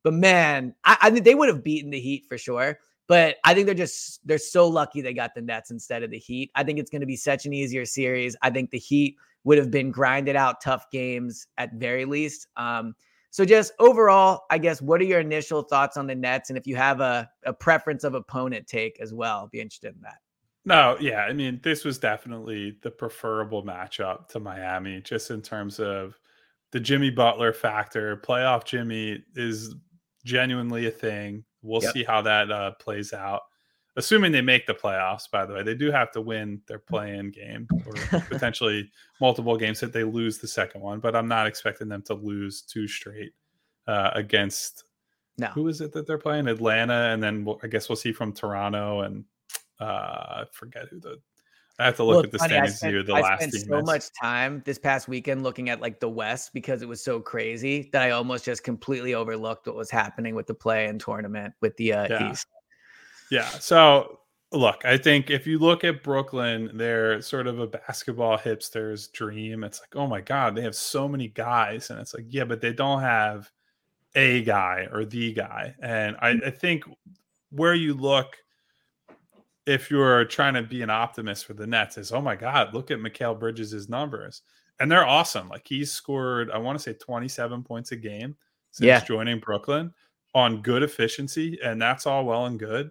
But 0.03 0.13
man, 0.13 0.73
I, 0.85 0.97
I 1.01 1.09
think 1.09 1.25
they 1.25 1.35
would 1.35 1.49
have 1.49 1.63
beaten 1.63 1.89
the 1.89 1.99
Heat 1.99 2.25
for 2.27 2.37
sure. 2.37 2.79
But 3.07 3.37
I 3.43 3.55
think 3.55 3.65
they're 3.65 3.75
just 3.75 4.25
they're 4.25 4.37
so 4.37 4.67
lucky 4.67 5.01
they 5.01 5.13
got 5.13 5.33
the 5.33 5.41
Nets 5.41 5.71
instead 5.71 6.03
of 6.03 6.11
the 6.11 6.19
Heat. 6.19 6.51
I 6.55 6.63
think 6.63 6.77
it's 6.79 6.91
going 6.91 7.01
to 7.01 7.07
be 7.07 7.15
such 7.15 7.45
an 7.45 7.53
easier 7.53 7.83
series. 7.83 8.35
I 8.43 8.51
think 8.51 8.69
the 8.69 8.77
Heat 8.77 9.17
would 9.43 9.57
have 9.57 9.71
been 9.71 9.91
grinded 9.91 10.35
out 10.35 10.61
tough 10.61 10.85
games 10.91 11.47
at 11.57 11.73
very 11.73 12.05
least. 12.05 12.47
Um, 12.57 12.93
so 13.31 13.45
just 13.45 13.73
overall, 13.79 14.43
I 14.49 14.57
guess 14.57 14.81
what 14.81 15.01
are 15.01 15.05
your 15.05 15.19
initial 15.19 15.61
thoughts 15.61 15.97
on 15.97 16.07
the 16.07 16.15
Nets? 16.15 16.49
And 16.49 16.57
if 16.57 16.65
you 16.65 16.75
have 16.75 16.99
a, 16.99 17.29
a 17.45 17.53
preference 17.53 18.03
of 18.03 18.15
opponent 18.15 18.67
take 18.67 18.99
as 18.99 19.13
well, 19.13 19.37
I'll 19.37 19.47
be 19.47 19.61
interested 19.61 19.93
in 19.95 20.01
that. 20.01 20.17
No, 20.65 20.97
yeah. 20.99 21.21
I 21.21 21.33
mean, 21.33 21.59
this 21.63 21.85
was 21.85 21.97
definitely 21.97 22.77
the 22.81 22.91
preferable 22.91 23.63
matchup 23.63 24.27
to 24.29 24.39
Miami, 24.39 25.01
just 25.01 25.31
in 25.31 25.41
terms 25.41 25.79
of 25.79 26.19
the 26.71 26.79
Jimmy 26.79 27.09
Butler 27.09 27.53
factor. 27.53 28.17
Playoff 28.17 28.65
Jimmy 28.65 29.23
is 29.35 29.75
genuinely 30.25 30.87
a 30.87 30.91
thing. 30.91 31.43
We'll 31.61 31.83
yep. 31.83 31.93
see 31.93 32.03
how 32.03 32.21
that 32.23 32.51
uh, 32.51 32.71
plays 32.79 33.13
out. 33.13 33.41
Assuming 33.99 34.31
they 34.31 34.41
make 34.41 34.65
the 34.65 34.73
playoffs, 34.73 35.29
by 35.29 35.45
the 35.45 35.53
way, 35.53 35.61
they 35.61 35.75
do 35.75 35.91
have 35.91 36.09
to 36.11 36.21
win 36.21 36.61
their 36.67 36.79
play-in 36.79 37.31
game 37.31 37.67
or 37.85 37.93
potentially 38.29 38.89
multiple 39.19 39.57
games 39.57 39.83
if 39.83 39.91
they 39.91 40.05
lose 40.05 40.37
the 40.37 40.47
second 40.47 40.79
one. 40.79 41.01
But 41.01 41.17
I'm 41.17 41.27
not 41.27 41.47
expecting 41.47 41.89
them 41.89 42.01
to 42.03 42.13
lose 42.13 42.61
two 42.61 42.87
straight 42.87 43.33
uh, 43.87 44.11
against. 44.15 44.85
No. 45.37 45.47
Who 45.47 45.67
is 45.67 45.81
it 45.81 45.91
that 45.91 46.07
they're 46.07 46.17
playing? 46.17 46.47
Atlanta, 46.47 47.11
and 47.11 47.21
then 47.21 47.43
we'll, 47.43 47.59
I 47.61 47.67
guess 47.67 47.89
we'll 47.89 47.97
see 47.97 48.13
from 48.13 48.31
Toronto 48.31 49.01
and 49.01 49.25
uh, 49.81 49.83
I 49.83 50.43
forget 50.53 50.87
who 50.89 51.01
the 51.01 51.19
I 51.77 51.85
have 51.85 51.95
to 51.95 52.03
look, 52.03 52.25
at 52.25 52.31
the 52.31 52.37
funny, 52.37 52.51
standings 52.51 52.77
spent, 52.77 52.93
here. 52.93 53.03
The 53.03 53.13
I 53.13 53.21
last 53.21 53.43
spent 53.43 53.53
so 53.53 53.81
much 53.81 54.05
time 54.21 54.61
this 54.65 54.77
past 54.77 55.07
weekend 55.07 55.43
looking 55.43 55.69
at 55.69 55.79
like 55.79 56.01
the 56.01 56.09
West 56.09 56.53
because 56.53 56.81
it 56.81 56.87
was 56.89 57.01
so 57.01 57.21
crazy 57.21 57.89
that 57.93 58.01
I 58.01 58.11
almost 58.11 58.43
just 58.43 58.65
completely 58.65 59.13
overlooked 59.13 59.65
what 59.65 59.77
was 59.77 59.89
happening 59.89 60.35
with 60.35 60.45
the 60.45 60.53
play-in 60.53 60.99
tournament 60.99 61.53
with 61.61 61.77
the 61.77 61.93
uh, 61.93 62.07
yeah. 62.09 62.31
East. 62.31 62.47
Yeah. 63.31 63.47
So 63.49 64.19
look, 64.51 64.83
I 64.85 64.97
think 64.97 65.29
if 65.29 65.45
you 65.45 65.59
look 65.59 65.83
at 65.83 66.03
Brooklyn, 66.03 66.71
they're 66.73 67.21
sort 67.21 67.47
of 67.47 67.59
a 67.59 67.67
basketball 67.67 68.37
hipster's 68.37 69.07
dream. 69.07 69.63
It's 69.63 69.79
like, 69.79 69.95
oh 69.95 70.07
my 70.07 70.21
God, 70.21 70.55
they 70.55 70.61
have 70.61 70.75
so 70.75 71.07
many 71.07 71.27
guys. 71.27 71.89
And 71.89 71.99
it's 71.99 72.13
like, 72.13 72.25
yeah, 72.29 72.45
but 72.45 72.61
they 72.61 72.73
don't 72.73 73.01
have 73.01 73.49
a 74.15 74.41
guy 74.43 74.87
or 74.91 75.05
the 75.05 75.33
guy. 75.33 75.75
And 75.81 76.15
I, 76.19 76.33
mm. 76.33 76.47
I 76.47 76.49
think 76.51 76.83
where 77.51 77.75
you 77.75 77.93
look– 77.93 78.37
if 79.69 79.91
you're 79.91 80.25
trying 80.25 80.55
to 80.55 80.63
be 80.63 80.81
an 80.81 80.89
optimist 80.89 81.45
for 81.45 81.53
the 81.53 81.67
Nets, 81.67 81.99
is 81.99 82.11
oh 82.11 82.21
my 82.21 82.35
God, 82.35 82.73
look 82.73 82.89
at 82.89 82.97
Mikal 82.97 83.39
Bridges' 83.39 83.87
numbers. 83.87 84.41
And 84.79 84.91
they're 84.91 85.05
awesome. 85.05 85.47
Like 85.47 85.67
he's 85.67 85.91
scored, 85.91 86.49
I 86.49 86.57
want 86.57 86.75
to 86.79 86.81
say 86.81 86.93
27 86.93 87.63
points 87.63 87.91
a 87.91 87.95
game 87.95 88.35
since 88.71 88.87
yeah. 88.87 89.03
joining 89.03 89.39
Brooklyn 89.39 89.93
on 90.33 90.63
good 90.63 90.81
efficiency. 90.81 91.59
And 91.63 91.79
that's 91.79 92.07
all 92.07 92.25
well 92.25 92.47
and 92.47 92.57
good. 92.57 92.89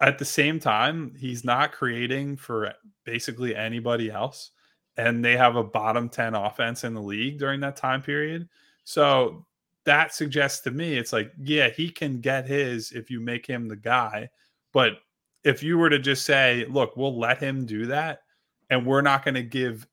At 0.00 0.18
the 0.18 0.24
same 0.24 0.58
time, 0.58 1.14
he's 1.18 1.44
not 1.44 1.72
creating 1.72 2.36
for 2.36 2.72
basically 3.04 3.54
anybody 3.54 4.10
else. 4.10 4.50
And 4.96 5.24
they 5.24 5.36
have 5.36 5.56
a 5.56 5.64
bottom 5.64 6.08
10 6.08 6.34
offense 6.34 6.84
in 6.84 6.94
the 6.94 7.02
league 7.02 7.38
during 7.38 7.60
that 7.60 7.76
time 7.76 8.02
period. 8.02 8.48
So 8.84 9.46
that 9.84 10.14
suggests 10.14 10.60
to 10.62 10.70
me 10.70 10.96
it's 10.96 11.12
like, 11.12 11.32
yeah, 11.38 11.68
he 11.68 11.90
can 11.90 12.20
get 12.20 12.46
his 12.46 12.92
if 12.92 13.10
you 13.10 13.20
make 13.20 13.46
him 13.46 13.68
the 13.68 13.76
guy. 13.76 14.28
But 14.72 14.94
if 15.44 15.62
you 15.62 15.78
were 15.78 15.90
to 15.90 15.98
just 15.98 16.24
say, 16.24 16.66
look, 16.68 16.96
we'll 16.96 17.18
let 17.18 17.38
him 17.38 17.66
do 17.66 17.86
that 17.86 18.20
and 18.68 18.86
we're 18.86 19.00
not 19.00 19.24
going 19.24 19.34
to 19.34 19.42
give 19.42 19.86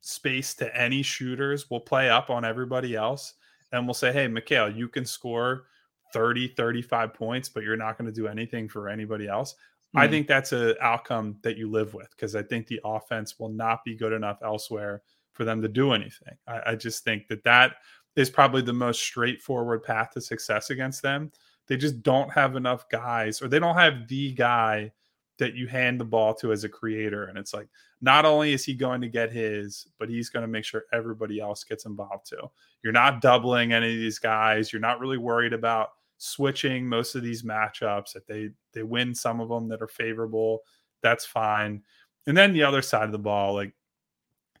space 0.00 0.54
to 0.54 0.76
any 0.76 1.02
shooters, 1.02 1.70
we'll 1.70 1.80
play 1.80 2.08
up 2.08 2.30
on 2.30 2.44
everybody 2.44 2.96
else 2.96 3.34
and 3.72 3.86
we'll 3.86 3.94
say, 3.94 4.12
hey, 4.12 4.26
Mikal, 4.26 4.74
you 4.74 4.88
can 4.88 5.04
score 5.04 5.64
30, 6.12 6.48
35 6.48 7.14
points, 7.14 7.48
but 7.48 7.62
you're 7.62 7.76
not 7.76 7.98
going 7.98 8.12
to 8.12 8.14
do 8.14 8.28
anything 8.28 8.68
for 8.68 8.88
anybody 8.88 9.28
else. 9.28 9.52
Mm-hmm. 9.52 9.98
I 9.98 10.06
hmm. 10.06 10.12
think 10.12 10.26
that's 10.26 10.52
an 10.52 10.74
outcome 10.80 11.36
that 11.42 11.56
you 11.56 11.70
live 11.70 11.94
with 11.94 12.10
because 12.10 12.34
I 12.34 12.42
think 12.42 12.66
the 12.66 12.80
offense 12.84 13.38
will 13.38 13.50
not 13.50 13.84
be 13.84 13.94
good 13.94 14.12
enough 14.12 14.38
elsewhere 14.42 15.02
for 15.32 15.44
them 15.44 15.62
to 15.62 15.68
do 15.68 15.92
anything. 15.92 16.36
I, 16.46 16.60
I 16.66 16.74
just 16.74 17.04
think 17.04 17.28
that 17.28 17.44
that 17.44 17.76
is 18.16 18.30
probably 18.30 18.62
the 18.62 18.72
most 18.72 19.00
straightforward 19.00 19.84
path 19.84 20.10
to 20.12 20.20
success 20.20 20.70
against 20.70 21.02
them 21.02 21.30
they 21.68 21.76
just 21.76 22.02
don't 22.02 22.32
have 22.32 22.56
enough 22.56 22.88
guys 22.88 23.40
or 23.40 23.48
they 23.48 23.58
don't 23.58 23.76
have 23.76 24.08
the 24.08 24.32
guy 24.32 24.90
that 25.38 25.54
you 25.54 25.68
hand 25.68 26.00
the 26.00 26.04
ball 26.04 26.34
to 26.34 26.50
as 26.50 26.64
a 26.64 26.68
creator. 26.68 27.26
And 27.26 27.38
it's 27.38 27.54
like, 27.54 27.68
not 28.00 28.24
only 28.24 28.52
is 28.52 28.64
he 28.64 28.74
going 28.74 29.00
to 29.02 29.08
get 29.08 29.30
his, 29.30 29.86
but 29.98 30.08
he's 30.08 30.30
going 30.30 30.42
to 30.42 30.48
make 30.48 30.64
sure 30.64 30.84
everybody 30.92 31.38
else 31.38 31.62
gets 31.62 31.84
involved 31.84 32.28
too. 32.28 32.50
You're 32.82 32.92
not 32.92 33.20
doubling 33.20 33.72
any 33.72 33.92
of 33.92 34.00
these 34.00 34.18
guys. 34.18 34.72
You're 34.72 34.80
not 34.80 34.98
really 34.98 35.18
worried 35.18 35.52
about 35.52 35.90
switching 36.18 36.86
most 36.86 37.14
of 37.14 37.22
these 37.22 37.42
matchups. 37.42 38.16
If 38.16 38.26
they 38.26 38.50
they 38.72 38.82
win 38.82 39.14
some 39.14 39.40
of 39.40 39.48
them 39.48 39.68
that 39.68 39.80
are 39.80 39.88
favorable, 39.88 40.60
that's 41.02 41.24
fine. 41.24 41.82
And 42.26 42.36
then 42.36 42.52
the 42.52 42.64
other 42.64 42.82
side 42.82 43.04
of 43.04 43.12
the 43.12 43.18
ball, 43.18 43.54
like 43.54 43.72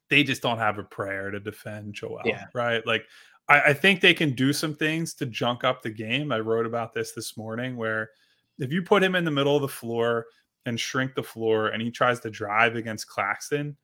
they 0.08 0.24
just 0.24 0.40
don't 0.40 0.58
have 0.58 0.78
a 0.78 0.84
prayer 0.84 1.30
to 1.30 1.40
defend 1.40 1.94
Joel, 1.94 2.22
yeah. 2.24 2.44
right? 2.54 2.86
Like 2.86 3.04
I, 3.48 3.60
I 3.60 3.72
think 3.74 4.00
they 4.00 4.14
can 4.14 4.34
do 4.34 4.52
some 4.52 4.74
things 4.74 5.14
to 5.14 5.26
junk 5.26 5.64
up 5.64 5.82
the 5.82 5.90
game. 5.90 6.32
I 6.32 6.40
wrote 6.40 6.66
about 6.66 6.94
this 6.94 7.12
this 7.12 7.36
morning 7.36 7.76
where 7.76 8.10
if 8.58 8.72
you 8.72 8.82
put 8.82 9.02
him 9.02 9.14
in 9.14 9.24
the 9.24 9.30
middle 9.30 9.56
of 9.56 9.62
the 9.62 9.68
floor 9.68 10.26
and 10.66 10.78
shrink 10.78 11.14
the 11.14 11.22
floor 11.22 11.68
and 11.68 11.82
he 11.82 11.90
tries 11.90 12.20
to 12.20 12.30
drive 12.30 12.76
against 12.76 13.08
Claxton, 13.08 13.76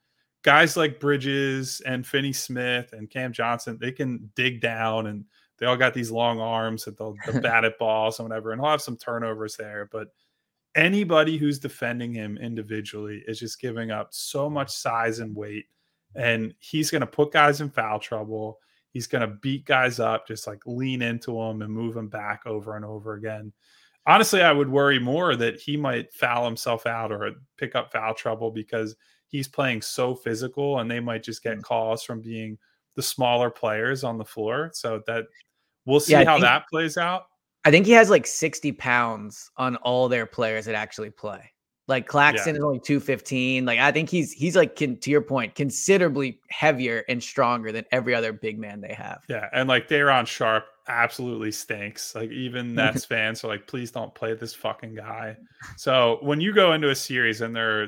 guys 0.42 0.76
like 0.76 1.00
Bridges 1.00 1.80
and 1.86 2.06
Finney 2.06 2.32
Smith 2.32 2.92
and 2.92 3.10
Cam 3.10 3.32
Johnson, 3.32 3.78
they 3.80 3.92
can 3.92 4.30
dig 4.34 4.60
down 4.60 5.06
and 5.06 5.24
they 5.58 5.66
all 5.66 5.76
got 5.76 5.94
these 5.94 6.10
long 6.10 6.40
arms 6.40 6.84
that 6.84 6.98
they'll, 6.98 7.14
they'll 7.26 7.40
bat 7.42 7.64
at 7.64 7.78
balls 7.78 8.18
and 8.18 8.28
whatever, 8.28 8.52
and 8.52 8.60
he'll 8.60 8.70
have 8.70 8.82
some 8.82 8.96
turnovers 8.96 9.56
there. 9.56 9.88
But 9.90 10.08
anybody 10.74 11.36
who's 11.36 11.58
defending 11.58 12.12
him 12.12 12.36
individually 12.38 13.22
is 13.26 13.38
just 13.38 13.60
giving 13.60 13.90
up 13.90 14.08
so 14.12 14.50
much 14.50 14.70
size 14.70 15.20
and 15.20 15.34
weight. 15.34 15.66
And 16.16 16.54
he's 16.60 16.90
going 16.90 17.00
to 17.00 17.06
put 17.06 17.32
guys 17.32 17.60
in 17.60 17.70
foul 17.70 17.98
trouble. 17.98 18.58
He's 18.90 19.06
going 19.06 19.22
to 19.22 19.36
beat 19.42 19.64
guys 19.64 19.98
up, 19.98 20.26
just 20.28 20.46
like 20.46 20.62
lean 20.66 21.02
into 21.02 21.32
them 21.32 21.62
and 21.62 21.72
move 21.72 21.94
them 21.94 22.08
back 22.08 22.42
over 22.46 22.76
and 22.76 22.84
over 22.84 23.14
again 23.14 23.52
honestly, 24.06 24.42
I 24.42 24.52
would 24.52 24.68
worry 24.68 24.98
more 24.98 25.36
that 25.36 25.60
he 25.60 25.76
might 25.76 26.12
foul 26.12 26.44
himself 26.44 26.86
out 26.86 27.12
or 27.12 27.32
pick 27.56 27.74
up 27.74 27.92
foul 27.92 28.14
trouble 28.14 28.50
because 28.50 28.96
he's 29.28 29.48
playing 29.48 29.82
so 29.82 30.14
physical 30.14 30.78
and 30.78 30.90
they 30.90 31.00
might 31.00 31.22
just 31.22 31.42
get 31.42 31.58
mm. 31.58 31.62
calls 31.62 32.02
from 32.02 32.20
being 32.20 32.58
the 32.96 33.02
smaller 33.02 33.50
players 33.50 34.04
on 34.04 34.18
the 34.18 34.24
floor. 34.24 34.70
So 34.72 35.02
that 35.06 35.24
we'll 35.86 36.00
see 36.00 36.12
yeah, 36.12 36.24
how 36.24 36.34
think, 36.34 36.44
that 36.44 36.64
plays 36.70 36.96
out. 36.96 37.26
I 37.64 37.70
think 37.70 37.86
he 37.86 37.92
has 37.92 38.10
like 38.10 38.26
60 38.26 38.72
pounds 38.72 39.50
on 39.56 39.76
all 39.76 40.08
their 40.08 40.26
players 40.26 40.66
that 40.66 40.74
actually 40.74 41.10
play. 41.10 41.50
Like 41.86 42.06
Claxton 42.06 42.54
yeah. 42.54 42.58
is 42.58 42.64
only 42.64 42.80
215. 42.80 43.66
Like 43.66 43.78
I 43.78 43.92
think 43.92 44.08
he's 44.08 44.32
he's 44.32 44.56
like 44.56 44.76
can, 44.76 44.98
to 45.00 45.10
your 45.10 45.20
point, 45.20 45.54
considerably 45.54 46.40
heavier 46.48 47.04
and 47.08 47.22
stronger 47.22 47.72
than 47.72 47.84
every 47.92 48.14
other 48.14 48.32
big 48.32 48.58
man 48.58 48.80
they 48.80 48.94
have. 48.94 49.22
Yeah, 49.28 49.48
and 49.52 49.68
like 49.68 49.88
Day'Ron 49.88 50.24
Sharpe 50.24 50.64
absolutely 50.88 51.52
stinks. 51.52 52.14
Like 52.14 52.30
even 52.30 52.74
Nets 52.74 53.04
fans 53.04 53.44
are 53.44 53.48
like, 53.48 53.66
please 53.66 53.90
don't 53.90 54.14
play 54.14 54.34
this 54.34 54.54
fucking 54.54 54.94
guy. 54.94 55.36
So 55.76 56.18
when 56.22 56.40
you 56.40 56.54
go 56.54 56.72
into 56.72 56.90
a 56.90 56.94
series 56.94 57.42
and 57.42 57.54
there 57.54 57.82
are 57.82 57.86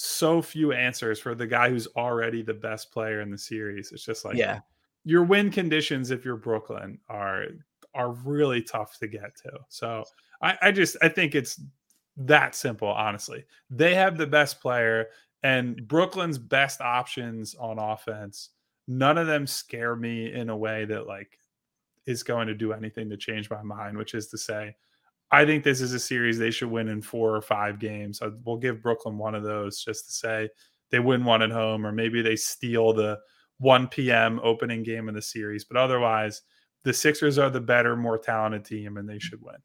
so 0.00 0.40
few 0.40 0.70
answers 0.70 1.18
for 1.18 1.34
the 1.34 1.46
guy 1.46 1.68
who's 1.68 1.88
already 1.96 2.40
the 2.40 2.54
best 2.54 2.92
player 2.92 3.20
in 3.20 3.32
the 3.32 3.38
series, 3.38 3.90
it's 3.90 4.04
just 4.04 4.24
like 4.24 4.36
yeah, 4.36 4.60
your 5.02 5.24
win 5.24 5.50
conditions 5.50 6.12
if 6.12 6.24
you're 6.24 6.36
Brooklyn 6.36 7.00
are 7.08 7.46
are 7.94 8.12
really 8.12 8.62
tough 8.62 8.96
to 9.00 9.08
get 9.08 9.34
to. 9.42 9.50
So 9.68 10.04
I, 10.40 10.56
I 10.62 10.70
just 10.70 10.96
I 11.02 11.08
think 11.08 11.34
it's 11.34 11.60
that 12.16 12.54
simple, 12.54 12.86
honestly. 12.86 13.44
They 13.70 13.96
have 13.96 14.16
the 14.16 14.26
best 14.28 14.60
player 14.60 15.08
and 15.42 15.88
Brooklyn's 15.88 16.38
best 16.38 16.80
options 16.80 17.56
on 17.56 17.80
offense. 17.80 18.50
None 18.86 19.18
of 19.18 19.26
them 19.26 19.48
scare 19.48 19.96
me 19.96 20.32
in 20.32 20.48
a 20.48 20.56
way 20.56 20.84
that 20.84 21.08
like 21.08 21.40
is 22.06 22.22
going 22.22 22.46
to 22.46 22.54
do 22.54 22.72
anything 22.72 23.10
to 23.10 23.16
change 23.16 23.50
my 23.50 23.64
mind, 23.64 23.98
which 23.98 24.14
is 24.14 24.28
to 24.28 24.38
say, 24.38 24.76
I 25.30 25.44
think 25.44 25.62
this 25.62 25.80
is 25.80 25.92
a 25.92 25.98
series 25.98 26.38
they 26.38 26.50
should 26.50 26.70
win 26.70 26.88
in 26.88 27.02
four 27.02 27.34
or 27.34 27.42
five 27.42 27.78
games. 27.78 28.20
we'll 28.44 28.56
give 28.56 28.82
Brooklyn 28.82 29.18
one 29.18 29.34
of 29.34 29.42
those 29.42 29.82
just 29.82 30.06
to 30.06 30.12
say 30.12 30.48
they 30.90 31.00
win 31.00 31.24
one 31.24 31.42
at 31.42 31.50
home, 31.50 31.86
or 31.86 31.92
maybe 31.92 32.22
they 32.22 32.36
steal 32.36 32.92
the 32.92 33.18
1 33.58 33.88
p.m. 33.88 34.40
opening 34.42 34.82
game 34.82 35.08
of 35.08 35.14
the 35.14 35.22
series. 35.22 35.64
But 35.64 35.76
otherwise, 35.76 36.42
the 36.84 36.92
Sixers 36.92 37.38
are 37.38 37.50
the 37.50 37.60
better, 37.60 37.96
more 37.96 38.18
talented 38.18 38.64
team, 38.64 38.96
and 38.96 39.08
they 39.08 39.18
should 39.18 39.42
win. 39.42 39.56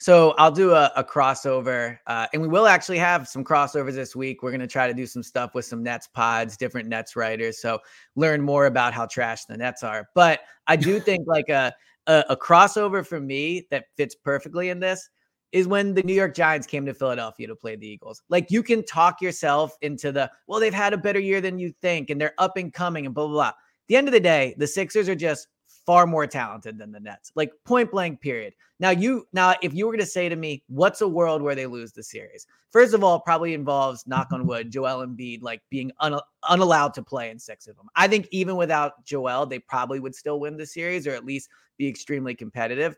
So 0.00 0.34
I'll 0.38 0.52
do 0.52 0.72
a, 0.74 0.92
a 0.94 1.02
crossover, 1.02 1.98
uh, 2.06 2.28
and 2.32 2.40
we 2.40 2.46
will 2.46 2.68
actually 2.68 2.98
have 2.98 3.26
some 3.26 3.44
crossovers 3.44 3.94
this 3.94 4.14
week. 4.14 4.42
We're 4.42 4.52
going 4.52 4.60
to 4.60 4.68
try 4.68 4.86
to 4.86 4.94
do 4.94 5.06
some 5.06 5.24
stuff 5.24 5.54
with 5.54 5.64
some 5.64 5.82
Nets 5.82 6.06
pods, 6.06 6.56
different 6.56 6.88
Nets 6.88 7.16
writers, 7.16 7.60
so 7.60 7.80
learn 8.14 8.40
more 8.40 8.66
about 8.66 8.94
how 8.94 9.06
trash 9.06 9.44
the 9.46 9.56
Nets 9.56 9.82
are. 9.82 10.08
But 10.14 10.40
I 10.68 10.76
do 10.76 11.00
think 11.00 11.26
like 11.26 11.48
a, 11.48 11.74
a 12.08 12.24
a 12.30 12.36
crossover 12.36 13.06
for 13.06 13.20
me 13.20 13.66
that 13.70 13.84
fits 13.96 14.14
perfectly 14.16 14.70
in 14.70 14.80
this 14.80 15.08
is 15.52 15.66
when 15.66 15.94
the 15.94 16.02
New 16.02 16.14
York 16.14 16.34
Giants 16.34 16.66
came 16.66 16.84
to 16.84 16.92
Philadelphia 16.92 17.46
to 17.46 17.56
play 17.56 17.76
the 17.76 17.86
Eagles. 17.86 18.22
Like 18.28 18.50
you 18.50 18.62
can 18.62 18.84
talk 18.84 19.22
yourself 19.22 19.76
into 19.80 20.12
the 20.12 20.30
well, 20.46 20.60
they've 20.60 20.74
had 20.74 20.92
a 20.92 20.98
better 20.98 21.20
year 21.20 21.40
than 21.40 21.58
you 21.58 21.72
think, 21.80 22.10
and 22.10 22.20
they're 22.20 22.34
up 22.38 22.56
and 22.56 22.72
coming, 22.72 23.06
and 23.06 23.14
blah 23.14 23.26
blah 23.26 23.34
blah. 23.34 23.48
At 23.48 23.54
the 23.88 23.96
end 23.96 24.08
of 24.08 24.12
the 24.12 24.20
day, 24.20 24.54
the 24.58 24.66
Sixers 24.66 25.08
are 25.08 25.14
just 25.14 25.46
far 25.88 26.06
more 26.06 26.26
talented 26.26 26.76
than 26.76 26.92
the 26.92 27.00
Nets. 27.00 27.32
Like 27.34 27.50
point 27.64 27.90
blank 27.90 28.20
period. 28.20 28.52
Now 28.78 28.90
you 28.90 29.26
now 29.32 29.54
if 29.62 29.72
you 29.72 29.86
were 29.86 29.92
going 29.92 30.00
to 30.00 30.06
say 30.06 30.28
to 30.28 30.36
me, 30.36 30.62
what's 30.68 31.00
a 31.00 31.08
world 31.08 31.40
where 31.40 31.54
they 31.54 31.64
lose 31.64 31.92
the 31.92 32.02
series? 32.02 32.46
First 32.70 32.92
of 32.92 33.02
all, 33.02 33.20
probably 33.20 33.54
involves 33.54 34.06
knock 34.06 34.28
on 34.30 34.46
wood, 34.46 34.70
Joel 34.70 35.06
Embiid 35.06 35.40
like 35.40 35.62
being 35.70 35.90
un- 36.00 36.20
unallowed 36.50 36.92
to 36.92 37.02
play 37.02 37.30
in 37.30 37.38
six 37.38 37.66
of 37.66 37.76
them. 37.78 37.86
I 37.96 38.06
think 38.06 38.28
even 38.30 38.56
without 38.56 39.02
Joel, 39.06 39.46
they 39.46 39.60
probably 39.60 39.98
would 39.98 40.14
still 40.14 40.40
win 40.40 40.58
the 40.58 40.66
series 40.66 41.06
or 41.06 41.12
at 41.12 41.24
least 41.24 41.48
be 41.78 41.88
extremely 41.88 42.34
competitive. 42.34 42.94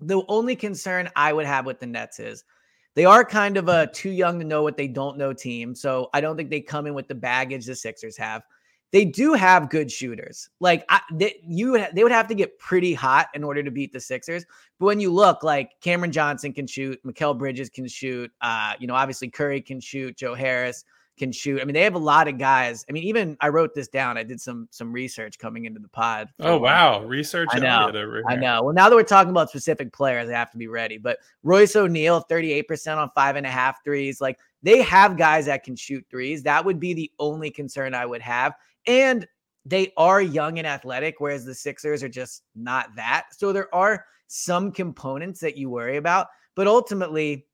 The 0.00 0.22
only 0.28 0.56
concern 0.56 1.10
I 1.16 1.34
would 1.34 1.44
have 1.44 1.66
with 1.66 1.80
the 1.80 1.86
Nets 1.86 2.18
is 2.18 2.44
they 2.94 3.04
are 3.04 3.26
kind 3.26 3.58
of 3.58 3.68
a 3.68 3.88
too 3.88 4.08
young 4.08 4.38
to 4.38 4.46
know 4.46 4.62
what 4.62 4.78
they 4.78 4.88
don't 4.88 5.18
know 5.18 5.34
team. 5.34 5.74
So 5.74 6.08
I 6.14 6.22
don't 6.22 6.38
think 6.38 6.48
they 6.48 6.62
come 6.62 6.86
in 6.86 6.94
with 6.94 7.08
the 7.08 7.14
baggage 7.14 7.66
the 7.66 7.76
Sixers 7.76 8.16
have 8.16 8.42
they 8.92 9.04
do 9.04 9.32
have 9.32 9.70
good 9.70 9.90
shooters. 9.90 10.48
Like 10.60 10.84
I, 10.88 11.00
they, 11.12 11.40
you, 11.42 11.84
they 11.92 12.02
would 12.02 12.12
have 12.12 12.28
to 12.28 12.34
get 12.34 12.58
pretty 12.58 12.94
hot 12.94 13.28
in 13.34 13.44
order 13.44 13.62
to 13.62 13.70
beat 13.70 13.92
the 13.92 14.00
Sixers. 14.00 14.44
But 14.78 14.86
when 14.86 15.00
you 15.00 15.12
look, 15.12 15.42
like 15.42 15.72
Cameron 15.80 16.12
Johnson 16.12 16.52
can 16.52 16.66
shoot, 16.66 17.02
Mikal 17.04 17.36
Bridges 17.36 17.68
can 17.68 17.88
shoot. 17.88 18.30
Uh, 18.40 18.74
you 18.78 18.86
know, 18.86 18.94
obviously 18.94 19.28
Curry 19.28 19.60
can 19.60 19.80
shoot, 19.80 20.16
Joe 20.16 20.34
Harris 20.34 20.84
can 21.16 21.32
shoot. 21.32 21.60
I 21.60 21.64
mean, 21.64 21.74
they 21.74 21.82
have 21.82 21.94
a 21.94 21.98
lot 21.98 22.28
of 22.28 22.38
guys. 22.38 22.84
I 22.88 22.92
mean, 22.92 23.04
even 23.04 23.36
I 23.40 23.48
wrote 23.48 23.74
this 23.74 23.88
down. 23.88 24.18
I 24.18 24.22
did 24.22 24.40
some 24.40 24.68
some 24.70 24.92
research 24.92 25.38
coming 25.38 25.64
into 25.64 25.80
the 25.80 25.88
pod. 25.88 26.28
Oh 26.40 26.58
wow, 26.58 27.02
research! 27.02 27.48
I 27.52 27.58
know. 27.58 27.90
I 28.28 28.36
know. 28.36 28.62
Well, 28.62 28.74
now 28.74 28.88
that 28.88 28.94
we're 28.94 29.02
talking 29.02 29.30
about 29.30 29.48
specific 29.48 29.92
players, 29.92 30.28
I 30.28 30.32
have 30.32 30.50
to 30.52 30.58
be 30.58 30.68
ready. 30.68 30.98
But 30.98 31.18
Royce 31.42 31.74
O'Neale, 31.74 32.20
thirty 32.20 32.52
eight 32.52 32.68
percent 32.68 33.00
on 33.00 33.10
five 33.14 33.36
and 33.36 33.46
a 33.46 33.50
half 33.50 33.82
threes. 33.82 34.20
Like 34.20 34.38
they 34.62 34.82
have 34.82 35.16
guys 35.16 35.46
that 35.46 35.64
can 35.64 35.76
shoot 35.76 36.04
threes. 36.10 36.42
That 36.42 36.64
would 36.64 36.78
be 36.78 36.92
the 36.92 37.10
only 37.18 37.50
concern 37.50 37.94
I 37.94 38.06
would 38.06 38.22
have. 38.22 38.54
And 38.86 39.26
they 39.64 39.92
are 39.96 40.20
young 40.20 40.58
and 40.58 40.66
athletic, 40.66 41.16
whereas 41.18 41.44
the 41.44 41.54
Sixers 41.54 42.02
are 42.02 42.08
just 42.08 42.42
not 42.54 42.94
that. 42.96 43.26
So 43.36 43.52
there 43.52 43.74
are 43.74 44.04
some 44.28 44.72
components 44.72 45.40
that 45.40 45.56
you 45.56 45.70
worry 45.70 45.96
about, 45.96 46.28
but 46.54 46.66
ultimately, 46.66 47.46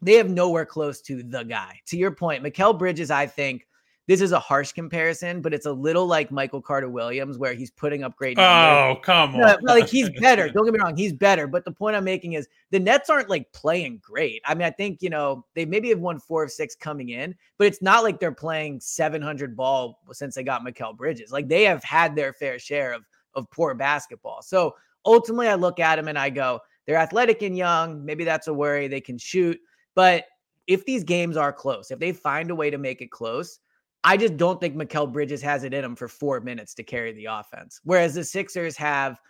they 0.00 0.14
have 0.14 0.30
nowhere 0.30 0.64
close 0.64 1.00
to 1.02 1.22
the 1.22 1.42
guy. 1.42 1.80
To 1.86 1.96
your 1.96 2.12
point, 2.12 2.44
Mikal 2.44 2.78
Bridges, 2.78 3.10
I 3.10 3.26
think, 3.26 3.66
this 4.08 4.22
is 4.22 4.32
a 4.32 4.40
harsh 4.40 4.72
comparison, 4.72 5.42
but 5.42 5.52
it's 5.52 5.66
a 5.66 5.72
little 5.72 6.06
like 6.06 6.32
Michael 6.32 6.62
Carter 6.62 6.88
Williams, 6.88 7.36
where 7.36 7.52
he's 7.52 7.70
putting 7.70 8.02
up 8.02 8.16
great. 8.16 8.38
Numbers. 8.38 8.96
Oh, 8.96 9.00
come 9.02 9.34
on! 9.36 9.58
No, 9.60 9.74
like 9.74 9.86
he's 9.86 10.08
better. 10.18 10.48
Don't 10.52 10.64
get 10.64 10.72
me 10.72 10.80
wrong, 10.82 10.96
he's 10.96 11.12
better. 11.12 11.46
But 11.46 11.66
the 11.66 11.70
point 11.70 11.94
I'm 11.94 12.04
making 12.04 12.32
is 12.32 12.48
the 12.70 12.80
Nets 12.80 13.10
aren't 13.10 13.28
like 13.28 13.52
playing 13.52 14.00
great. 14.02 14.40
I 14.46 14.54
mean, 14.54 14.66
I 14.66 14.70
think 14.70 15.02
you 15.02 15.10
know 15.10 15.44
they 15.54 15.66
maybe 15.66 15.90
have 15.90 15.98
won 15.98 16.18
four 16.18 16.42
of 16.42 16.50
six 16.50 16.74
coming 16.74 17.10
in, 17.10 17.34
but 17.58 17.66
it's 17.66 17.82
not 17.82 18.02
like 18.02 18.18
they're 18.18 18.32
playing 18.32 18.80
700 18.80 19.54
ball 19.54 20.00
since 20.12 20.34
they 20.34 20.42
got 20.42 20.64
Mikal 20.64 20.96
Bridges. 20.96 21.30
Like 21.30 21.46
they 21.46 21.64
have 21.64 21.84
had 21.84 22.16
their 22.16 22.32
fair 22.32 22.58
share 22.58 22.94
of 22.94 23.04
of 23.34 23.50
poor 23.50 23.74
basketball. 23.74 24.40
So 24.40 24.74
ultimately, 25.04 25.48
I 25.48 25.54
look 25.54 25.78
at 25.80 25.96
them 25.96 26.08
and 26.08 26.18
I 26.18 26.30
go, 26.30 26.60
they're 26.86 26.96
athletic 26.96 27.42
and 27.42 27.54
young. 27.54 28.02
Maybe 28.06 28.24
that's 28.24 28.48
a 28.48 28.54
worry. 28.54 28.88
They 28.88 29.02
can 29.02 29.18
shoot, 29.18 29.60
but 29.94 30.24
if 30.66 30.86
these 30.86 31.04
games 31.04 31.36
are 31.36 31.52
close, 31.52 31.90
if 31.90 31.98
they 31.98 32.12
find 32.12 32.50
a 32.50 32.54
way 32.54 32.70
to 32.70 32.78
make 32.78 33.02
it 33.02 33.10
close 33.10 33.60
I 34.08 34.16
just 34.16 34.38
don't 34.38 34.58
think 34.58 34.74
Mikal 34.74 35.12
Bridges 35.12 35.42
has 35.42 35.64
it 35.64 35.74
in 35.74 35.84
him 35.84 35.94
for 35.94 36.08
four 36.08 36.40
minutes 36.40 36.72
to 36.76 36.82
carry 36.82 37.12
the 37.12 37.26
offense. 37.26 37.78
Whereas 37.84 38.14
the 38.14 38.24
Sixers 38.24 38.74
have 38.78 39.20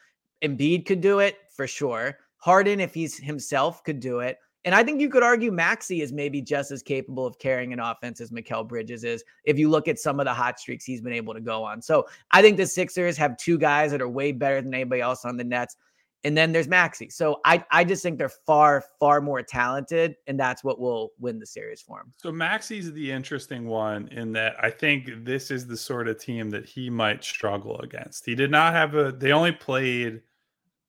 Embiid 0.44 0.86
could 0.86 1.00
do 1.00 1.18
it 1.18 1.38
for 1.50 1.66
sure. 1.66 2.16
Harden, 2.36 2.78
if 2.78 2.94
he's 2.94 3.18
himself, 3.18 3.82
could 3.82 3.98
do 3.98 4.20
it. 4.20 4.38
And 4.64 4.76
I 4.76 4.84
think 4.84 5.00
you 5.00 5.08
could 5.08 5.24
argue 5.24 5.50
Maxey 5.50 6.00
is 6.00 6.12
maybe 6.12 6.40
just 6.40 6.70
as 6.70 6.80
capable 6.80 7.26
of 7.26 7.40
carrying 7.40 7.72
an 7.72 7.80
offense 7.80 8.20
as 8.20 8.30
Mikal 8.30 8.68
Bridges 8.68 9.02
is 9.02 9.24
if 9.42 9.58
you 9.58 9.68
look 9.68 9.88
at 9.88 9.98
some 9.98 10.20
of 10.20 10.26
the 10.26 10.32
hot 10.32 10.60
streaks 10.60 10.84
he's 10.84 11.00
been 11.00 11.12
able 11.12 11.34
to 11.34 11.40
go 11.40 11.64
on. 11.64 11.82
So 11.82 12.06
I 12.30 12.40
think 12.40 12.56
the 12.56 12.66
Sixers 12.66 13.16
have 13.16 13.36
two 13.36 13.58
guys 13.58 13.90
that 13.90 14.00
are 14.00 14.08
way 14.08 14.30
better 14.30 14.62
than 14.62 14.72
anybody 14.72 15.00
else 15.00 15.24
on 15.24 15.36
the 15.36 15.42
Nets. 15.42 15.76
And 16.24 16.36
then 16.36 16.52
there's 16.52 16.66
Maxey. 16.66 17.10
So 17.10 17.40
I, 17.44 17.64
I 17.70 17.84
just 17.84 18.02
think 18.02 18.18
they're 18.18 18.28
far, 18.28 18.82
far 18.98 19.20
more 19.20 19.40
talented, 19.40 20.16
and 20.26 20.38
that's 20.38 20.64
what 20.64 20.80
will 20.80 21.10
win 21.20 21.38
the 21.38 21.46
series 21.46 21.80
for 21.80 22.00
him. 22.00 22.12
So 22.16 22.32
Maxey's 22.32 22.92
the 22.92 23.12
interesting 23.12 23.68
one 23.68 24.08
in 24.08 24.32
that 24.32 24.56
I 24.60 24.70
think 24.70 25.24
this 25.24 25.50
is 25.52 25.66
the 25.66 25.76
sort 25.76 26.08
of 26.08 26.18
team 26.18 26.50
that 26.50 26.66
he 26.66 26.90
might 26.90 27.22
struggle 27.22 27.78
against. 27.80 28.26
He 28.26 28.34
did 28.34 28.50
not 28.50 28.72
have 28.72 28.96
a 28.96 29.12
they 29.12 29.30
only 29.30 29.52
played 29.52 30.22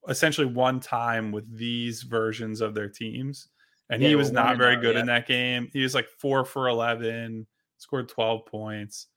essentially 0.07 0.47
one 0.47 0.79
time 0.79 1.31
with 1.31 1.45
these 1.55 2.03
versions 2.03 2.61
of 2.61 2.73
their 2.73 2.89
teams. 2.89 3.49
and 3.89 4.01
Yeah, 4.01 4.09
he 4.09 4.15
was 4.15 4.31
not 4.31 4.57
very 4.57 4.77
good 4.77 4.95
yeah. 4.95 5.01
in 5.01 5.05
that 5.07 5.27
game. 5.27 5.69
He 5.73 5.83
was 5.83 5.93
like 5.93 6.07
four 6.17 6.43
for 6.45 6.67
eleven, 6.67 7.45
scored 7.77 8.09
twelve 8.09 8.45
points. 8.45 9.07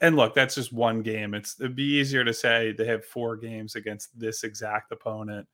And 0.00 0.16
look, 0.16 0.34
that's 0.34 0.54
just 0.54 0.72
one 0.72 1.02
game. 1.02 1.34
It's 1.34 1.60
it'd 1.60 1.76
be 1.76 1.98
easier 1.98 2.24
to 2.24 2.32
say 2.32 2.72
they 2.72 2.86
have 2.86 3.04
four 3.04 3.36
games 3.36 3.76
against 3.76 4.18
this 4.18 4.44
exact 4.44 4.90
opponent, 4.92 5.46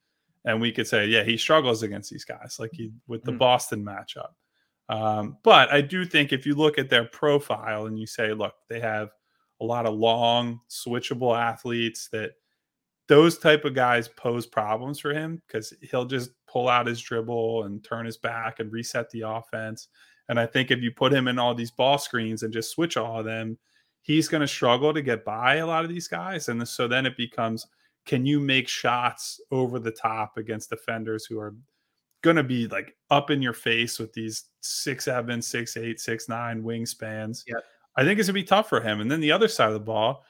and 0.46 0.60
we 0.60 0.72
could 0.72 0.86
say, 0.86 1.06
yeah, 1.06 1.24
he 1.24 1.36
struggles 1.36 1.82
against 1.82 2.10
these 2.10 2.24
guys, 2.24 2.56
like 2.58 2.70
he 2.72 2.92
with 3.06 3.22
the 3.24 3.32
Mm. 3.32 3.38
Boston 3.38 3.84
matchup. 3.84 4.30
Um, 4.88 5.36
but 5.42 5.70
I 5.72 5.80
do 5.80 6.04
think 6.04 6.32
if 6.32 6.46
you 6.46 6.54
look 6.54 6.78
at 6.78 6.88
their 6.88 7.04
profile 7.04 7.86
and 7.86 7.98
you 7.98 8.06
say, 8.06 8.32
look, 8.32 8.54
they 8.68 8.80
have 8.80 9.10
a 9.60 9.64
lot 9.64 9.84
of 9.86 9.94
long, 9.94 10.60
switchable 10.70 11.36
athletes 11.36 12.08
that 12.12 12.32
those 13.08 13.38
type 13.38 13.64
of 13.64 13.74
guys 13.74 14.08
pose 14.08 14.46
problems 14.46 14.98
for 15.00 15.12
him 15.12 15.42
because 15.46 15.72
he'll 15.82 16.04
just 16.04 16.30
pull 16.48 16.68
out 16.68 16.86
his 16.86 17.00
dribble 17.00 17.64
and 17.64 17.82
turn 17.84 18.06
his 18.06 18.16
back 18.16 18.60
and 18.60 18.72
reset 18.72 19.10
the 19.10 19.22
offense. 19.22 19.88
And 20.28 20.38
I 20.40 20.46
think 20.46 20.70
if 20.70 20.80
you 20.80 20.90
put 20.90 21.12
him 21.12 21.28
in 21.28 21.38
all 21.38 21.54
these 21.54 21.70
ball 21.70 21.98
screens 21.98 22.42
and 22.42 22.52
just 22.52 22.70
switch 22.70 22.96
all 22.96 23.20
of 23.20 23.24
them, 23.24 23.58
he's 24.02 24.28
going 24.28 24.40
to 24.40 24.48
struggle 24.48 24.92
to 24.94 25.02
get 25.02 25.24
by 25.24 25.56
a 25.56 25.66
lot 25.66 25.84
of 25.84 25.90
these 25.90 26.08
guys. 26.08 26.48
And 26.48 26.66
so 26.66 26.86
then 26.88 27.06
it 27.06 27.16
becomes 27.16 27.66
can 28.06 28.24
you 28.24 28.40
make 28.40 28.68
shots 28.68 29.40
over 29.50 29.78
the 29.78 29.90
top 29.90 30.36
against 30.36 30.70
defenders 30.70 31.26
who 31.26 31.38
are 31.38 31.54
going 32.22 32.36
to 32.36 32.42
be 32.42 32.66
like 32.68 32.96
up 33.10 33.30
in 33.30 33.42
your 33.42 33.52
face 33.52 33.98
with 33.98 34.12
these 34.12 34.44
six 34.60 35.04
seven, 35.04 35.42
six 35.42 35.76
eight, 35.76 36.00
six 36.00 36.28
nine 36.28 36.62
wingspans? 36.62 37.42
Yep. 37.46 37.58
I 37.96 38.04
think 38.04 38.18
it's 38.18 38.28
going 38.28 38.36
to 38.36 38.42
be 38.42 38.44
tough 38.44 38.68
for 38.68 38.80
him. 38.80 39.00
And 39.00 39.10
then 39.10 39.20
the 39.20 39.32
other 39.32 39.48
side 39.48 39.68
of 39.68 39.74
the 39.74 39.80
ball, 39.80 40.24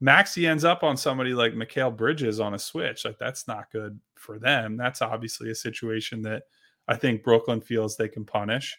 Maxey 0.00 0.46
ends 0.46 0.64
up 0.64 0.82
on 0.82 0.96
somebody 0.96 1.34
like 1.34 1.52
Mikal 1.52 1.94
Bridges 1.94 2.40
on 2.40 2.54
a 2.54 2.58
switch. 2.58 3.04
Like 3.04 3.18
that's 3.18 3.46
not 3.46 3.70
good 3.70 4.00
for 4.16 4.38
them. 4.38 4.76
That's 4.76 5.02
obviously 5.02 5.50
a 5.50 5.54
situation 5.54 6.22
that 6.22 6.44
I 6.88 6.96
think 6.96 7.22
Brooklyn 7.22 7.60
feels 7.60 7.96
they 7.96 8.08
can 8.08 8.24
punish. 8.24 8.78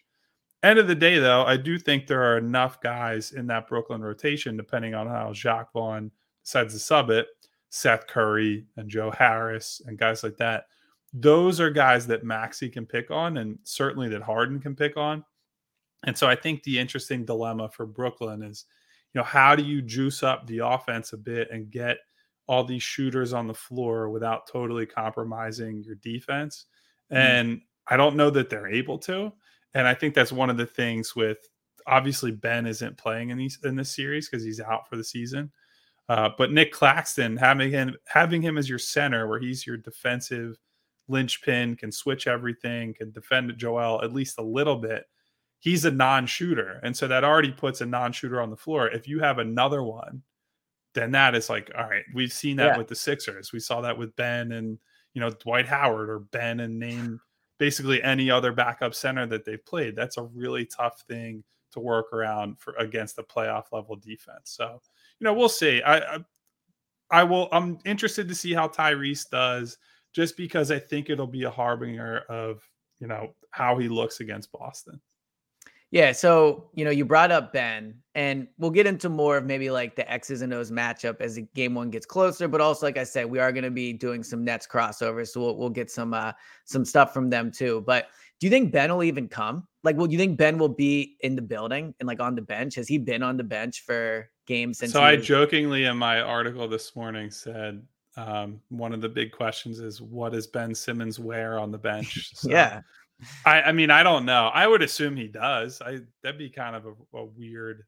End 0.64 0.78
of 0.78 0.88
the 0.88 0.96
day, 0.96 1.18
though, 1.18 1.44
I 1.44 1.58
do 1.58 1.80
think 1.80 2.06
there 2.06 2.24
are 2.24 2.38
enough 2.38 2.82
guys 2.82 3.32
in 3.32 3.48
that 3.48 3.68
Brooklyn 3.68 4.02
rotation, 4.02 4.58
depending 4.58 4.94
on 4.94 5.08
how 5.08 5.34
Jacque 5.34 5.74
Vaughn 5.74 6.12
decides 6.44 6.74
to 6.74 6.80
sub 6.80 7.10
it, 7.10 7.28
Seth 7.72 8.06
Curry 8.06 8.66
and 8.78 8.90
Joe 8.90 9.12
Harris 9.12 9.82
and 9.88 9.98
guys 9.98 10.24
like 10.24 10.38
that. 10.38 10.66
Those 11.14 11.60
are 11.60 11.70
guys 11.70 12.06
that 12.08 12.24
Maxey 12.24 12.70
can 12.70 12.86
pick 12.86 13.10
on, 13.12 13.38
and 13.38 13.58
certainly 13.64 14.08
that 14.10 14.22
Harden 14.22 14.60
can 14.60 14.76
pick 14.76 14.96
on. 14.96 15.26
And 16.06 16.18
so 16.18 16.28
I 16.28 16.36
think 16.36 16.64
the 16.64 16.78
interesting 16.78 17.26
dilemma 17.26 17.70
for 17.70 17.86
Brooklyn 17.86 18.44
is, 18.44 18.66
you 19.14 19.20
know, 19.20 19.26
how 19.26 19.56
do 19.56 19.64
you 19.64 19.82
juice 19.82 20.24
up 20.24 20.48
the 20.48 20.60
offense 20.60 21.14
a 21.14 21.18
bit 21.18 21.50
and 21.52 21.72
get 21.72 21.98
all 22.48 22.64
these 22.64 22.84
shooters 22.84 23.34
on 23.34 23.48
the 23.48 23.54
floor 23.54 24.10
without 24.10 24.48
totally 24.48 24.86
compromising 24.86 25.84
your 25.84 25.96
defense? 25.96 26.66
Mm. 27.12 27.18
And 27.18 27.62
I 27.88 27.98
don't 27.98 28.16
know 28.16 28.30
that 28.30 28.50
they're 28.50 28.70
able 28.70 28.98
to. 29.00 29.32
And 29.74 29.88
I 29.88 29.94
think 29.94 30.14
that's 30.14 30.32
one 30.32 30.50
of 30.50 30.58
the 30.58 30.66
things 30.66 31.16
with 31.16 31.38
obviously 31.88 32.32
Ben 32.32 32.66
isn't 32.66 32.98
playing 32.98 33.30
in 33.30 33.38
these 33.38 33.60
in 33.64 33.76
this 33.76 33.94
series 33.96 34.30
because 34.30 34.44
he's 34.44 34.60
out 34.60 34.90
for 34.90 34.98
the 34.98 35.04
season. 35.04 35.52
Uh, 36.10 36.30
but 36.38 36.52
Nick 36.52 36.72
Claxton 36.72 37.38
having 37.38 37.72
him 37.72 37.96
having 38.06 38.42
him 38.42 38.58
as 38.58 38.68
your 38.70 38.80
center, 38.80 39.28
where 39.28 39.40
he's 39.40 39.66
your 39.66 39.78
defensive 39.78 40.58
linchpin, 41.08 41.76
can 41.76 41.92
switch 41.92 42.28
everything, 42.28 42.94
can 42.94 43.12
defend 43.12 43.56
Joel 43.58 44.02
at 44.04 44.14
least 44.14 44.38
a 44.40 44.44
little 44.44 44.76
bit. 44.78 45.06
He's 45.60 45.86
a 45.86 45.92
non-shooter, 45.92 46.80
and 46.84 46.96
so 46.96 47.08
that 47.08 47.24
already 47.24 47.52
puts 47.52 47.82
a 47.82 47.86
non-shooter 47.86 48.42
on 48.42 48.50
the 48.50 48.58
floor. 48.58 48.88
If 48.90 49.08
you 49.08 49.20
have 49.20 49.38
another 49.38 49.84
one, 49.84 50.24
then 50.94 51.12
that 51.12 51.36
is 51.36 51.50
like, 51.50 51.72
all 51.78 51.88
right, 51.88 52.04
we've 52.14 52.34
seen 52.34 52.58
that 52.58 52.74
Yeah. 52.74 52.78
with 52.78 52.88
the 52.88 52.96
Sixers. 52.96 53.54
We 53.54 53.60
saw 53.60 53.80
that 53.82 53.98
with 53.98 54.16
Ben 54.16 54.52
and 54.54 54.78
you 55.14 55.22
know 55.22 55.30
Dwight 55.30 55.68
Howard 55.68 56.10
or 56.10 56.20
Ben 56.20 56.60
and 56.62 56.80
name 56.80 57.20
basically 57.60 58.02
any 58.02 58.32
other 58.32 58.52
backup 58.52 58.96
center 58.96 59.28
that 59.28 59.46
they've 59.46 59.64
played. 59.66 59.96
That's 59.96 60.18
a 60.18 60.24
really 60.24 60.66
tough 60.66 61.02
thing 61.08 61.44
to 61.74 61.80
work 61.80 62.12
around 62.12 62.60
for 62.60 62.74
against 62.80 63.20
a 63.20 63.24
playoff 63.24 63.66
level 63.72 63.96
defense. 63.96 64.46
So, 64.50 64.82
you 65.22 65.26
know, 65.26 65.34
we'll 65.34 65.50
see. 65.50 65.82
I, 65.84 66.16
I 66.16 66.18
I 67.12 67.24
will 67.24 67.48
I'm 67.52 67.78
interested 67.86 68.28
to 68.28 68.36
see 68.36 68.54
how 68.54 68.68
Tyrese 68.68 69.30
does 69.30 69.78
just 70.14 70.36
because 70.36 70.72
I 70.72 70.80
think 70.80 71.10
it'll 71.10 71.28
be 71.28 71.44
a 71.44 71.50
harbinger 71.50 72.24
of, 72.28 72.68
you 73.00 73.08
know, 73.08 73.36
how 73.52 73.78
he 73.78 73.88
looks 73.88 74.20
against 74.20 74.52
Boston. 74.52 75.00
Yeah, 75.92 76.14
so 76.14 76.70
you 76.74 76.86
know, 76.86 76.92
you 76.92 77.06
brought 77.06 77.32
up 77.32 77.54
Ben, 77.54 77.96
and 78.16 78.48
we'll 78.58 78.72
get 78.72 78.88
into 78.88 79.10
more 79.10 79.38
of 79.38 79.46
maybe 79.46 79.70
like 79.70 79.96
the 79.96 80.10
X's 80.12 80.42
and 80.42 80.54
O's 80.54 80.72
matchup 80.72 81.20
as 81.20 81.36
the 81.36 81.46
game 81.54 81.76
one 81.76 81.92
gets 81.92 82.06
closer. 82.06 82.48
But 82.48 82.62
also, 82.62 82.86
like 82.86 82.98
I 82.98 83.04
said, 83.04 83.30
we 83.30 83.40
are 83.40 83.52
going 83.52 83.66
to 83.66 83.72
be 83.72 83.94
doing 83.94 84.24
some 84.24 84.44
Nets 84.44 84.66
crossovers, 84.66 85.28
so 85.28 85.42
we'll, 85.42 85.58
we'll 85.58 85.70
get 85.70 85.92
some 85.92 86.14
uh 86.14 86.32
some 86.64 86.86
stuff 86.86 87.14
from 87.14 87.30
them 87.30 87.52
too. 87.52 87.84
But 87.86 88.08
do 88.42 88.48
you 88.48 88.52
think 88.52 88.72
Ben 88.72 88.92
will 88.92 89.04
even 89.04 89.28
come? 89.28 89.68
Like, 89.84 89.98
will 89.98 90.12
you 90.12 90.18
think 90.18 90.36
Ben 90.36 90.58
will 90.58 90.68
be 90.68 91.16
in 91.22 91.36
the 91.36 91.44
building 91.44 91.94
and 92.00 92.08
like 92.08 92.20
on 92.20 92.34
the 92.34 92.42
bench? 92.42 92.74
Has 92.74 92.88
he 92.88 92.98
been 92.98 93.22
on 93.22 93.38
the 93.38 93.44
bench 93.44 93.84
for 93.86 94.30
games 94.48 94.80
since? 94.80 94.94
so 94.94 95.00
he 95.00 95.06
I 95.06 95.16
jokingly 95.16 95.86
in 95.86 95.96
my 95.96 96.22
article 96.22 96.68
this 96.68 96.96
morning 96.96 97.30
said 97.30 97.84
um, 98.18 98.60
one 98.70 98.94
of 98.94 99.02
the 99.02 99.10
big 99.10 99.32
questions 99.32 99.80
is 99.80 100.02
what 100.02 100.34
does 100.34 100.48
Ben 100.48 100.74
Simmons 100.74 101.20
wear 101.20 101.60
on 101.60 101.72
the 101.72 101.78
bench? 101.78 102.32
So 102.36 102.50
yeah, 102.50 102.82
I, 103.46 103.62
I 103.62 103.72
mean, 103.72 103.92
I 103.92 104.02
don't 104.02 104.26
know. 104.26 104.50
I 104.52 104.66
would 104.66 104.82
assume 104.82 105.16
he 105.16 105.28
does. 105.28 105.80
I 105.80 106.00
that'd 106.24 106.40
be 106.40 106.50
kind 106.50 106.76
of 106.76 106.88
a, 106.88 107.18
a 107.18 107.26
weird, 107.26 107.84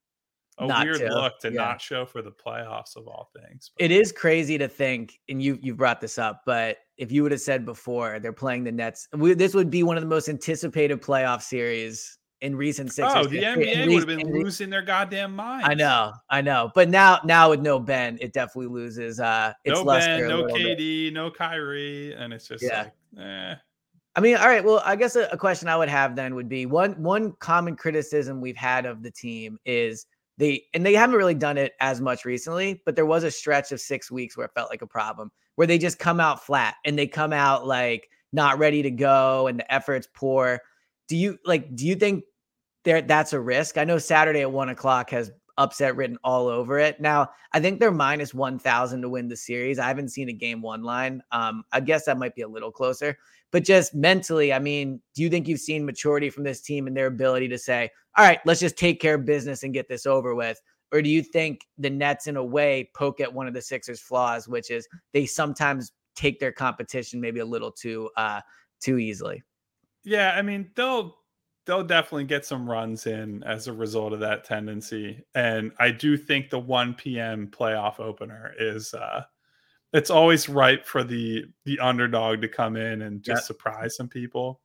a 0.60 0.68
Not 0.68 0.86
weird 0.86 1.00
to, 1.00 1.08
look 1.10 1.40
to 1.40 1.50
yeah. 1.52 1.62
not 1.62 1.82
show 1.82 2.06
for 2.06 2.22
the 2.22 2.32
playoffs 2.32 2.96
of 2.96 3.08
all 3.08 3.30
things. 3.36 3.72
But 3.78 3.86
it 3.86 3.92
is 3.92 4.12
crazy 4.12 4.58
to 4.58 4.68
think, 4.68 5.20
and 5.30 5.42
you 5.42 5.58
you 5.62 5.76
brought 5.76 6.02
this 6.02 6.18
up, 6.18 6.42
but 6.46 6.78
if 6.98 7.12
you 7.12 7.24
would 7.24 7.32
have 7.32 7.42
said 7.42 7.66
before 7.66 8.20
they're 8.20 8.34
playing 8.34 8.64
the 8.64 8.72
Nets, 8.72 9.08
we, 9.14 9.34
this 9.34 9.54
would 9.54 9.70
be 9.70 9.84
one 9.84 9.98
of 9.98 10.04
the 10.04 10.10
most 10.10 10.30
anticipated 10.30 11.02
playoff 11.02 11.42
series 11.42 12.18
in 12.42 12.56
recent 12.56 12.92
Sixers. 12.92 13.26
oh, 13.26 13.26
the 13.26 13.38
in 13.44 13.58
NBA 13.60 13.88
would 13.88 14.10
have 14.10 14.18
been 14.20 14.30
re- 14.32 14.44
losing 14.44 14.70
their 14.70 14.82
goddamn 14.82 15.36
minds. 15.36 15.66
I 15.68 15.74
know, 15.74 16.12
I 16.30 16.42
know, 16.42 16.72
but 16.76 16.90
now 16.90 17.20
now 17.24 17.50
with 17.50 17.62
no 17.62 17.80
Ben, 17.80 18.18
it 18.22 18.34
definitely 18.34 18.68
loses. 18.68 19.20
Uh, 19.20 19.54
its 19.64 19.80
No 19.80 19.86
Ben, 19.86 20.28
no 20.28 20.42
little 20.42 20.58
bit. 20.58 20.78
KD, 20.78 21.14
no 21.14 21.32
Kyrie, 21.32 22.14
and 22.14 22.34
it's 22.34 22.48
just 22.48 22.64
Yeah. 22.64 22.90
like, 23.16 23.26
eh. 23.26 23.56
I 24.16 24.20
mean, 24.22 24.36
all 24.36 24.46
right. 24.48 24.64
Well, 24.64 24.80
I 24.86 24.96
guess 24.96 25.16
a, 25.16 25.28
a 25.32 25.38
question 25.38 25.68
I 25.68 25.76
would 25.76 25.90
have 25.90 26.16
then 26.16 26.36
would 26.36 26.48
be 26.48 26.68
one 26.68 26.92
one 27.02 27.32
common 27.40 27.76
criticism 27.76 28.42
we've 28.42 28.56
had 28.56 28.86
of 28.86 29.02
the 29.02 29.10
team 29.10 29.58
is 29.66 30.06
they 30.38 30.64
and 30.74 30.86
they 30.86 30.94
haven't 30.94 31.16
really 31.16 31.36
done 31.36 31.58
it 31.58 31.74
as 31.80 32.02
much 32.02 32.26
recently, 32.26 32.82
but 32.86 32.96
there 32.96 33.06
was 33.06 33.24
a 33.24 33.32
stretch 33.32 33.72
of 33.72 33.80
six 33.80 34.12
weeks 34.12 34.36
where 34.36 34.46
it 34.46 34.54
felt 34.56 34.70
like 34.70 34.82
a 34.82 34.88
problem 34.88 35.32
where 35.56 35.68
they 35.68 35.78
just 35.78 36.00
come 36.00 36.20
out 36.20 36.44
flat 36.44 36.76
and 36.86 36.98
they 36.98 37.08
come 37.08 37.34
out 37.34 37.68
like 37.68 38.10
not 38.32 38.58
ready 38.58 38.82
to 38.82 38.92
go 38.92 39.48
and 39.48 39.60
the 39.60 39.74
effort's 39.74 40.08
poor. 40.14 40.60
Do 41.08 41.16
you 41.16 41.38
like? 41.46 41.76
Do 41.76 41.86
you 41.86 41.96
think 41.96 42.24
there 42.84 43.02
that's 43.02 43.34
a 43.34 43.40
risk? 43.40 43.78
I 43.78 43.84
know 43.84 44.00
Saturday 44.00 44.42
at 44.42 44.52
one 44.52 44.70
o'clock 44.70 45.12
has 45.12 45.32
upset 45.58 45.96
written 45.96 46.18
all 46.24 46.48
over 46.48 46.80
it. 46.80 47.00
Now, 47.00 47.30
I 47.52 47.60
think 47.60 47.80
they're 47.80 47.92
minus 47.92 48.34
1,000 48.34 49.02
to 49.02 49.10
win 49.10 49.28
the 49.28 49.38
series. 49.38 49.80
I 49.80 49.88
haven't 49.88 50.10
seen 50.10 50.30
a 50.30 50.34
game 50.34 50.62
one 50.62 50.84
line. 50.84 51.22
Um, 51.32 51.64
I 51.72 51.80
guess 51.80 52.06
that 52.06 52.18
might 52.18 52.36
be 52.36 52.42
a 52.42 52.48
little 52.48 52.72
closer, 52.72 53.18
but 53.52 53.64
just 53.64 53.94
mentally, 53.94 54.52
I 54.52 54.60
mean, 54.60 55.02
do 55.14 55.22
you 55.22 55.30
think 55.30 55.48
you've 55.48 55.60
seen 55.60 55.86
maturity 55.86 56.30
from 56.30 56.44
this 56.44 56.62
team 56.62 56.88
and 56.88 56.98
their 56.98 57.08
ability 57.08 57.48
to 57.50 57.58
say, 57.58 57.90
all 58.18 58.26
right, 58.26 58.40
let's 58.46 58.60
just 58.60 58.78
take 58.78 59.00
care 59.00 59.16
of 59.16 59.26
business 59.26 59.64
and 59.64 59.74
get 59.74 59.88
this 59.88 60.06
over 60.06 60.36
with? 60.36 60.60
Or 60.92 61.02
do 61.02 61.10
you 61.10 61.24
think 61.24 61.62
the 61.78 61.90
Nets, 61.90 62.28
in 62.28 62.36
a 62.36 62.44
way, 62.44 62.90
poke 62.96 63.20
at 63.20 63.34
one 63.34 63.48
of 63.48 63.54
the 63.54 63.62
Sixers' 63.62 64.00
flaws, 64.00 64.48
which 64.48 64.70
is 64.70 64.88
they 65.12 65.26
sometimes 65.26 65.92
take 66.16 66.40
their 66.40 66.52
competition 66.52 67.20
maybe 67.20 67.40
a 67.40 67.46
little 67.46 67.72
too 67.72 68.10
uh 68.16 68.42
too 68.80 69.00
easily? 69.00 69.42
Yeah, 70.04 70.34
I 70.38 70.44
mean, 70.44 70.70
they'll 70.76 71.18
they'll 71.66 71.84
definitely 71.84 72.26
get 72.26 72.46
some 72.46 72.70
runs 72.70 73.08
in 73.08 73.42
as 73.44 73.68
a 73.68 73.74
result 73.74 74.12
of 74.14 74.20
that 74.20 74.44
tendency. 74.44 75.24
And 75.36 75.72
I 75.80 75.92
do 75.92 76.18
think 76.18 76.50
the 76.50 76.60
1 76.60 76.94
p.m. 76.96 77.48
playoff 77.48 78.00
opener 78.00 78.54
is 78.60 78.94
uh 78.94 79.24
it's 79.94 80.10
always 80.10 80.50
ripe 80.50 80.86
for 80.86 81.04
the 81.04 81.46
the 81.66 81.80
underdog 81.80 82.42
to 82.42 82.48
come 82.48 82.76
in 82.76 83.04
and 83.04 83.22
just 83.24 83.44
Yeah. 83.44 83.46
surprise 83.48 83.96
some 83.96 84.08
people. 84.10 84.60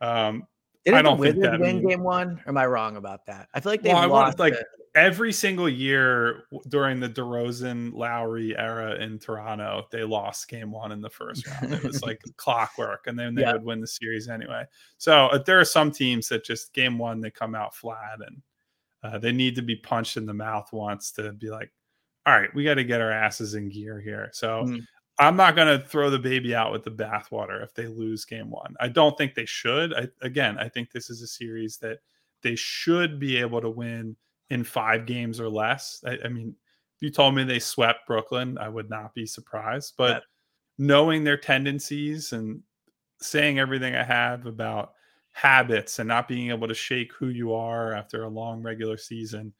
Um 0.00 0.46
Didn't 0.84 0.98
I 0.98 1.02
don't 1.02 1.20
the 1.20 1.32
think 1.32 1.42
that 1.42 1.58
win 1.60 1.76
means- 1.78 1.86
game 1.88 2.02
one? 2.04 2.40
Or 2.46 2.48
am 2.50 2.56
I 2.58 2.66
wrong 2.66 2.96
about 2.96 3.26
that? 3.26 3.48
I 3.54 3.60
feel 3.60 3.72
like 3.72 3.82
they've 3.82 3.92
well, 3.94 4.08
lost 4.08 4.38
like 4.38 4.54
to- 4.54 4.64
every 4.98 5.32
single 5.32 5.68
year 5.68 6.44
during 6.68 7.00
the 7.00 7.08
DeRozan 7.08 7.92
Lowry 7.94 8.56
era 8.56 8.96
in 8.96 9.18
Toronto, 9.18 9.86
they 9.90 10.04
lost 10.04 10.48
game 10.48 10.70
one 10.70 10.92
in 10.92 11.00
the 11.00 11.10
first 11.10 11.46
round. 11.46 11.72
It 11.72 11.82
was 11.82 12.02
like 12.02 12.20
clockwork, 12.36 13.06
and 13.06 13.18
then 13.18 13.34
they 13.34 13.42
Yeah. 13.42 13.52
would 13.52 13.64
win 13.64 13.80
the 13.80 13.86
series 13.86 14.28
anyway. 14.28 14.64
So 14.98 15.26
uh, 15.26 15.38
there 15.38 15.58
are 15.60 15.64
some 15.64 15.90
teams 15.90 16.28
that 16.28 16.44
just 16.44 16.72
game 16.72 16.98
one 16.98 17.20
they 17.20 17.30
come 17.30 17.54
out 17.54 17.74
flat, 17.74 18.18
and 18.26 18.42
uh, 19.02 19.18
they 19.18 19.32
need 19.32 19.54
to 19.56 19.62
be 19.62 19.76
punched 19.76 20.16
in 20.16 20.26
the 20.26 20.34
mouth 20.34 20.72
once 20.72 21.12
to 21.12 21.32
be 21.32 21.50
like, 21.50 21.70
all 22.26 22.38
right, 22.38 22.54
we 22.54 22.64
got 22.64 22.74
to 22.74 22.84
get 22.84 23.00
our 23.00 23.12
asses 23.12 23.54
in 23.54 23.68
gear 23.68 24.00
here. 24.00 24.28
So. 24.32 24.64
Mm. 24.64 24.80
I'm 25.20 25.34
not 25.34 25.56
going 25.56 25.66
to 25.66 25.84
throw 25.84 26.10
the 26.10 26.18
baby 26.20 26.54
out 26.54 26.70
with 26.70 26.84
the 26.84 26.92
bathwater 26.92 27.60
if 27.64 27.74
they 27.74 27.88
lose 27.88 28.24
game 28.24 28.50
one. 28.50 28.76
I 28.78 28.86
don't 28.86 29.18
think 29.18 29.34
they 29.34 29.46
should. 29.46 29.92
I, 29.92 30.06
again, 30.22 30.56
I 30.60 30.68
think 30.68 30.92
this 30.92 31.10
is 31.10 31.22
a 31.22 31.26
series 31.26 31.76
that 31.78 31.98
they 32.42 32.54
should 32.54 33.18
be 33.18 33.36
able 33.36 33.60
to 33.60 33.68
win 33.68 34.14
in 34.50 34.64
five 34.64 35.06
games 35.06 35.40
or 35.40 35.48
less. 35.48 36.02
I, 36.06 36.18
I 36.24 36.28
mean, 36.28 36.54
if 36.96 37.02
you 37.02 37.10
told 37.10 37.34
me 37.34 37.44
they 37.44 37.58
swept 37.58 38.06
Brooklyn, 38.06 38.58
I 38.58 38.68
would 38.68 38.90
not 38.90 39.14
be 39.14 39.26
surprised. 39.26 39.94
But 39.96 40.10
Yeah. 40.10 40.20
knowing 40.78 41.24
their 41.24 41.36
tendencies 41.36 42.32
and 42.32 42.62
saying 43.20 43.58
everything 43.58 43.94
I 43.94 44.04
have 44.04 44.46
about 44.46 44.92
habits 45.32 45.98
and 45.98 46.08
not 46.08 46.28
being 46.28 46.50
able 46.50 46.68
to 46.68 46.74
shake 46.74 47.12
who 47.14 47.28
you 47.28 47.52
are 47.54 47.94
after 47.94 48.24
a 48.24 48.28
long 48.28 48.62
regular 48.62 48.96
season. 48.96 49.52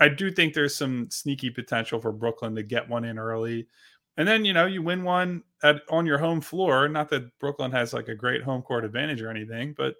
I 0.00 0.08
do 0.08 0.30
think 0.30 0.52
there's 0.52 0.74
some 0.76 1.10
sneaky 1.10 1.50
potential 1.50 2.00
for 2.00 2.12
Brooklyn 2.12 2.54
to 2.56 2.62
get 2.62 2.88
one 2.88 3.04
in 3.04 3.18
early. 3.18 3.68
And 4.16 4.28
then, 4.28 4.44
you 4.44 4.52
know, 4.52 4.66
you 4.66 4.82
win 4.82 5.04
one 5.04 5.42
at 5.62 5.82
on 5.88 6.04
your 6.04 6.18
home 6.18 6.40
floor. 6.40 6.88
Not 6.88 7.08
that 7.10 7.38
Brooklyn 7.38 7.70
has 7.72 7.94
like 7.94 8.08
a 8.08 8.14
great 8.14 8.42
home 8.42 8.60
court 8.62 8.84
advantage 8.84 9.22
or 9.22 9.30
anything, 9.30 9.74
but 9.76 9.94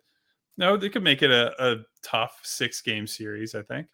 no, 0.59 0.77
they 0.77 0.91
could 0.91 1.03
make 1.03 1.23
it 1.23 1.31
a, 1.31 1.55
a 1.65 1.77
tough 2.03 2.41
six 2.43 2.83
game 2.83 3.07
series, 3.07 3.55
I 3.55 3.63
think. 3.63 3.87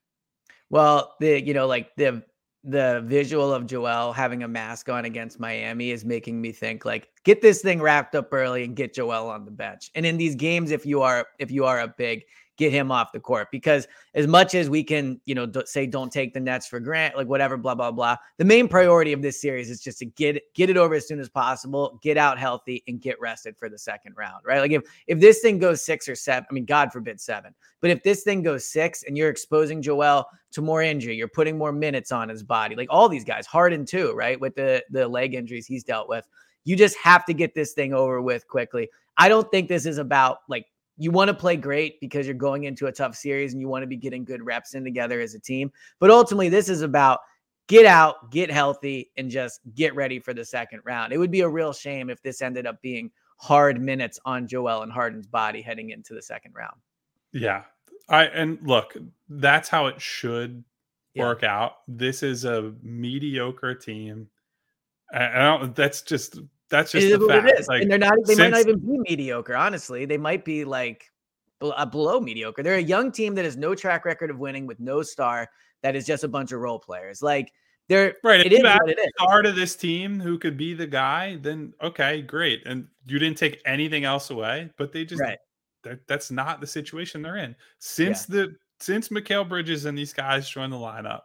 Well, 0.70 1.14
the 1.20 1.40
you 1.40 1.54
know, 1.54 1.66
like 1.66 1.94
the 1.96 2.22
the 2.64 3.02
visual 3.06 3.52
of 3.52 3.66
Joel 3.66 4.12
having 4.12 4.42
a 4.42 4.48
mask 4.48 4.88
on 4.88 5.04
against 5.04 5.40
Miami 5.40 5.90
is 5.90 6.04
making 6.04 6.40
me 6.40 6.52
think 6.52 6.84
like 6.84 7.08
get 7.24 7.40
this 7.40 7.62
thing 7.62 7.80
wrapped 7.80 8.14
up 8.14 8.32
early 8.32 8.64
and 8.64 8.76
get 8.76 8.94
Joel 8.94 9.28
on 9.28 9.44
the 9.44 9.50
bench. 9.50 9.90
And 9.94 10.04
in 10.04 10.16
these 10.18 10.34
games, 10.34 10.70
if 10.70 10.84
you 10.84 11.02
are 11.02 11.26
if 11.38 11.50
you 11.50 11.64
are 11.64 11.80
a 11.80 11.88
big, 11.88 12.24
get 12.58 12.72
him 12.72 12.90
off 12.90 13.12
the 13.12 13.20
court 13.20 13.48
because 13.50 13.86
as 14.14 14.26
much 14.26 14.54
as 14.54 14.68
we 14.68 14.82
can, 14.82 15.20
you 15.24 15.34
know, 15.34 15.46
d- 15.46 15.62
say 15.64 15.86
don't 15.86 16.12
take 16.12 16.34
the 16.34 16.40
Nets 16.40 16.66
for 16.66 16.80
grant, 16.80 17.16
like 17.16 17.28
whatever, 17.28 17.56
blah 17.56 17.74
blah 17.74 17.92
blah. 17.92 18.16
The 18.36 18.44
main 18.44 18.68
priority 18.68 19.12
of 19.12 19.22
this 19.22 19.40
series 19.40 19.70
is 19.70 19.80
just 19.80 20.00
to 20.00 20.04
get 20.04 20.42
get 20.54 20.68
it 20.68 20.76
over 20.76 20.94
as 20.94 21.06
soon 21.06 21.20
as 21.20 21.28
possible, 21.28 21.98
get 22.02 22.18
out 22.18 22.38
healthy, 22.38 22.82
and 22.88 23.00
get 23.00 23.18
rested 23.20 23.56
for 23.56 23.68
the 23.70 23.78
second 23.78 24.14
round, 24.18 24.44
right? 24.44 24.60
Like 24.60 24.72
if 24.72 24.82
if 25.06 25.20
this 25.20 25.40
thing 25.40 25.58
goes 25.58 25.82
six 25.82 26.08
or 26.08 26.16
seven, 26.16 26.46
I 26.50 26.52
mean, 26.52 26.64
God 26.64 26.92
forbid 26.92 27.20
seven, 27.20 27.54
but 27.80 27.90
if 27.90 28.02
this 28.02 28.24
thing 28.24 28.42
goes 28.42 28.66
six 28.66 29.04
and 29.04 29.16
you're 29.16 29.30
exposing 29.30 29.80
Joel 29.80 30.28
to 30.50 30.60
more 30.60 30.82
injury, 30.82 31.14
you're 31.16 31.28
putting 31.28 31.56
more 31.56 31.72
minutes 31.72 32.10
on 32.12 32.28
his 32.28 32.42
body, 32.42 32.74
like 32.74 32.88
all 32.90 33.08
these 33.08 33.24
guys, 33.24 33.46
Harden 33.46 33.86
too, 33.86 34.12
right, 34.14 34.38
with 34.38 34.56
the 34.56 34.84
the 34.90 35.06
leg 35.06 35.34
injuries 35.34 35.66
he's 35.66 35.84
dealt 35.84 36.08
with. 36.08 36.26
You 36.64 36.76
just 36.76 36.98
have 36.98 37.24
to 37.26 37.32
get 37.32 37.54
this 37.54 37.72
thing 37.72 37.94
over 37.94 38.20
with 38.20 38.46
quickly. 38.48 38.90
I 39.16 39.28
don't 39.28 39.50
think 39.50 39.68
this 39.68 39.86
is 39.86 39.98
about 39.98 40.38
like 40.48 40.66
you 40.98 41.10
want 41.10 41.28
to 41.28 41.34
play 41.34 41.56
great 41.56 42.00
because 42.00 42.26
you're 42.26 42.34
going 42.34 42.64
into 42.64 42.86
a 42.86 42.92
tough 42.92 43.14
series 43.14 43.52
and 43.52 43.60
you 43.60 43.68
want 43.68 43.82
to 43.82 43.86
be 43.86 43.96
getting 43.96 44.24
good 44.24 44.44
reps 44.44 44.74
in 44.74 44.84
together 44.84 45.20
as 45.20 45.34
a 45.34 45.38
team. 45.38 45.72
But 46.00 46.10
ultimately, 46.10 46.48
this 46.48 46.68
is 46.68 46.82
about 46.82 47.20
get 47.68 47.86
out, 47.86 48.30
get 48.30 48.50
healthy, 48.50 49.10
and 49.16 49.30
just 49.30 49.60
get 49.74 49.94
ready 49.94 50.18
for 50.18 50.34
the 50.34 50.44
second 50.44 50.80
round. 50.84 51.12
It 51.12 51.18
would 51.18 51.30
be 51.30 51.40
a 51.40 51.48
real 51.48 51.72
shame 51.72 52.10
if 52.10 52.20
this 52.22 52.42
ended 52.42 52.66
up 52.66 52.82
being 52.82 53.10
hard 53.36 53.80
minutes 53.80 54.18
on 54.24 54.48
Joel 54.48 54.82
and 54.82 54.90
Harden's 54.90 55.26
body 55.26 55.62
heading 55.62 55.90
into 55.90 56.14
the 56.14 56.22
second 56.22 56.54
round. 56.54 56.76
Yeah. 57.32 57.62
I 58.08 58.24
and 58.24 58.58
look, 58.62 58.96
that's 59.28 59.68
how 59.68 59.86
it 59.86 60.00
should 60.00 60.64
yeah. 61.14 61.22
work 61.22 61.44
out. 61.44 61.76
This 61.86 62.22
is 62.22 62.44
a 62.44 62.74
mediocre 62.82 63.74
team. 63.74 64.28
I 65.12 65.38
don't 65.38 65.74
that's 65.76 66.02
just 66.02 66.38
that's 66.70 66.92
just 66.92 67.08
the 67.08 67.26
fact. 67.26 67.48
It 67.48 67.60
is. 67.60 67.68
Like, 67.68 67.82
and 67.82 67.90
they're 67.90 67.98
not. 67.98 68.14
They 68.24 68.34
since, 68.34 68.38
might 68.38 68.50
not 68.50 68.60
even 68.60 68.78
be 68.80 68.98
mediocre. 68.98 69.56
Honestly, 69.56 70.04
they 70.04 70.18
might 70.18 70.44
be 70.44 70.64
like 70.64 71.10
uh, 71.60 71.86
below 71.86 72.20
mediocre. 72.20 72.62
They're 72.62 72.76
a 72.76 72.80
young 72.80 73.10
team 73.10 73.34
that 73.36 73.44
has 73.44 73.56
no 73.56 73.74
track 73.74 74.04
record 74.04 74.30
of 74.30 74.38
winning 74.38 74.66
with 74.66 74.80
no 74.80 75.02
star. 75.02 75.48
That 75.82 75.96
is 75.96 76.06
just 76.06 76.24
a 76.24 76.28
bunch 76.28 76.52
of 76.52 76.60
role 76.60 76.78
players. 76.78 77.22
Like 77.22 77.52
they're 77.88 78.14
right. 78.22 78.40
If 78.40 78.46
It 78.46 78.52
is 78.52 78.62
what 78.62 78.90
it 78.90 78.98
is. 78.98 79.06
Star 79.18 79.42
to 79.42 79.52
this 79.52 79.76
team 79.76 80.20
who 80.20 80.38
could 80.38 80.56
be 80.56 80.74
the 80.74 80.86
guy. 80.86 81.38
Then 81.40 81.72
okay, 81.82 82.22
great. 82.22 82.62
And 82.66 82.86
you 83.06 83.18
didn't 83.18 83.38
take 83.38 83.60
anything 83.64 84.04
else 84.04 84.30
away, 84.30 84.70
but 84.76 84.92
they 84.92 85.04
just 85.04 85.22
right. 85.22 85.38
that's 86.06 86.30
not 86.30 86.60
the 86.60 86.66
situation 86.66 87.22
they're 87.22 87.36
in. 87.36 87.56
Since 87.78 88.26
yeah. 88.28 88.36
the 88.36 88.56
since 88.80 89.08
Mikal 89.08 89.48
Bridges 89.48 89.86
and 89.86 89.96
these 89.96 90.12
guys 90.12 90.48
joined 90.48 90.72
the 90.72 90.76
lineup, 90.76 91.22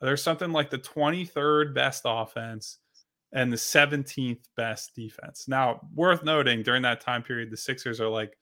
there's 0.00 0.22
something 0.22 0.50
like 0.50 0.70
the 0.70 0.78
23rd 0.78 1.74
best 1.74 2.02
offense 2.04 2.78
and 3.32 3.52
the 3.52 3.56
17th 3.56 4.40
best 4.56 4.94
defense. 4.94 5.46
Now, 5.48 5.80
worth 5.94 6.24
noting 6.24 6.62
during 6.62 6.82
that 6.82 7.00
time 7.00 7.22
period, 7.22 7.50
the 7.50 7.56
Sixers 7.56 8.00
are 8.00 8.08
like 8.08 8.36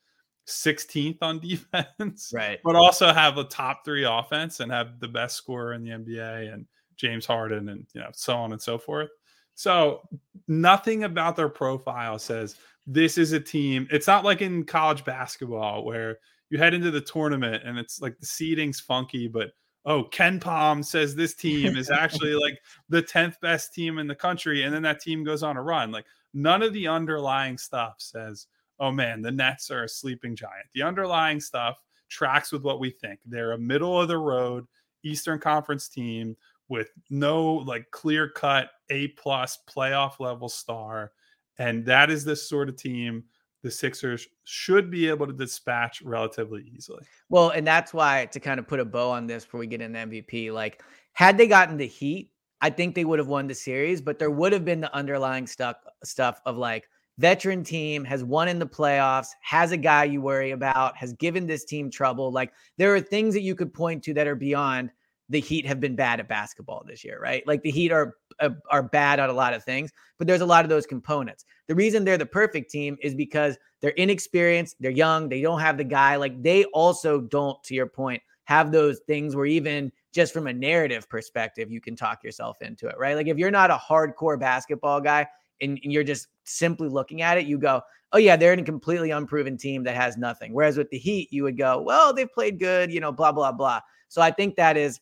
16th 0.47 1.17
on 1.21 1.39
defense, 1.41 2.31
right? 2.33 2.59
But 2.63 2.75
also 2.75 3.13
have 3.13 3.37
a 3.37 3.43
top 3.43 3.83
three 3.85 4.05
offense 4.05 4.59
and 4.59 4.71
have 4.71 4.99
the 4.99 5.07
best 5.07 5.35
scorer 5.35 5.73
in 5.73 5.83
the 5.83 5.91
NBA 5.91 6.53
and 6.53 6.65
James 6.95 7.25
Harden 7.25 7.69
and 7.69 7.85
you 7.93 8.01
know 8.01 8.09
so 8.13 8.35
on 8.35 8.51
and 8.53 8.61
so 8.61 8.77
forth. 8.77 9.09
So 9.55 10.01
nothing 10.47 11.03
about 11.03 11.35
their 11.35 11.49
profile 11.49 12.19
says 12.19 12.55
this 12.85 13.17
is 13.17 13.33
a 13.33 13.39
team. 13.39 13.87
It's 13.91 14.07
not 14.07 14.23
like 14.23 14.41
in 14.41 14.63
college 14.63 15.03
basketball 15.03 15.83
where 15.83 16.19
you 16.49 16.57
head 16.57 16.73
into 16.73 16.91
the 16.91 17.01
tournament 17.01 17.63
and 17.65 17.77
it's 17.77 18.01
like 18.01 18.17
the 18.19 18.25
seeding's 18.25 18.79
funky, 18.79 19.27
but 19.27 19.49
oh, 19.87 20.03
KenPom 20.03 20.83
says 20.83 21.15
this 21.15 21.33
team 21.33 21.77
is 21.77 21.89
actually 21.91 22.35
like 22.35 22.59
the 22.89 23.01
10th 23.01 23.39
best 23.39 23.73
team 23.73 23.97
in 23.97 24.05
the 24.05 24.13
country. 24.13 24.63
And 24.63 24.75
then 24.75 24.83
that 24.83 25.01
team 25.01 25.23
goes 25.23 25.41
on 25.41 25.57
a 25.57 25.63
run. 25.63 25.91
Like 25.91 26.05
none 26.33 26.61
of 26.61 26.73
the 26.73 26.87
underlying 26.87 27.57
stuff 27.57 27.95
says, 27.97 28.47
oh 28.79 28.91
man, 28.91 29.21
the 29.21 29.31
Nets 29.31 29.71
are 29.71 29.85
a 29.85 29.89
sleeping 29.89 30.35
giant. 30.35 30.67
The 30.75 30.83
underlying 30.83 31.39
stuff 31.39 31.81
tracks 32.09 32.51
with 32.51 32.63
what 32.63 32.81
we 32.81 32.91
think. 32.91 33.19
They're 33.25 33.53
a 33.53 33.57
middle 33.57 33.99
of 33.99 34.09
the 34.09 34.17
road 34.17 34.67
Eastern 35.03 35.39
Conference 35.39 35.87
team 35.87 36.35
with 36.67 36.89
no 37.09 37.45
like 37.45 37.89
clear 37.91 38.29
cut 38.29 38.69
A 38.89 39.07
plus 39.09 39.57
playoff 39.69 40.19
level 40.19 40.49
star. 40.49 41.13
And 41.59 41.85
that 41.85 42.11
is 42.11 42.25
the 42.25 42.35
sort 42.35 42.67
of 42.67 42.75
team 42.75 43.23
the 43.63 43.71
Sixers 43.71 44.27
should 44.43 44.89
be 44.91 45.09
able 45.09 45.27
to 45.27 45.33
dispatch 45.33 46.01
relatively 46.01 46.71
easily. 46.75 47.03
Well, 47.29 47.49
and 47.49 47.65
that's 47.65 47.93
why 47.93 48.27
to 48.31 48.39
kind 48.39 48.59
of 48.59 48.67
put 48.67 48.79
a 48.79 48.85
bow 48.85 49.09
on 49.09 49.27
this 49.27 49.45
before 49.45 49.59
we 49.59 49.67
get 49.67 49.81
into 49.81 49.99
MVP, 49.99 50.51
like 50.51 50.83
had 51.13 51.37
they 51.37 51.47
gotten 51.47 51.77
the 51.77 51.87
Heat, 51.87 52.31
I 52.61 52.69
think 52.69 52.95
they 52.95 53.05
would 53.05 53.19
have 53.19 53.27
won 53.27 53.47
the 53.47 53.55
series, 53.55 54.01
but 54.01 54.19
there 54.19 54.31
would 54.31 54.53
have 54.53 54.65
been 54.65 54.81
the 54.81 54.93
underlying 54.95 55.47
stuff 55.47 55.77
stuff 56.03 56.41
of 56.45 56.57
like 56.57 56.87
veteran 57.17 57.63
team 57.63 58.03
has 58.03 58.23
won 58.23 58.47
in 58.47 58.59
the 58.59 58.67
playoffs, 58.67 59.29
has 59.41 59.71
a 59.71 59.77
guy 59.77 60.03
you 60.03 60.21
worry 60.21 60.51
about, 60.51 60.95
has 60.95 61.13
given 61.13 61.47
this 61.47 61.65
team 61.65 61.89
trouble. 61.89 62.31
Like 62.31 62.53
there 62.77 62.93
are 62.93 63.01
things 63.01 63.33
that 63.33 63.41
you 63.41 63.55
could 63.55 63.73
point 63.73 64.03
to 64.03 64.13
that 64.13 64.27
are 64.27 64.35
beyond 64.35 64.91
the 65.29 65.39
Heat 65.39 65.65
have 65.65 65.79
been 65.79 65.95
bad 65.95 66.19
at 66.19 66.29
basketball 66.29 66.83
this 66.87 67.03
year, 67.03 67.19
right? 67.21 67.45
Like 67.45 67.61
the 67.61 67.71
Heat 67.71 67.91
are 67.91 68.15
uh, 68.39 68.49
are 68.69 68.83
bad 68.83 69.19
at 69.19 69.29
a 69.29 69.33
lot 69.33 69.53
of 69.53 69.63
things, 69.63 69.91
but 70.17 70.27
there's 70.27 70.41
a 70.41 70.45
lot 70.45 70.63
of 70.63 70.69
those 70.69 70.85
components. 70.85 71.45
The 71.67 71.75
reason 71.75 72.05
they're 72.05 72.17
the 72.17 72.25
perfect 72.25 72.71
team 72.71 72.97
is 73.01 73.13
because 73.13 73.57
they're 73.81 73.91
inexperienced, 73.91 74.77
they're 74.79 74.91
young, 74.91 75.29
they 75.29 75.41
don't 75.41 75.59
have 75.59 75.77
the 75.77 75.83
guy. 75.83 76.15
Like 76.15 76.41
they 76.41 76.65
also 76.65 77.21
don't, 77.21 77.61
to 77.63 77.75
your 77.75 77.87
point, 77.87 78.21
have 78.45 78.71
those 78.71 78.99
things 79.07 79.35
where 79.35 79.45
even 79.45 79.91
just 80.13 80.33
from 80.33 80.47
a 80.47 80.53
narrative 80.53 81.09
perspective, 81.09 81.69
you 81.69 81.81
can 81.81 81.95
talk 81.95 82.23
yourself 82.23 82.61
into 82.61 82.87
it, 82.87 82.95
right? 82.97 83.15
Like 83.15 83.27
if 83.27 83.37
you're 83.37 83.51
not 83.51 83.71
a 83.71 83.75
hardcore 83.77 84.39
basketball 84.39 85.01
guy 85.01 85.27
and, 85.61 85.79
and 85.83 85.91
you're 85.91 86.03
just 86.03 86.27
simply 86.45 86.87
looking 86.87 87.21
at 87.21 87.37
it, 87.37 87.45
you 87.45 87.57
go, 87.57 87.81
oh 88.13 88.17
yeah, 88.17 88.37
they're 88.37 88.53
in 88.53 88.59
a 88.59 88.63
completely 88.63 89.11
unproven 89.11 89.57
team 89.57 89.83
that 89.83 89.95
has 89.95 90.15
nothing. 90.15 90.53
Whereas 90.53 90.77
with 90.77 90.89
the 90.89 90.97
Heat, 90.97 91.27
you 91.31 91.43
would 91.43 91.57
go, 91.57 91.81
well, 91.81 92.13
they've 92.13 92.31
played 92.31 92.57
good, 92.57 92.91
you 92.91 93.01
know, 93.01 93.11
blah 93.11 93.33
blah 93.33 93.51
blah. 93.51 93.81
So 94.07 94.21
I 94.21 94.31
think 94.31 94.55
that 94.55 94.77
is 94.77 95.01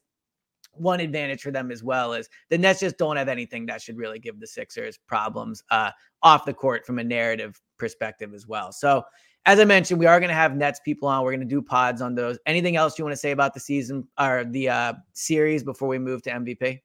one 0.77 0.99
advantage 0.99 1.41
for 1.41 1.51
them 1.51 1.71
as 1.71 1.83
well 1.83 2.13
is 2.13 2.29
the 2.49 2.57
Nets 2.57 2.79
just 2.79 2.97
don't 2.97 3.17
have 3.17 3.29
anything 3.29 3.65
that 3.67 3.81
should 3.81 3.97
really 3.97 4.19
give 4.19 4.39
the 4.39 4.47
Sixers 4.47 4.97
problems 5.07 5.63
uh, 5.71 5.91
off 6.23 6.45
the 6.45 6.53
court 6.53 6.85
from 6.85 6.99
a 6.99 7.03
narrative 7.03 7.59
perspective 7.77 8.33
as 8.33 8.47
well. 8.47 8.71
So, 8.71 9.03
as 9.47 9.59
I 9.59 9.65
mentioned, 9.65 9.99
we 9.99 10.07
are 10.07 10.19
going 10.19 10.29
to 10.29 10.35
have 10.35 10.55
Nets 10.55 10.79
people 10.83 11.07
on. 11.07 11.23
We're 11.23 11.31
going 11.31 11.39
to 11.41 11.45
do 11.45 11.61
pods 11.61 12.01
on 12.01 12.15
those. 12.15 12.39
Anything 12.47 12.77
else 12.77 12.97
you 12.97 13.05
want 13.05 13.13
to 13.13 13.19
say 13.19 13.31
about 13.31 13.53
the 13.53 13.59
season 13.59 14.07
or 14.19 14.43
the 14.43 14.69
uh, 14.69 14.93
series 15.13 15.63
before 15.63 15.87
we 15.87 15.99
move 15.99 16.23
to 16.23 16.31
MVP? 16.31 16.79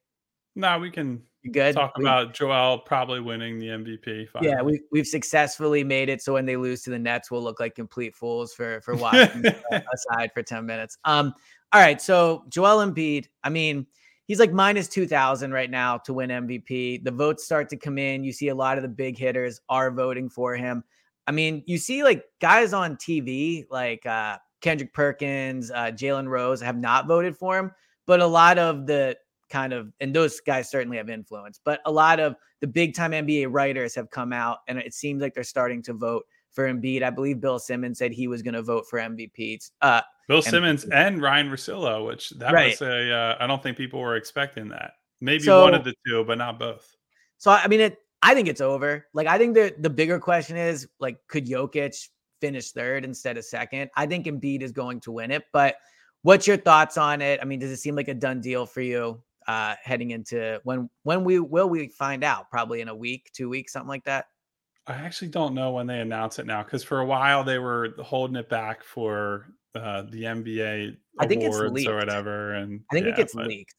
No, 0.57 0.78
we 0.78 0.91
can 0.91 1.22
you 1.43 1.53
good? 1.53 1.74
talk 1.74 1.97
we, 1.97 2.05
about 2.05 2.34
Joel 2.34 2.78
probably 2.78 3.20
winning 3.20 3.59
the 3.59 3.68
MVP. 3.68 4.28
Finally. 4.28 4.51
Yeah, 4.51 4.62
we, 4.62 4.82
we've 4.93 5.07
successfully 5.07 5.82
made 5.82 6.11
it 6.11 6.20
so 6.20 6.34
when 6.34 6.45
they 6.45 6.57
lose 6.57 6.82
to 6.82 6.91
the 6.91 6.99
Nets, 6.99 7.30
we'll 7.30 7.43
look 7.43 7.61
like 7.61 7.74
complete 7.74 8.14
fools 8.14 8.53
for 8.53 8.80
for 8.82 8.95
watching 8.97 9.45
aside 9.70 10.30
for 10.34 10.43
10 10.43 10.66
minutes. 10.66 10.99
Um, 11.05 11.32
all 11.73 11.81
right, 11.81 12.01
so 12.01 12.45
Joel 12.49 12.85
Embiid, 12.85 13.27
I 13.45 13.49
mean, 13.49 13.87
he's 14.27 14.41
like 14.41 14.53
minus 14.53 14.89
2000 14.89 15.53
right 15.53 15.71
now 15.71 15.99
to 15.99 16.12
win 16.12 16.31
MVP. 16.31 17.05
The 17.05 17.11
votes 17.11 17.45
start 17.45 17.68
to 17.71 17.77
come 17.77 17.99
in. 17.99 18.25
You 18.25 18.33
see 18.33 18.49
a 18.49 18.55
lot 18.55 18.77
of 18.77 18.83
the 18.83 18.89
big 18.89 19.16
hitters 19.16 19.61
are 19.68 19.91
voting 19.91 20.29
for 20.29 20.57
him. 20.57 20.83
I 21.27 21.33
mean, 21.33 21.62
you 21.66 21.79
see 21.79 22.03
like 22.03 22.25
guys 22.41 22.73
on 22.73 22.97
TV 22.97 23.66
like 23.71 24.05
uh, 24.05 24.39
Kendrick 24.61 24.93
Perkins, 24.93 25.71
uh, 25.71 25.93
Jalen 25.93 26.29
Rose 26.29 26.61
have 26.61 26.77
not 26.77 27.07
voted 27.07 27.37
for 27.37 27.57
him, 27.57 27.71
but 28.07 28.21
a 28.21 28.27
lot 28.27 28.59
of 28.59 28.87
the 28.87 29.16
kind 29.49 29.73
of, 29.73 29.93
and 30.01 30.14
those 30.14 30.41
guys 30.41 30.71
certainly 30.71 30.97
have 30.97 31.11
influence, 31.11 31.61
but 31.64 31.81
a 31.87 31.93
lot 31.93 32.18
of 32.18 32.35
the 32.61 32.66
big 32.66 32.95
time 32.95 33.12
NBA 33.12 33.47
writers 33.51 33.95
have 33.95 34.11
come 34.11 34.33
out 34.33 34.59
and 34.68 34.79
it 34.79 34.95
seems 34.95 35.23
like 35.23 35.35
they're 35.35 35.45
starting 35.45 35.83
to 35.83 35.93
vote 35.93 36.25
for 36.53 36.73
Embiid. 36.73 37.03
I 37.03 37.11
believe 37.11 37.41
Bill 37.41 37.59
Simmons 37.59 37.99
said 37.99 38.13
he 38.13 38.29
was 38.29 38.43
going 38.43 38.55
to 38.55 38.63
vote 38.63 38.87
for 38.89 38.99
MVP. 38.99 39.71
Uh, 39.81 40.03
Bill 40.29 40.43
Simmons 40.43 40.85
and 40.85 41.21
Ryen 41.21 41.51
Russillo, 41.51 42.07
which 42.07 42.31
that 42.31 42.53
right. 42.53 42.71
was 42.71 42.83
a. 42.83 43.13
Uh, 43.13 43.37
I 43.41 43.47
don't 43.47 43.63
think 43.63 43.77
people 43.77 44.01
were 44.01 44.17
expecting 44.17 44.69
that. 44.69 44.93
Maybe 45.21 45.43
so, 45.43 45.63
one 45.63 45.75
of 45.75 45.85
the 45.85 45.95
two, 46.07 46.25
but 46.25 46.39
not 46.39 46.59
both. 46.59 46.97
So 47.39 47.51
I 47.51 47.67
mean, 47.69 47.81
it. 47.81 47.99
I 48.23 48.35
think 48.35 48.49
it's 48.49 48.61
over. 48.61 49.07
Like 49.15 49.27
I 49.27 49.39
think 49.39 49.55
the 49.55 49.75
the 49.79 49.91
bigger 49.91 50.19
question 50.19 50.57
is 50.57 50.87
like, 51.01 51.19
could 51.27 51.47
Jokic 51.47 52.09
finish 52.41 52.71
third 52.71 53.05
instead 53.05 53.39
of 53.39 53.45
second? 53.45 53.91
I 53.97 54.07
think 54.07 54.27
Embiid 54.27 54.63
is 54.63 54.73
going 54.73 55.01
to 55.01 55.13
win 55.13 55.31
it, 55.31 55.45
but 55.53 55.77
what's 56.23 56.47
your 56.47 56.57
thoughts 56.57 56.97
on 56.97 57.23
it? 57.23 57.41
I 57.41 57.45
mean, 57.45 57.59
does 57.59 57.71
it 57.71 57.79
seem 57.79 57.97
like 57.97 58.09
a 58.09 58.15
done 58.15 58.41
deal 58.41 58.67
for 58.67 58.83
you 58.83 59.23
uh, 59.47 59.75
heading 59.83 60.11
into 60.11 60.61
when 60.65 60.89
when 61.03 61.25
we 61.25 61.41
will 61.41 61.69
we 61.69 61.89
find 61.89 62.23
out? 62.25 62.51
Probably 62.51 62.81
in 62.81 62.89
a 62.89 62.95
week, 62.95 63.31
two 63.33 63.49
weeks, 63.49 63.73
something 63.73 63.89
like 63.89 64.05
that. 64.05 64.27
I 64.91 64.95
actually 65.05 65.28
don't 65.28 65.55
know 65.55 65.70
when 65.70 65.86
they 65.86 66.01
announce 66.01 66.38
it 66.38 66.47
now 66.47 66.62
because 66.62 66.82
for 66.82 67.01
a 67.01 67.07
while 67.07 67.45
they 67.45 67.59
were 67.59 67.95
holding 68.01 68.36
it 68.36 68.49
back 68.49 68.82
for 68.82 69.47
uh, 69.74 70.03
the 70.03 70.24
NBA 70.24 70.97
I 71.18 71.26
think 71.26 71.43
it's 71.43 71.57
awards 71.57 71.72
leaked. 71.72 71.91
or 71.91 71.97
whatever. 71.97 72.55
And 72.55 72.80
I 72.91 72.95
think 72.95 73.07
yeah, 73.07 73.12
it 73.12 73.16
gets 73.16 73.34
but 73.34 73.47
leaked. 73.47 73.74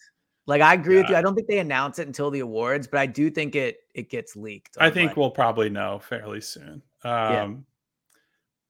Like 0.47 0.61
I 0.61 0.73
agree 0.73 0.97
with 0.97 1.09
you. 1.09 1.15
I 1.15 1.21
don't 1.21 1.35
think 1.35 1.47
they 1.47 1.59
announce 1.59 1.99
it 1.99 2.07
until 2.07 2.31
the 2.31 2.39
awards, 2.39 2.87
but 2.87 2.99
I 2.99 3.05
do 3.05 3.29
think 3.29 3.55
it 3.55 3.79
it 3.93 4.09
gets 4.09 4.35
leaked. 4.35 4.77
I 4.79 4.89
think 4.89 5.15
we'll 5.17 5.31
probably 5.31 5.69
know 5.69 5.99
fairly 5.99 6.41
soon. 6.41 6.81
Um, 7.03 7.11
Yeah. 7.13 7.53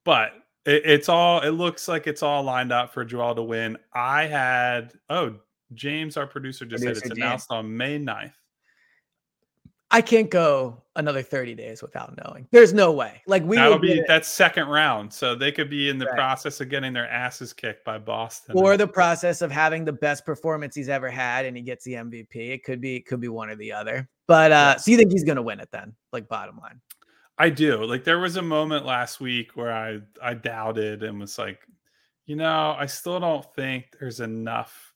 But 0.03 0.33
it, 0.65 0.81
it's 0.85 1.09
all. 1.09 1.41
It 1.41 1.51
looks 1.51 1.87
like 1.87 2.07
it's 2.07 2.23
all 2.23 2.43
lined 2.43 2.71
up 2.71 2.93
for 2.93 3.05
Joel 3.05 3.35
to 3.35 3.43
win. 3.43 3.77
I 3.93 4.25
had. 4.25 4.93
Oh, 5.09 5.35
James, 5.73 6.17
our 6.17 6.27
producer, 6.27 6.65
just 6.65 6.83
said 6.83 6.91
it's 6.91 7.01
James. 7.01 7.17
announced 7.17 7.51
on 7.51 7.75
May 7.75 7.99
9th. 7.99 8.33
I 9.91 10.01
can't 10.01 10.29
go 10.29 10.81
another 10.95 11.21
30 11.21 11.55
days 11.55 11.81
without 11.81 12.17
knowing. 12.23 12.47
There's 12.51 12.73
no 12.73 12.91
way. 12.91 13.21
Like 13.27 13.43
we 13.43 13.57
That'll 13.57 13.77
be 13.79 14.03
that's 14.07 14.27
second 14.27 14.67
round, 14.67 15.11
so 15.13 15.35
they 15.35 15.51
could 15.51 15.69
be 15.69 15.89
in 15.89 15.97
the 15.97 16.05
Right. 16.05 16.15
process 16.15 16.59
of 16.61 16.69
getting 16.69 16.93
their 16.93 17.07
asses 17.09 17.53
kicked 17.53 17.83
by 17.85 17.97
Boston. 17.97 18.55
or 18.57 18.77
the 18.77 18.87
process 18.87 19.41
of 19.41 19.51
having 19.51 19.85
the 19.85 19.93
best 19.93 20.25
performance 20.25 20.75
he's 20.75 20.89
ever 20.89 21.09
had 21.09 21.45
and 21.45 21.55
he 21.55 21.63
gets 21.63 21.83
the 21.85 21.93
MVP. 21.95 22.51
It 22.51 22.63
could 22.63 22.81
be 22.81 22.95
it 22.95 23.05
could 23.05 23.19
be 23.21 23.27
one 23.27 23.49
or 23.49 23.55
the 23.55 23.71
other. 23.73 24.09
But 24.27 24.51
uh 24.51 24.77
so 24.77 24.91
you 24.91 24.97
think 24.97 25.11
he's 25.11 25.23
gonna 25.25 25.41
win 25.41 25.59
it 25.59 25.69
then? 25.71 25.93
Like 26.11 26.27
bottom 26.27 26.57
line. 26.57 26.79
I 27.37 27.49
do. 27.49 27.83
Like 27.83 28.03
there 28.03 28.19
was 28.19 28.35
a 28.37 28.41
moment 28.41 28.85
last 28.85 29.19
week 29.19 29.51
where 29.55 29.71
I 29.73 29.99
I 30.21 30.33
doubted 30.35 31.03
and 31.03 31.19
was 31.19 31.37
like, 31.37 31.59
you 32.25 32.35
know, 32.35 32.75
I 32.77 32.85
still 32.85 33.19
don't 33.19 33.45
think 33.55 33.85
there's 33.99 34.19
enough 34.19 34.93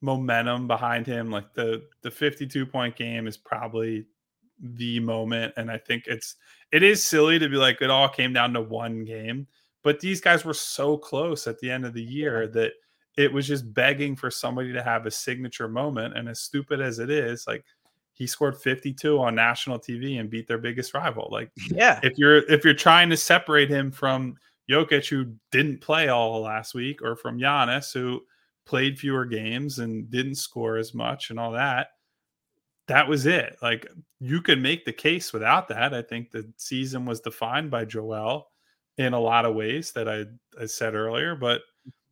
momentum 0.00 0.66
behind 0.66 1.06
him. 1.06 1.30
Like 1.30 1.52
the 1.54 1.84
the 2.02 2.10
52 2.10 2.66
point 2.66 2.94
game 2.96 3.26
is 3.26 3.36
probably 3.36 4.06
the 4.60 5.00
moment 5.00 5.52
and 5.56 5.70
I 5.70 5.78
think 5.78 6.04
it's 6.06 6.36
it 6.72 6.82
is 6.82 7.04
silly 7.04 7.38
to 7.38 7.48
be 7.48 7.56
like 7.56 7.80
it 7.82 7.90
all 7.90 8.08
came 8.08 8.32
down 8.32 8.52
to 8.54 8.60
one 8.60 9.04
game, 9.04 9.46
but 9.82 10.00
these 10.00 10.20
guys 10.20 10.44
were 10.44 10.54
so 10.54 10.96
close 10.96 11.46
at 11.46 11.58
the 11.58 11.70
end 11.70 11.84
of 11.84 11.92
the 11.94 12.02
year 12.02 12.46
that 12.48 12.72
it 13.16 13.32
was 13.32 13.46
just 13.46 13.72
begging 13.72 14.16
for 14.16 14.30
somebody 14.30 14.72
to 14.72 14.82
have 14.82 15.06
a 15.06 15.10
signature 15.10 15.68
moment 15.68 16.16
and 16.16 16.28
as 16.28 16.40
stupid 16.40 16.80
as 16.80 16.98
it 16.98 17.10
is, 17.10 17.46
like 17.46 17.64
he 18.12 18.26
scored 18.26 18.56
52 18.56 19.18
on 19.20 19.34
national 19.34 19.78
TV 19.78 20.18
and 20.20 20.30
beat 20.30 20.46
their 20.48 20.58
biggest 20.58 20.94
rival. 20.94 21.28
Like 21.30 21.50
Yeah. 21.68 22.00
if 22.02 22.16
you're 22.16 22.38
if 22.50 22.64
you're 22.64 22.74
trying 22.74 23.10
to 23.10 23.16
separate 23.16 23.70
him 23.70 23.90
from 23.90 24.36
Jokic, 24.70 25.08
who 25.08 25.34
didn't 25.50 25.80
play 25.80 26.08
all 26.08 26.40
last 26.40 26.74
week, 26.74 27.02
or 27.02 27.16
from 27.16 27.38
Giannis, 27.38 27.92
who 27.92 28.22
played 28.66 28.98
fewer 28.98 29.26
games 29.26 29.78
and 29.78 30.10
didn't 30.10 30.36
score 30.36 30.78
as 30.78 30.94
much 30.94 31.30
and 31.30 31.38
all 31.38 31.52
that, 31.52 31.88
that 32.88 33.08
was 33.08 33.26
it. 33.26 33.56
Like 33.62 33.86
you 34.20 34.42
could 34.42 34.60
make 34.60 34.84
the 34.84 34.92
case 34.92 35.32
without 35.32 35.68
that. 35.68 35.94
I 35.94 36.02
think 36.02 36.30
the 36.30 36.50
season 36.56 37.04
was 37.04 37.20
defined 37.20 37.70
by 37.70 37.84
Joel 37.84 38.48
in 38.98 39.12
a 39.12 39.20
lot 39.20 39.44
of 39.44 39.54
ways 39.54 39.92
that 39.92 40.08
I, 40.08 40.24
I 40.60 40.66
said 40.66 40.94
earlier. 40.94 41.34
But 41.34 41.62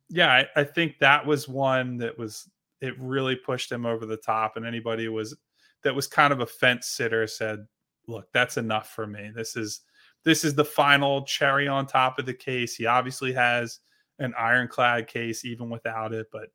yeah, 0.09 0.31
I, 0.55 0.61
I 0.61 0.63
think 0.63 0.99
that 0.99 1.25
was 1.25 1.47
one 1.47 1.97
that 1.97 2.17
was 2.17 2.49
it 2.81 2.99
really 2.99 3.35
pushed 3.35 3.71
him 3.71 3.85
over 3.85 4.05
the 4.05 4.17
top. 4.17 4.57
And 4.57 4.65
anybody 4.65 5.07
was 5.07 5.35
that 5.83 5.95
was 5.95 6.07
kind 6.07 6.33
of 6.33 6.39
a 6.39 6.45
fence 6.45 6.87
sitter 6.87 7.27
said, 7.27 7.65
look, 8.07 8.27
that's 8.33 8.57
enough 8.57 8.89
for 8.89 9.07
me. 9.07 9.31
This 9.33 9.55
is 9.55 9.81
this 10.23 10.43
is 10.43 10.55
the 10.55 10.65
final 10.65 11.23
cherry 11.23 11.67
on 11.67 11.85
top 11.85 12.19
of 12.19 12.25
the 12.25 12.33
case. 12.33 12.75
He 12.75 12.85
obviously 12.85 13.33
has 13.33 13.79
an 14.19 14.33
ironclad 14.37 15.07
case 15.07 15.45
even 15.45 15.69
without 15.69 16.13
it, 16.13 16.27
but 16.31 16.49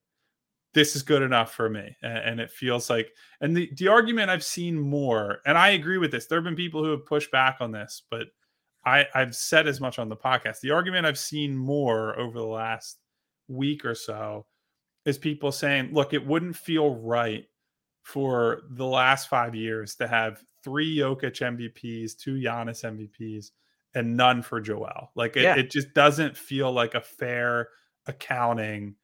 this 0.74 0.94
is 0.94 1.02
good 1.02 1.22
enough 1.22 1.54
for 1.54 1.68
me. 1.68 1.96
And, 2.02 2.40
it 2.40 2.50
feels 2.50 2.90
like, 2.90 3.10
and 3.40 3.56
the, 3.56 3.70
the 3.76 3.88
argument 3.88 4.30
I've 4.30 4.44
seen 4.44 4.78
more, 4.78 5.38
and 5.46 5.56
I 5.56 5.70
agree 5.70 5.98
with 5.98 6.10
this. 6.10 6.26
There 6.26 6.38
have 6.38 6.44
been 6.44 6.54
people 6.56 6.84
who 6.84 6.90
have 6.90 7.06
pushed 7.06 7.30
back 7.30 7.56
on 7.60 7.72
this, 7.72 8.02
but 8.10 8.28
I, 8.84 9.06
I've 9.14 9.34
said 9.34 9.66
as 9.66 9.80
much 9.80 9.98
on 9.98 10.08
the 10.08 10.16
podcast. 10.16 10.60
The 10.60 10.70
argument 10.70 11.06
I've 11.06 11.18
seen 11.18 11.56
more 11.56 12.18
over 12.18 12.38
the 12.38 12.46
last 12.46 12.98
week 13.48 13.84
or 13.84 13.94
so 13.94 14.46
is 15.04 15.18
people 15.18 15.52
saying, 15.52 15.92
look, 15.92 16.12
it 16.12 16.26
wouldn't 16.26 16.56
feel 16.56 16.94
right 16.96 17.44
for 18.02 18.62
the 18.70 18.86
last 18.86 19.28
five 19.28 19.54
years 19.54 19.94
to 19.96 20.06
have 20.08 20.42
three 20.62 20.96
Jokic 20.96 21.40
MVPs, 21.40 22.16
two 22.16 22.34
Giannis 22.34 22.84
MVPs, 22.84 23.50
and 23.94 24.16
none 24.16 24.42
for 24.42 24.60
Joel. 24.60 25.10
Like 25.14 25.36
it, 25.36 25.42
Yeah. 25.42 25.56
it 25.56 25.70
just 25.70 25.92
doesn't 25.94 26.36
feel 26.36 26.70
like 26.72 26.94
a 26.94 27.00
fair 27.00 27.68
accounting 28.06 28.94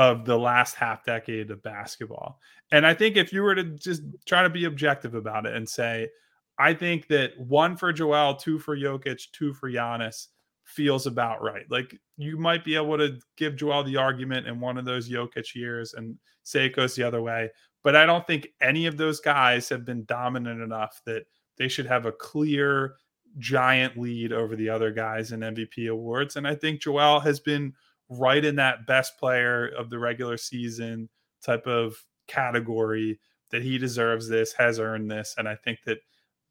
of 0.00 0.24
the 0.24 0.38
last 0.38 0.76
half 0.76 1.04
decade 1.04 1.50
of 1.50 1.62
basketball. 1.62 2.40
And 2.72 2.86
I 2.86 2.94
think 2.94 3.18
if 3.18 3.34
you 3.34 3.42
were 3.42 3.54
to 3.54 3.64
just 3.64 4.00
try 4.24 4.42
to 4.42 4.48
be 4.48 4.64
objective 4.64 5.14
about 5.14 5.44
it 5.44 5.54
and 5.54 5.68
say, 5.68 6.08
I 6.58 6.72
think 6.72 7.06
that 7.08 7.38
one 7.38 7.76
for 7.76 7.92
Joel, 7.92 8.34
two 8.34 8.58
for 8.58 8.74
Jokic, 8.74 9.30
two 9.32 9.52
for 9.52 9.70
Giannis 9.70 10.28
feels 10.64 11.06
about 11.06 11.42
right. 11.42 11.66
Like 11.68 11.94
you 12.16 12.38
might 12.38 12.64
be 12.64 12.76
able 12.76 12.96
to 12.96 13.18
give 13.36 13.56
Joel 13.56 13.84
the 13.84 13.98
argument 13.98 14.46
in 14.46 14.58
one 14.58 14.78
of 14.78 14.86
those 14.86 15.10
Jokic 15.10 15.54
years 15.54 15.92
and 15.92 16.16
say 16.44 16.64
it 16.64 16.74
goes 16.74 16.94
the 16.94 17.02
other 17.02 17.20
way. 17.20 17.50
But 17.82 17.94
I 17.94 18.06
don't 18.06 18.26
think 18.26 18.48
any 18.62 18.86
of 18.86 18.96
those 18.96 19.20
guys 19.20 19.68
have 19.68 19.84
been 19.84 20.06
dominant 20.06 20.62
enough 20.62 21.02
that 21.04 21.24
they 21.58 21.68
should 21.68 21.86
have 21.86 22.06
a 22.06 22.12
clear 22.12 22.94
giant 23.36 23.98
lead 23.98 24.32
over 24.32 24.56
the 24.56 24.70
other 24.70 24.92
guys 24.92 25.32
in 25.32 25.40
MVP 25.40 25.90
awards. 25.90 26.36
And 26.36 26.48
I 26.48 26.54
think 26.54 26.80
Joel 26.80 27.20
has 27.20 27.38
been 27.38 27.74
right 28.10 28.44
in 28.44 28.56
that 28.56 28.86
best 28.86 29.18
player 29.18 29.68
of 29.68 29.88
the 29.88 29.98
regular 29.98 30.36
season 30.36 31.08
type 31.42 31.66
of 31.66 31.96
category 32.26 33.18
that 33.50 33.62
he 33.62 33.78
deserves 33.78 34.28
this, 34.28 34.52
has 34.52 34.78
earned 34.78 35.10
this. 35.10 35.34
And 35.38 35.48
I 35.48 35.54
think 35.54 35.78
that 35.86 35.98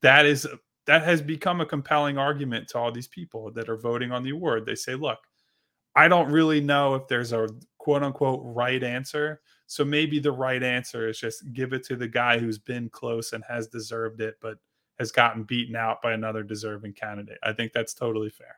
that 0.02 0.26
is 0.26 0.48
that 0.86 1.04
has 1.04 1.22
become 1.22 1.62
a 1.62 1.66
compelling 1.66 2.18
argument 2.18 2.68
to 2.70 2.80
all 2.80 2.92
these 2.92 3.08
people 3.08 3.52
that 3.52 3.70
are 3.70 3.78
voting 3.78 4.12
on 4.12 4.24
the 4.24 4.32
award. 4.32 4.66
They 4.66 4.76
say, 4.76 4.96
look, 4.96 5.20
I 5.96 6.08
don't 6.08 6.32
really 6.32 6.62
know 6.62 6.96
if 6.96 7.08
there's 7.08 7.34
a 7.34 7.48
quote 7.78 8.04
unquote 8.04 8.42
right 8.44 8.82
answer. 8.84 9.42
So 9.68 9.86
maybe 9.86 10.20
the 10.20 10.32
right 10.32 10.64
answer 10.64 11.08
is 11.10 11.20
just 11.20 11.54
give 11.54 11.74
it 11.74 11.86
to 11.86 11.96
the 11.96 12.08
guy 12.08 12.40
who's 12.40 12.58
been 12.58 12.90
close 12.90 13.34
and 13.34 13.44
has 13.48 13.68
deserved 13.68 14.22
it, 14.22 14.36
but 14.42 14.58
has 14.98 15.12
gotten 15.12 15.44
beaten 15.44 15.76
out 15.76 16.02
by 16.02 16.14
another 16.14 16.42
deserving 16.44 16.94
candidate. 16.94 17.38
I 17.44 17.54
think 17.54 17.72
that's 17.72 17.94
totally 17.94 18.30
fair. 18.30 18.56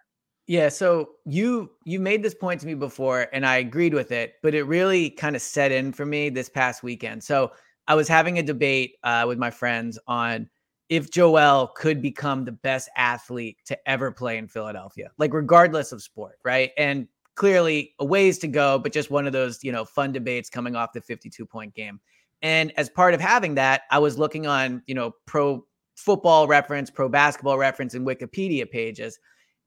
Yeah, 0.48 0.70
so 0.70 1.12
you 1.26 1.72
you 1.86 2.00
made 2.00 2.24
this 2.24 2.34
point 2.34 2.60
to 2.62 2.68
me 2.68 2.74
before 2.74 3.28
and 3.32 3.46
I 3.46 3.58
agreed 3.58 3.94
with 3.94 4.12
it, 4.12 4.34
but 4.42 4.54
it 4.54 4.64
really 4.64 5.10
kind 5.10 5.36
of 5.36 5.42
set 5.42 5.72
in 5.72 5.94
for 5.94 6.06
me 6.06 6.30
this 6.30 6.50
past 6.50 6.84
weekend. 6.84 7.24
So 7.24 7.52
I 7.88 7.96
was 7.96 8.08
having 8.08 8.40
a 8.40 8.44
debate 8.44 8.96
uh, 9.04 9.26
with 9.28 9.38
my 9.38 9.52
friends 9.52 9.98
on 10.08 10.50
if 10.90 11.10
Joel 11.10 11.68
could 11.68 12.02
become 12.02 12.44
the 12.44 12.52
best 12.52 12.90
athlete 12.98 13.58
to 13.66 13.78
ever 13.90 14.12
play 14.12 14.38
in 14.38 14.48
Philadelphia, 14.48 15.10
like 15.18 15.34
regardless 15.34 15.94
of 15.94 16.04
sport, 16.04 16.38
right? 16.44 16.72
And 16.78 17.08
clearly 17.36 17.96
a 18.00 18.06
ways 18.06 18.38
to 18.40 18.48
go, 18.48 18.78
but 18.78 18.92
just 18.92 19.10
one 19.10 19.26
of 19.26 19.34
those, 19.34 19.64
you 19.64 19.72
know, 19.72 19.86
fun 19.86 20.12
debates 20.12 20.50
coming 20.50 20.76
off 20.76 20.92
the 20.94 21.02
52 21.02 21.46
point 21.46 21.74
game. 21.74 22.00
And 22.42 22.74
as 22.78 22.90
part 22.90 23.14
of 23.14 23.22
having 23.22 23.56
that, 23.56 23.84
I 23.90 24.00
was 24.00 24.18
looking 24.18 24.48
on, 24.48 24.84
you 24.86 24.96
know, 24.96 25.14
pro 25.26 25.66
football 25.96 26.48
reference, 26.48 26.90
pro 26.90 27.08
basketball 27.08 27.58
reference, 27.58 27.94
and 27.94 28.06
Wikipedia 28.06 28.70
pages. 28.70 29.18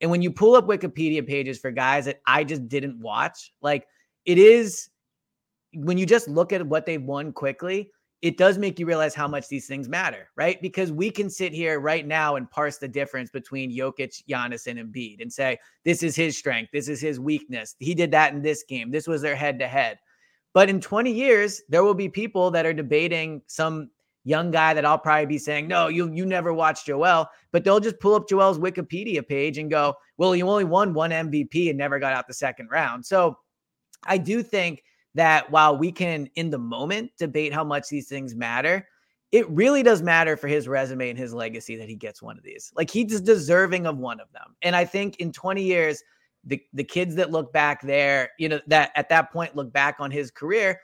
And 0.04 0.10
when 0.10 0.20
you 0.20 0.30
pull 0.30 0.54
up 0.54 0.66
Wikipedia 0.66 1.26
pages 1.26 1.58
for 1.58 1.70
guys 1.70 2.04
that 2.04 2.20
I 2.26 2.44
just 2.44 2.68
didn't 2.68 3.00
watch, 3.00 3.54
like 3.62 3.86
it 4.26 4.36
is 4.36 4.90
when 5.72 5.96
you 5.96 6.04
just 6.04 6.28
look 6.28 6.52
at 6.52 6.66
what 6.66 6.84
they've 6.84 7.02
won 7.02 7.32
quickly, 7.32 7.90
it 8.20 8.36
does 8.36 8.58
make 8.58 8.78
you 8.78 8.84
realize 8.84 9.14
how 9.14 9.26
much 9.26 9.48
these 9.48 9.66
things 9.66 9.88
matter, 9.88 10.28
right? 10.36 10.60
Because 10.60 10.92
we 10.92 11.10
can 11.10 11.30
sit 11.30 11.54
here 11.54 11.80
right 11.80 12.06
now 12.06 12.36
and 12.36 12.50
parse 12.50 12.76
the 12.76 12.86
difference 12.86 13.30
between 13.30 13.74
Jokic, 13.74 14.22
Giannis, 14.28 14.66
and 14.66 14.78
Embiid 14.78 15.22
and 15.22 15.32
say, 15.32 15.58
this 15.86 16.02
is 16.02 16.14
his 16.14 16.36
strength, 16.36 16.68
this 16.70 16.90
is 16.90 17.00
his 17.00 17.18
weakness. 17.18 17.74
He 17.78 17.94
did 17.94 18.10
that 18.10 18.34
in 18.34 18.42
this 18.42 18.62
game. 18.62 18.90
This 18.90 19.08
was 19.08 19.22
their 19.22 19.36
head 19.36 19.58
to 19.60 19.66
head. 19.66 19.96
But 20.52 20.68
in 20.68 20.82
20 20.82 21.10
years, 21.10 21.62
there 21.70 21.82
will 21.82 21.94
be 21.94 22.10
people 22.10 22.50
that 22.50 22.66
are 22.66 22.74
debating 22.74 23.40
some 23.46 23.88
young 24.24 24.50
guy 24.50 24.74
that 24.74 24.84
I'll 24.84 24.98
probably 24.98 25.26
be 25.26 25.38
saying, 25.38 25.68
no, 25.68 25.88
you 25.88 26.10
you 26.12 26.26
never 26.26 26.52
watched 26.52 26.86
Joel, 26.86 27.28
but 27.52 27.62
they'll 27.62 27.80
just 27.80 28.00
pull 28.00 28.14
up 28.14 28.28
Joel's 28.28 28.58
Wikipedia 28.58 29.26
page 29.26 29.58
and 29.58 29.70
go, 29.70 29.94
well, 30.16 30.32
he 30.32 30.42
only 30.42 30.64
won 30.64 30.94
one 30.94 31.10
MVP 31.10 31.68
and 31.68 31.78
never 31.78 31.98
got 31.98 32.12
out 32.12 32.26
the 32.26 32.34
second 32.34 32.68
round. 32.70 33.04
So 33.04 33.38
I 34.04 34.18
do 34.18 34.42
think 34.42 34.82
that 35.14 35.50
while 35.50 35.76
we 35.76 35.92
can 35.92 36.28
in 36.34 36.50
the 36.50 36.58
moment 36.58 37.12
debate 37.18 37.52
how 37.52 37.64
much 37.64 37.88
these 37.88 38.08
things 38.08 38.34
matter, 38.34 38.86
it 39.30 39.48
really 39.50 39.82
does 39.82 40.02
matter 40.02 40.36
for 40.36 40.48
his 40.48 40.68
resume 40.68 41.10
and 41.10 41.18
his 41.18 41.34
legacy 41.34 41.76
that 41.76 41.88
he 41.88 41.96
gets 41.96 42.22
one 42.22 42.36
of 42.36 42.44
these. 42.44 42.72
Like 42.76 42.90
he's 42.90 43.20
deserving 43.20 43.86
of 43.86 43.98
one 43.98 44.20
of 44.20 44.30
them. 44.32 44.56
And 44.62 44.74
I 44.76 44.84
think 44.84 45.16
in 45.16 45.32
20 45.32 45.62
years, 45.62 46.02
the, 46.44 46.62
the 46.72 46.84
kids 46.84 47.14
that 47.16 47.30
look 47.30 47.52
back 47.52 47.82
there, 47.82 48.30
you 48.38 48.48
know, 48.48 48.60
that 48.66 48.92
at 48.94 49.08
that 49.08 49.32
point 49.32 49.56
look 49.56 49.72
back 49.72 49.96
on 49.98 50.10
his 50.10 50.30
career, 50.30 50.80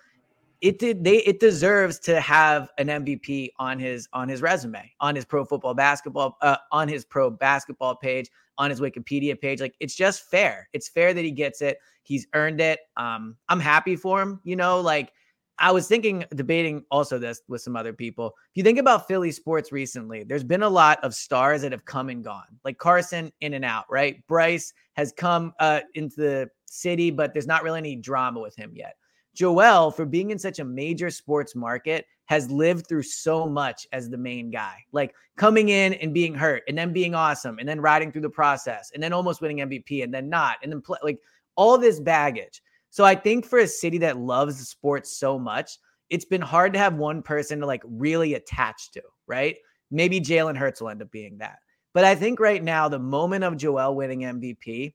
it 0.60 0.78
did 0.78 1.04
they 1.04 1.18
it 1.18 1.40
deserves 1.40 1.98
to 2.00 2.20
have 2.20 2.70
an 2.78 2.88
MVP 2.88 3.50
on 3.58 3.78
his 3.78 4.08
on 4.12 4.28
his 4.28 4.42
resume, 4.42 4.90
on 5.00 5.14
his 5.14 5.24
pro 5.24 5.44
football 5.44 5.74
basketball, 5.74 6.36
uh, 6.42 6.56
on 6.72 6.88
his 6.88 7.04
pro 7.04 7.30
basketball 7.30 7.96
page, 7.96 8.30
on 8.58 8.70
his 8.70 8.80
Wikipedia 8.80 9.40
page. 9.40 9.60
Like 9.60 9.74
it's 9.80 9.94
just 9.94 10.30
fair. 10.30 10.68
It's 10.72 10.88
fair 10.88 11.14
that 11.14 11.24
he 11.24 11.30
gets 11.30 11.62
it. 11.62 11.78
He's 12.02 12.26
earned 12.34 12.60
it. 12.60 12.80
Um, 12.96 13.36
I'm 13.48 13.60
happy 13.60 13.96
for 13.96 14.20
him. 14.20 14.40
You 14.44 14.56
know, 14.56 14.80
like 14.80 15.12
I 15.58 15.72
was 15.72 15.86
thinking, 15.86 16.24
debating 16.34 16.84
also 16.90 17.18
this 17.18 17.42
with 17.48 17.60
some 17.60 17.76
other 17.76 17.92
people. 17.92 18.34
If 18.50 18.56
you 18.56 18.62
think 18.62 18.78
about 18.78 19.06
Philly 19.06 19.30
sports 19.30 19.72
recently, 19.72 20.24
there's 20.24 20.44
been 20.44 20.62
a 20.62 20.68
lot 20.68 20.98
of 21.04 21.14
stars 21.14 21.60
that 21.62 21.72
have 21.72 21.84
come 21.84 22.08
and 22.08 22.24
gone, 22.24 22.46
like 22.64 22.78
Carson 22.78 23.30
in 23.42 23.52
and 23.54 23.64
out, 23.64 23.84
right? 23.90 24.26
Bryce 24.26 24.72
has 24.94 25.12
come 25.12 25.52
uh, 25.60 25.80
into 25.94 26.16
the 26.16 26.50
city, 26.64 27.10
but 27.10 27.34
there's 27.34 27.46
not 27.46 27.62
really 27.62 27.78
any 27.78 27.96
drama 27.96 28.40
with 28.40 28.56
him 28.56 28.72
yet. 28.74 28.96
Joel, 29.40 29.90
for 29.90 30.04
being 30.04 30.32
in 30.32 30.38
such 30.38 30.58
a 30.58 30.64
major 30.66 31.08
sports 31.08 31.56
market, 31.56 32.04
has 32.26 32.50
lived 32.50 32.86
through 32.86 33.04
so 33.04 33.48
much 33.48 33.86
as 33.90 34.10
the 34.10 34.18
main 34.18 34.50
guy, 34.50 34.84
like 34.92 35.14
coming 35.38 35.70
in 35.70 35.94
and 35.94 36.12
being 36.12 36.34
hurt 36.34 36.62
and 36.68 36.76
then 36.76 36.92
being 36.92 37.14
awesome 37.14 37.58
and 37.58 37.66
then 37.66 37.80
riding 37.80 38.12
through 38.12 38.20
the 38.20 38.28
process 38.28 38.90
and 38.92 39.02
then 39.02 39.14
almost 39.14 39.40
winning 39.40 39.66
MVP 39.66 40.04
and 40.04 40.12
then 40.12 40.28
not 40.28 40.58
and 40.62 40.70
then 40.70 40.82
play 40.82 40.98
like 41.02 41.18
all 41.56 41.78
this 41.78 42.00
baggage. 42.00 42.60
So 42.90 43.02
I 43.02 43.14
think 43.14 43.46
for 43.46 43.60
a 43.60 43.66
city 43.66 43.96
that 43.96 44.18
loves 44.18 44.68
sports 44.68 45.16
so 45.16 45.38
much, 45.38 45.78
it's 46.10 46.26
been 46.26 46.42
hard 46.42 46.74
to 46.74 46.78
have 46.78 46.96
one 46.96 47.22
person 47.22 47.60
to 47.60 47.66
like 47.66 47.82
really 47.86 48.34
attach 48.34 48.90
to, 48.90 49.02
right? 49.26 49.56
Maybe 49.90 50.20
Jalen 50.20 50.58
Hurts 50.58 50.82
will 50.82 50.90
end 50.90 51.00
up 51.00 51.10
being 51.10 51.38
that. 51.38 51.60
But 51.94 52.04
I 52.04 52.14
think 52.14 52.40
right 52.40 52.62
now, 52.62 52.90
the 52.90 52.98
moment 52.98 53.44
of 53.44 53.56
Joel 53.56 53.96
winning 53.96 54.20
MVP 54.20 54.92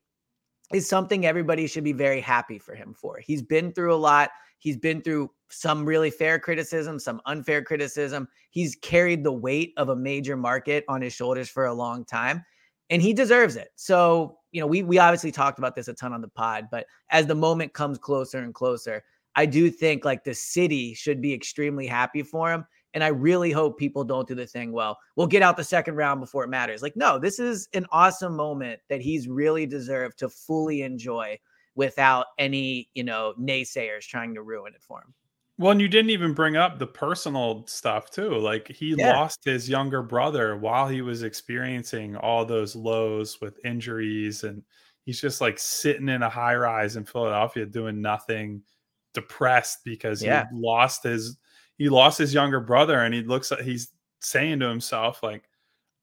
is 0.74 0.88
something 0.88 1.26
everybody 1.26 1.68
should 1.68 1.84
be 1.84 1.94
very 1.94 2.22
happy 2.22 2.58
for 2.60 2.76
him 2.76 2.94
for. 2.94 3.20
He's 3.20 3.42
been 3.42 3.72
through 3.72 3.94
a 3.94 3.98
lot. 3.98 4.32
He's 4.60 4.78
been 4.78 5.02
through 5.02 5.30
some 5.50 5.86
really 5.86 6.10
fair 6.10 6.40
criticism, 6.40 6.98
some 7.00 7.22
unfair 7.26 7.64
criticism. 7.64 8.28
He's 8.50 8.76
carried 8.76 9.24
the 9.24 9.32
weight 9.32 9.74
of 9.78 9.90
a 9.90 9.96
major 9.96 10.36
market 10.36 10.84
on 10.88 11.02
his 11.02 11.14
shoulders 11.14 11.50
for 11.50 11.66
a 11.66 11.74
long 11.74 12.04
time, 12.06 12.44
and 12.90 13.02
he 13.02 13.14
deserves 13.14 13.56
it. 13.58 13.70
So, 13.76 14.40
you 14.52 14.62
know, 14.62 14.68
we 14.68 14.82
we 14.82 14.98
obviously 14.98 15.32
talked 15.32 15.60
about 15.60 15.76
this 15.76 15.88
a 15.88 15.94
ton 15.94 16.14
on 16.14 16.22
the 16.22 16.30
pod, 16.30 16.68
but 16.72 16.88
as 17.12 17.28
the 17.28 17.36
moment 17.36 17.74
comes 17.74 17.98
closer 17.98 18.40
and 18.40 18.54
closer, 18.54 19.04
I 19.36 19.46
do 19.46 19.70
think 19.70 20.04
like 20.06 20.24
the 20.24 20.34
city 20.34 20.94
should 20.94 21.22
be 21.22 21.34
extremely 21.34 21.86
happy 21.86 22.24
for 22.24 22.52
him. 22.52 22.66
And 22.96 23.04
I 23.04 23.10
really 23.10 23.52
hope 23.52 23.78
people 23.78 24.04
don't 24.04 24.28
do 24.28 24.34
the 24.34 24.48
thing, 24.48 24.72
well, 24.72 24.98
we'll 25.16 25.28
get 25.28 25.44
out 25.44 25.58
the 25.58 25.64
second 25.64 25.96
round 25.96 26.22
before 26.22 26.44
it 26.46 26.50
matters. 26.50 26.82
Like, 26.82 26.96
no, 26.96 27.20
this 27.20 27.40
is 27.40 27.68
an 27.74 27.86
awesome 27.92 28.36
moment 28.36 28.80
that 28.90 29.02
he's 29.02 29.28
really 29.28 29.66
deserved 29.66 30.18
to 30.20 30.30
fully 30.30 30.82
enjoy 30.82 31.38
without 31.76 32.28
any, 32.40 32.90
you 32.94 33.04
know, 33.04 33.34
naysayers 33.40 34.08
trying 34.08 34.34
to 34.34 34.42
ruin 34.42 34.74
it 34.74 34.82
for 34.82 35.00
him. 35.02 35.14
Well, 35.58 35.72
and 35.72 35.82
you 35.82 35.88
didn't 35.88 36.10
even 36.10 36.34
bring 36.34 36.58
up 36.58 36.80
the 36.80 36.88
personal 36.88 37.66
stuff 37.68 38.10
too. 38.12 38.38
Like 38.38 38.68
he 38.68 38.96
yeah. 38.98 39.14
lost 39.14 39.44
his 39.46 39.70
younger 39.70 40.02
brother 40.02 40.58
while 40.58 40.88
he 40.88 41.02
was 41.02 41.24
experiencing 41.24 42.16
all 42.18 42.46
those 42.46 42.76
lows 42.76 43.40
with 43.40 43.64
injuries 43.64 44.44
and 44.44 44.64
he's 45.06 45.22
just 45.22 45.40
like 45.40 45.58
sitting 45.60 46.10
in 46.10 46.24
a 46.24 46.30
high 46.30 46.56
rise 46.56 46.98
in 46.98 47.06
Philadelphia 47.06 47.66
doing 47.66 48.02
nothing, 48.02 48.64
depressed 49.14 49.80
because 49.86 50.22
yeah. 50.22 50.46
he 50.52 50.60
lost 50.60 51.04
his 51.04 51.38
he 51.78 51.90
lost 51.90 52.18
his 52.18 52.34
younger 52.34 52.60
brother 52.60 53.02
and 53.02 53.14
he 53.14 53.22
looks 53.22 53.52
like 53.52 53.62
he's 53.62 53.90
saying 54.22 54.60
to 54.60 54.68
himself 54.68 55.22
like 55.22 55.44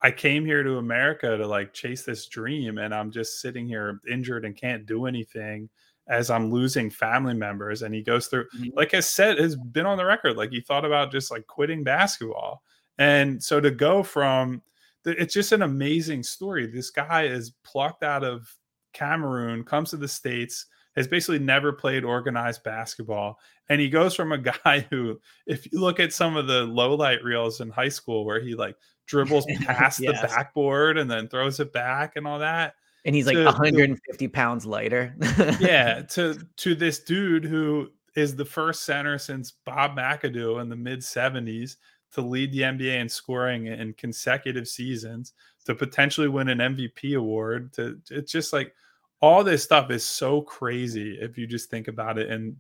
I 0.03 0.11
came 0.11 0.45
here 0.45 0.63
to 0.63 0.79
America 0.79 1.37
to 1.37 1.47
like 1.47 1.73
chase 1.73 2.03
this 2.03 2.27
dream 2.27 2.79
and 2.79 2.95
I'm 2.95 3.11
just 3.11 3.41
sitting 3.41 3.67
here 3.67 4.01
injured 4.11 4.45
and 4.45 4.57
can't 4.57 4.85
do 4.85 5.07
anything 5.07 5.69
as 6.09 6.29
I'm 6.29 6.51
losing 6.51 6.91
family 6.91 7.35
members. 7.35 7.83
And 7.83 7.95
he 7.95 8.03
goes 8.03 8.27
through 8.27 8.47
mm-hmm. 8.57 8.77
like 8.77 8.95
I 8.95 9.01
said 9.01 9.39
has 9.39 9.57
been 9.57 9.87
on 9.87 9.99
the 9.99 10.05
record 10.05 10.37
like 10.37 10.51
he 10.51 10.61
thought 10.61 10.85
about 10.85 11.13
just 11.13 11.31
like 11.31 11.47
quitting 11.47 11.85
basketball. 11.85 12.63
And 12.99 13.43
so 13.43 13.61
to 13.61 13.71
go 13.71 14.03
from 14.03 14.63
it's 15.05 15.35
just 15.35 15.53
an 15.53 15.63
amazing 15.63 16.23
story. 16.23 16.67
This 16.67 16.91
guy 16.91 17.25
is 17.25 17.53
plucked 17.65 18.05
out 18.05 18.23
of 18.23 18.49
Cameroon 18.93 19.65
comes 19.65 19.91
to 19.91 19.97
the 19.97 20.09
states 20.09 20.67
has 20.97 21.09
basically 21.09 21.39
never 21.39 21.73
played 21.73 22.05
organized 22.05 22.63
basketball. 22.63 23.39
And 23.69 23.81
he 23.81 23.89
goes 23.89 24.15
from 24.15 24.33
a 24.33 24.39
guy 24.65 24.87
who, 24.91 25.21
if 25.47 25.71
you 25.71 25.81
look 25.81 26.01
at 26.01 26.13
some 26.13 26.37
of 26.37 26.47
the 26.47 26.63
low 26.63 26.95
light 26.95 27.23
reels 27.25 27.61
in 27.61 27.71
high 27.71 27.89
school 27.89 28.25
where 28.25 28.41
he 28.41 28.55
like 28.55 28.77
dribbles 29.07 29.47
past 29.63 30.01
yes. 30.01 30.21
the 30.21 30.27
backboard 30.29 30.99
and 30.99 31.11
then 31.11 31.29
throws 31.29 31.61
it 31.61 31.73
back 31.73 32.17
and 32.17 32.27
all 32.27 32.39
that. 32.39 32.75
And 33.05 33.15
he's 33.15 33.27
like 33.27 33.37
150 33.37 34.27
to, 34.27 34.33
pounds 34.33 34.65
lighter. 34.65 35.17
yeah. 35.61 36.03
To 36.11 36.39
to 36.59 36.75
this 36.75 37.01
dude 37.01 37.45
who 37.45 37.89
is 38.15 38.37
the 38.37 38.45
first 38.45 38.85
center 38.85 39.19
since 39.19 39.55
Bob 39.65 39.97
McAdoo 39.97 40.61
in 40.61 40.69
the 40.69 40.77
mid 40.77 41.01
70s 41.01 41.77
to 42.13 42.21
lead 42.21 42.53
the 42.53 42.61
NBA 42.61 43.01
in 43.01 43.09
scoring 43.09 43.67
in 43.67 43.95
consecutive 43.95 44.69
seasons, 44.69 45.33
to 45.65 45.75
potentially 45.75 46.29
win 46.29 46.49
an 46.49 46.59
MVP 46.59 47.17
award. 47.17 47.73
To 47.75 47.99
it's 48.11 48.31
just 48.31 48.53
like 48.53 48.75
all 49.23 49.45
this 49.45 49.63
stuff 49.63 49.91
is 49.91 50.05
so 50.05 50.43
crazy 50.43 51.17
if 51.21 51.39
you 51.39 51.47
just 51.47 51.71
think 51.71 51.89
about 51.89 52.19
it 52.19 52.29
and, 52.29 52.57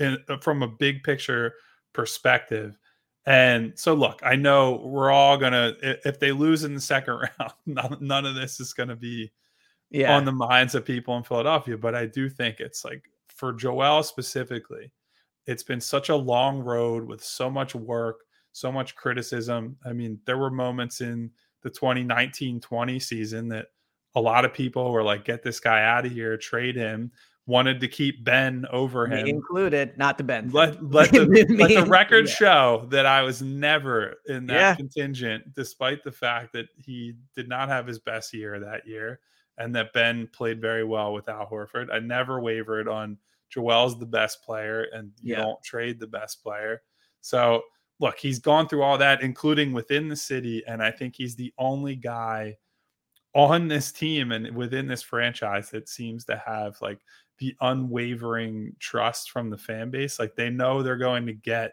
and 0.00 0.18
uh, 0.28 0.36
from 0.38 0.62
a 0.62 0.68
big 0.68 1.02
picture 1.04 1.54
perspective. 1.94 2.76
And 3.24 3.72
so, 3.78 3.94
look, 3.94 4.20
I 4.24 4.34
know 4.34 4.82
we're 4.84 5.12
all 5.12 5.38
gonna 5.38 5.74
if 5.80 6.18
they 6.18 6.32
lose 6.32 6.64
in 6.64 6.74
the 6.74 6.80
second 6.80 7.14
round, 7.38 7.52
none, 7.66 7.96
none 8.00 8.26
of 8.26 8.34
this 8.34 8.58
is 8.58 8.72
gonna 8.72 8.96
be 8.96 9.30
yeah. 9.90 10.16
on 10.16 10.24
the 10.24 10.32
minds 10.32 10.74
of 10.74 10.84
people 10.84 11.16
in 11.16 11.22
Philadelphia. 11.22 11.78
But 11.78 11.94
I 11.94 12.06
do 12.06 12.28
think 12.28 12.58
it's 12.58 12.84
like 12.84 13.04
for 13.28 13.52
Joel 13.52 14.02
specifically, 14.02 14.90
it's 15.46 15.62
been 15.62 15.80
such 15.80 16.08
a 16.08 16.16
long 16.16 16.60
road 16.60 17.06
with 17.06 17.22
so 17.22 17.48
much 17.48 17.76
work, 17.76 18.24
so 18.50 18.72
much 18.72 18.96
criticism. 18.96 19.76
I 19.86 19.92
mean, 19.92 20.18
there 20.26 20.38
were 20.38 20.50
moments 20.50 21.00
in 21.00 21.30
the 21.62 21.70
2019 21.70 22.60
20 22.60 22.98
season 22.98 23.46
that 23.48 23.66
a 24.14 24.20
lot 24.20 24.44
of 24.44 24.52
people 24.52 24.90
were 24.92 25.02
like, 25.02 25.24
get 25.24 25.42
this 25.42 25.60
guy 25.60 25.82
out 25.84 26.06
of 26.06 26.12
here, 26.12 26.36
trade 26.36 26.76
him. 26.76 27.12
Wanted 27.46 27.80
to 27.80 27.88
keep 27.88 28.22
Ben 28.24 28.66
over 28.70 29.04
him, 29.08 29.24
Me 29.24 29.30
included, 29.30 29.98
not 29.98 30.16
the 30.16 30.22
Ben. 30.22 30.50
Let, 30.50 30.80
let, 30.92 31.10
the, 31.10 31.26
let 31.58 31.70
the 31.70 31.90
record 31.90 32.28
yeah. 32.28 32.34
show 32.34 32.86
that 32.90 33.04
I 33.04 33.22
was 33.22 33.42
never 33.42 34.14
in 34.28 34.46
that 34.46 34.54
yeah. 34.54 34.74
contingent, 34.76 35.52
despite 35.52 36.04
the 36.04 36.12
fact 36.12 36.52
that 36.52 36.66
he 36.76 37.14
did 37.34 37.48
not 37.48 37.68
have 37.68 37.84
his 37.88 37.98
best 37.98 38.32
year 38.32 38.60
that 38.60 38.86
year 38.86 39.18
and 39.58 39.74
that 39.74 39.92
Ben 39.92 40.28
played 40.32 40.60
very 40.60 40.84
well 40.84 41.12
with 41.12 41.28
Al 41.28 41.46
Horford. 41.46 41.88
I 41.92 41.98
never 41.98 42.40
wavered 42.40 42.88
on 42.88 43.18
Joel's 43.50 43.98
the 43.98 44.06
best 44.06 44.42
player 44.42 44.86
and 44.92 45.10
you 45.20 45.34
yeah. 45.34 45.42
don't 45.42 45.62
trade 45.62 46.00
the 46.00 46.06
best 46.06 46.42
player. 46.42 46.82
So, 47.20 47.62
look, 48.00 48.18
he's 48.18 48.38
gone 48.38 48.68
through 48.68 48.82
all 48.82 48.98
that, 48.98 49.22
including 49.22 49.72
within 49.72 50.08
the 50.08 50.16
city. 50.16 50.62
And 50.66 50.82
I 50.82 50.90
think 50.90 51.16
he's 51.16 51.36
the 51.36 51.52
only 51.58 51.96
guy 51.96 52.56
on 53.34 53.68
this 53.68 53.92
team 53.92 54.32
and 54.32 54.54
within 54.54 54.86
this 54.86 55.02
franchise 55.02 55.70
that 55.70 55.88
seems 55.88 56.24
to 56.26 56.36
have 56.44 56.80
like 56.80 56.98
the 57.38 57.56
unwavering 57.60 58.74
trust 58.78 59.30
from 59.30 59.50
the 59.50 59.58
fan 59.58 59.90
base. 59.90 60.18
Like 60.18 60.36
they 60.36 60.50
know 60.50 60.82
they're 60.82 60.96
going 60.96 61.26
to 61.26 61.32
get 61.32 61.72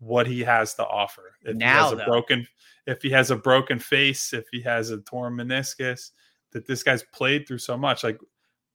what 0.00 0.26
he 0.26 0.40
has 0.40 0.74
to 0.74 0.86
offer. 0.86 1.34
If 1.42 1.56
now, 1.56 1.90
he 1.90 1.96
has 1.96 2.02
a 2.02 2.10
broken 2.10 2.46
if 2.86 3.02
he 3.02 3.10
has 3.10 3.30
a 3.30 3.36
broken 3.36 3.78
face, 3.78 4.32
if 4.32 4.46
he 4.50 4.62
has 4.62 4.90
a 4.90 4.98
torn 4.98 5.34
meniscus, 5.34 6.12
that 6.52 6.66
this 6.66 6.82
guy's 6.82 7.02
played 7.02 7.46
through 7.46 7.58
so 7.58 7.76
much. 7.76 8.02
Like 8.02 8.18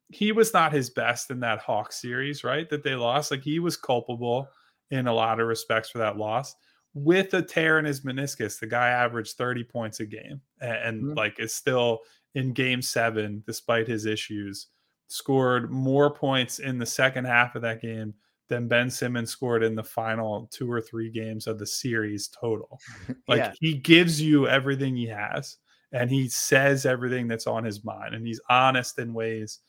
he 0.10 0.32
was 0.32 0.54
not 0.54 0.74
his 0.74 0.90
best 0.90 1.32
in 1.32 1.40
that 1.42 1.60
Hawk 1.60 1.92
series, 1.92 2.44
right? 2.44 2.70
That 2.70 2.84
they 2.84 2.96
lost. 2.96 3.32
Like 3.32 3.44
he 3.44 3.60
was 3.60 3.76
culpable 3.76 4.48
in 4.92 5.08
a 5.08 5.14
lot 5.14 5.40
of 5.40 5.48
respects 5.48 5.90
for 5.90 5.98
that 5.98 6.18
loss. 6.18 6.56
With 6.94 7.34
a 7.34 7.42
tear 7.42 7.80
in 7.80 7.86
his 7.86 8.02
meniscus, 8.02 8.60
the 8.60 8.68
guy 8.68 8.90
averaged 8.90 9.36
30 9.36 9.64
points 9.64 10.00
a 10.00 10.06
game 10.06 10.42
and, 10.62 11.04
mm-hmm. 11.04 11.14
like 11.18 11.40
is 11.40 11.54
still 11.54 12.00
in 12.36 12.54
game 12.54 12.82
seven, 12.82 13.44
despite 13.48 13.88
his 13.88 14.06
issues, 14.06 14.68
scored 15.08 15.72
more 15.72 16.14
points 16.14 16.60
in 16.60 16.78
the 16.78 16.86
second 16.86 17.26
half 17.26 17.56
of 17.56 17.62
that 17.64 17.82
game 17.82 18.14
than 18.50 18.68
Ben 18.68 18.90
Simmons 18.90 19.32
scored 19.32 19.64
in 19.64 19.76
the 19.76 19.84
final 19.84 20.48
two 20.52 20.72
or 20.72 20.82
three 20.82 21.10
games 21.10 21.48
of 21.48 21.58
the 21.58 21.66
series 21.66 22.28
total. 22.28 22.80
Like 23.28 23.40
yeah. 23.40 23.54
he 23.60 23.74
gives 23.74 24.22
you 24.22 24.48
everything 24.48 24.96
he 24.96 25.08
has 25.08 25.58
and 25.94 26.10
he 26.10 26.28
says 26.28 26.86
everything 26.86 27.28
that's 27.28 27.48
on 27.48 27.64
his 27.64 27.84
mind 27.86 28.14
and 28.14 28.26
he's 28.26 28.42
honest 28.50 29.00
in 29.00 29.14
ways 29.14 29.60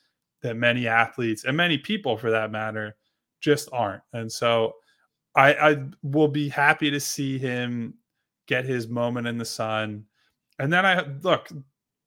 that 0.42 0.56
many 0.56 0.86
athletes 0.86 1.44
and 1.44 1.56
many 1.56 1.78
people 1.78 2.16
for 2.16 2.30
that 2.30 2.50
matter 2.50 2.96
just 3.40 3.68
aren't. 3.72 4.02
And 4.12 4.30
so 4.30 4.74
I, 5.34 5.54
I 5.54 5.84
will 6.02 6.28
be 6.28 6.48
happy 6.48 6.90
to 6.90 7.00
see 7.00 7.38
him 7.38 7.94
get 8.46 8.64
his 8.64 8.88
moment 8.88 9.26
in 9.26 9.38
the 9.38 9.44
sun. 9.44 10.04
And 10.58 10.72
then 10.72 10.86
I 10.86 11.04
look, 11.22 11.48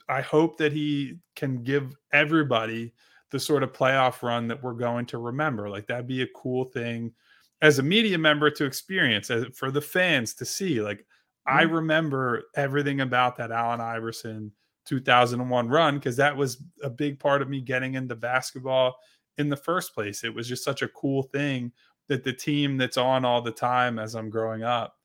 I 0.07 0.21
hope 0.21 0.57
that 0.57 0.71
he 0.71 1.19
can 1.35 1.63
give 1.63 1.95
everybody 2.13 2.93
the 3.31 3.39
sort 3.39 3.63
of 3.63 3.73
playoff 3.73 4.21
run 4.21 4.47
that 4.47 4.63
we're 4.63 4.73
going 4.73 5.05
to 5.07 5.17
remember. 5.17 5.69
Like 5.69 5.87
that'd 5.87 6.07
be 6.07 6.21
a 6.21 6.27
cool 6.35 6.65
thing 6.65 7.13
as 7.61 7.79
a 7.79 7.83
media 7.83 8.17
member 8.17 8.49
to 8.51 8.65
experience, 8.65 9.29
as 9.29 9.45
for 9.53 9.71
the 9.71 9.81
fans 9.81 10.33
to 10.35 10.45
see. 10.45 10.81
Like 10.81 10.99
mm-hmm. 10.99 11.57
I 11.57 11.61
remember 11.63 12.43
everything 12.55 13.01
about 13.01 13.35
that 13.37 13.51
Allen 13.51 13.81
Iverson 13.81 14.51
2001 14.85 15.67
run 15.67 15.95
because 15.95 16.15
that 16.15 16.35
was 16.35 16.63
a 16.81 16.89
big 16.89 17.19
part 17.19 17.41
of 17.41 17.49
me 17.49 17.59
getting 17.59 17.95
into 17.95 18.15
basketball 18.15 18.95
in 19.37 19.49
the 19.49 19.57
first 19.57 19.93
place. 19.93 20.23
It 20.23 20.33
was 20.33 20.47
just 20.47 20.63
such 20.63 20.81
a 20.81 20.87
cool 20.87 21.23
thing 21.23 21.73
that 22.07 22.23
the 22.23 22.33
team 22.33 22.77
that's 22.77 22.97
on 22.97 23.25
all 23.25 23.41
the 23.41 23.51
time 23.51 23.99
as 23.99 24.15
I'm 24.15 24.29
growing 24.29 24.63
up 24.63 24.95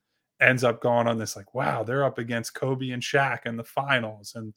ends 0.40 0.64
up 0.64 0.80
going 0.80 1.06
on 1.06 1.18
this 1.18 1.36
like, 1.36 1.54
wow, 1.54 1.82
they're 1.82 2.04
up 2.04 2.18
against 2.18 2.54
Kobe 2.54 2.90
and 2.90 3.02
Shaq 3.02 3.46
in 3.46 3.56
the 3.56 3.64
finals 3.64 4.34
and 4.34 4.54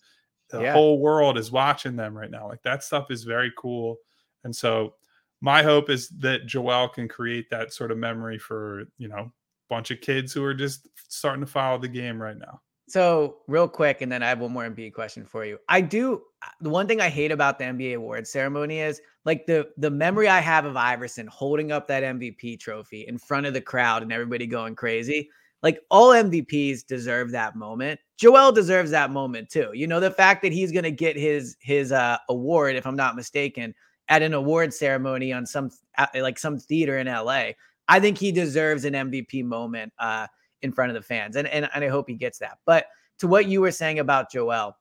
the 0.49 0.61
yeah. 0.61 0.73
whole 0.73 0.99
world 0.99 1.37
is 1.37 1.51
watching 1.51 1.95
them 1.95 2.15
right 2.17 2.29
now. 2.29 2.47
Like 2.47 2.61
that 2.63 2.83
stuff 2.83 3.09
is 3.09 3.23
very 3.23 3.51
cool. 3.57 3.97
And 4.43 4.55
so 4.55 4.95
my 5.41 5.63
hope 5.63 5.89
is 5.89 6.09
that 6.19 6.45
Joel 6.45 6.87
can 6.87 7.07
create 7.07 7.49
that 7.49 7.73
sort 7.73 7.91
of 7.91 7.97
memory 7.97 8.37
for, 8.37 8.85
you 8.97 9.07
know, 9.07 9.31
bunch 9.69 9.91
of 9.91 10.01
kids 10.01 10.31
who 10.33 10.43
are 10.43 10.53
just 10.53 10.87
starting 11.07 11.43
to 11.43 11.51
follow 11.51 11.77
the 11.77 11.87
game 11.87 12.21
right 12.21 12.37
now. 12.37 12.61
So, 12.87 13.37
real 13.47 13.67
quick, 13.67 14.01
and 14.01 14.11
then 14.11 14.21
I 14.21 14.29
have 14.29 14.39
one 14.39 14.53
more 14.53 14.69
NBA 14.69 14.93
question 14.93 15.25
for 15.25 15.43
you. 15.43 15.57
I 15.67 15.81
do 15.81 16.21
the 16.61 16.69
one 16.69 16.87
thing 16.87 17.01
I 17.01 17.09
hate 17.09 17.31
about 17.31 17.57
the 17.57 17.65
NBA 17.65 17.95
awards 17.95 18.29
ceremony 18.29 18.79
is 18.79 19.01
like 19.25 19.47
the 19.47 19.69
the 19.77 19.89
memory 19.89 20.27
I 20.27 20.39
have 20.39 20.65
of 20.65 20.77
Iverson 20.77 21.27
holding 21.27 21.71
up 21.71 21.87
that 21.87 22.03
MVP 22.03 22.59
trophy 22.59 23.07
in 23.07 23.17
front 23.17 23.47
of 23.47 23.53
the 23.53 23.61
crowd 23.61 24.03
and 24.03 24.11
everybody 24.11 24.45
going 24.45 24.75
crazy. 24.75 25.29
Like 25.63 25.79
all 25.89 26.09
MVPs 26.09 26.85
deserve 26.85 27.31
that 27.31 27.55
moment. 27.55 27.99
Joel 28.17 28.51
deserves 28.51 28.91
that 28.91 29.09
moment 29.09 29.49
too. 29.49 29.71
You 29.73 29.87
know, 29.87 29.99
the 29.99 30.11
fact 30.11 30.43
that 30.43 30.53
he's 30.53 30.71
going 30.71 30.83
to 30.83 30.91
get 30.91 31.17
his 31.17 31.57
his 31.59 31.91
uh, 31.91 32.17
award, 32.29 32.75
if 32.75 32.85
I'm 32.85 32.95
not 32.95 33.15
mistaken, 33.15 33.73
at 34.09 34.21
an 34.21 34.33
award 34.33 34.73
ceremony 34.73 35.33
on 35.33 35.47
some 35.47 35.71
like 36.13 36.37
some 36.37 36.59
theater 36.59 36.99
in 36.99 37.07
LA. 37.07 37.51
I 37.87 37.99
think 37.99 38.17
he 38.17 38.31
deserves 38.31 38.85
an 38.85 38.93
MVP 38.93 39.43
moment 39.43 39.93
uh, 39.99 40.27
in 40.61 40.71
front 40.71 40.89
of 40.89 40.95
the 40.95 41.01
fans, 41.01 41.35
and, 41.35 41.47
and 41.47 41.69
and 41.73 41.83
I 41.83 41.87
hope 41.87 42.07
he 42.09 42.15
gets 42.15 42.39
that. 42.39 42.59
But 42.65 42.87
to 43.19 43.27
what 43.27 43.47
you 43.47 43.61
were 43.61 43.71
saying 43.71 43.99
about 43.99 44.31
Joel, 44.31 44.77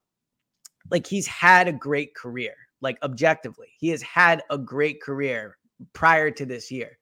like 0.91 1.07
he's 1.07 1.27
had 1.27 1.69
a 1.69 1.73
great 1.73 2.15
career, 2.15 2.55
like 2.81 2.99
objectively, 3.03 3.69
he 3.79 3.89
has 3.91 4.03
had 4.03 4.43
a 4.51 4.59
great 4.59 5.03
career 5.03 5.57
prior 5.93 6.31
to 6.31 6.47
this 6.47 6.71
year. 6.71 6.99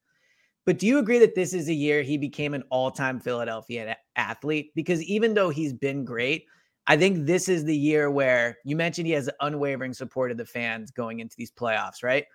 But 0.64 0.78
do 0.78 0.86
you 0.86 0.98
agree 0.98 1.18
that 1.18 1.34
this 1.34 1.54
is 1.54 1.68
a 1.68 1.74
year 1.74 2.02
he 2.02 2.16
became 2.16 2.54
an 2.54 2.62
all-time 2.70 3.18
Philadelphia 3.18 3.96
athlete? 4.14 4.70
Because 4.76 5.02
even 5.02 5.34
though 5.34 5.50
he's 5.50 5.72
been 5.72 6.04
great, 6.04 6.46
I 6.86 6.96
think 6.96 7.26
this 7.26 7.48
is 7.48 7.64
the 7.64 7.76
year 7.76 8.10
where 8.10 8.58
you 8.64 8.76
mentioned 8.76 9.06
he 9.06 9.12
has 9.14 9.28
unwavering 9.40 9.92
support 9.92 10.30
of 10.30 10.36
the 10.36 10.46
fans 10.46 10.90
going 10.90 11.20
into 11.20 11.34
these 11.36 11.50
playoffs, 11.50 12.02
right? 12.02 12.26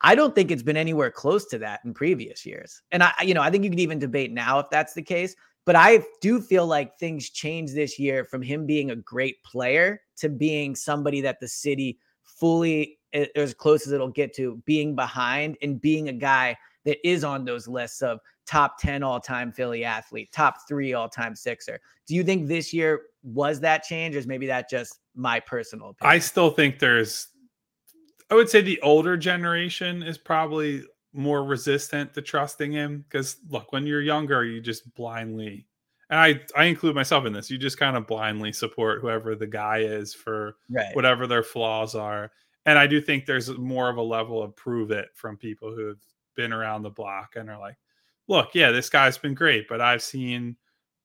I 0.00 0.14
don't 0.14 0.34
think 0.34 0.50
it's 0.50 0.62
been 0.62 0.76
anywhere 0.76 1.10
close 1.10 1.46
to 1.46 1.58
that 1.58 1.80
in 1.84 1.92
previous 1.92 2.46
years. 2.46 2.82
And 2.92 3.02
I, 3.02 3.12
you 3.22 3.34
know, 3.34 3.42
I 3.42 3.50
think 3.50 3.64
you 3.64 3.70
could 3.70 3.80
even 3.80 3.98
debate 3.98 4.32
now 4.32 4.58
if 4.58 4.70
that's 4.70 4.94
the 4.94 5.02
case. 5.02 5.34
But 5.64 5.76
I 5.76 6.02
do 6.22 6.40
feel 6.40 6.66
like 6.66 6.96
things 6.98 7.28
changed 7.28 7.74
this 7.74 7.98
year 7.98 8.24
from 8.24 8.40
him 8.40 8.64
being 8.64 8.90
a 8.90 8.96
great 8.96 9.42
player 9.44 10.00
to 10.16 10.30
being 10.30 10.74
somebody 10.74 11.20
that 11.20 11.40
the 11.40 11.48
city 11.48 11.98
fully, 12.22 12.98
as 13.12 13.52
close 13.52 13.86
as 13.86 13.92
it'll 13.92 14.08
get 14.08 14.34
to, 14.36 14.62
being 14.64 14.94
behind 14.94 15.58
and 15.60 15.80
being 15.80 16.08
a 16.08 16.12
guy 16.12 16.56
that 16.84 17.06
is 17.06 17.22
on 17.22 17.44
those 17.44 17.68
lists 17.68 18.00
of 18.00 18.18
top 18.46 18.78
10 18.78 19.02
all 19.02 19.20
time 19.20 19.52
Philly 19.52 19.84
athlete, 19.84 20.32
top 20.32 20.56
three 20.66 20.94
all 20.94 21.08
time 21.08 21.36
Sixer. 21.36 21.78
Do 22.06 22.14
you 22.14 22.24
think 22.24 22.48
this 22.48 22.72
year 22.72 23.02
was 23.22 23.60
that 23.60 23.82
change, 23.82 24.16
or 24.16 24.20
is 24.20 24.26
maybe 24.26 24.46
that 24.46 24.70
just 24.70 25.00
my 25.14 25.38
personal 25.38 25.90
opinion? 25.90 26.16
I 26.16 26.18
still 26.18 26.50
think 26.50 26.78
there's, 26.78 27.28
I 28.30 28.34
would 28.34 28.48
say 28.48 28.60
the 28.60 28.80
older 28.80 29.16
generation 29.16 30.02
is 30.02 30.18
probably 30.18 30.84
more 31.12 31.44
resistant 31.44 32.14
to 32.14 32.22
trusting 32.22 32.72
him 32.72 33.04
because 33.08 33.36
look, 33.48 33.72
when 33.72 33.86
you're 33.86 34.02
younger, 34.02 34.44
you 34.44 34.60
just 34.60 34.92
blindly, 34.94 35.66
and 36.10 36.20
I, 36.20 36.40
I 36.56 36.64
include 36.64 36.94
myself 36.94 37.24
in 37.24 37.32
this, 37.32 37.50
you 37.50 37.58
just 37.58 37.78
kind 37.78 37.96
of 37.96 38.06
blindly 38.06 38.52
support 38.52 39.00
whoever 39.00 39.34
the 39.34 39.46
guy 39.46 39.78
is 39.78 40.14
for 40.14 40.56
right. 40.70 40.94
whatever 40.94 41.26
their 41.26 41.42
flaws 41.42 41.94
are. 41.94 42.30
And 42.66 42.78
I 42.78 42.86
do 42.86 43.00
think 43.00 43.24
there's 43.24 43.50
more 43.56 43.88
of 43.88 43.96
a 43.96 44.02
level 44.02 44.42
of 44.42 44.54
prove 44.54 44.90
it 44.90 45.08
from 45.14 45.36
people 45.36 45.74
who 45.74 45.86
have 45.86 46.02
been 46.36 46.52
around 46.52 46.82
the 46.82 46.90
block 46.90 47.34
and 47.36 47.48
are 47.48 47.58
like, 47.58 47.76
look, 48.28 48.54
yeah, 48.54 48.70
this 48.70 48.90
guy's 48.90 49.16
been 49.16 49.34
great, 49.34 49.68
but 49.68 49.80
I've 49.80 50.02
seen 50.02 50.56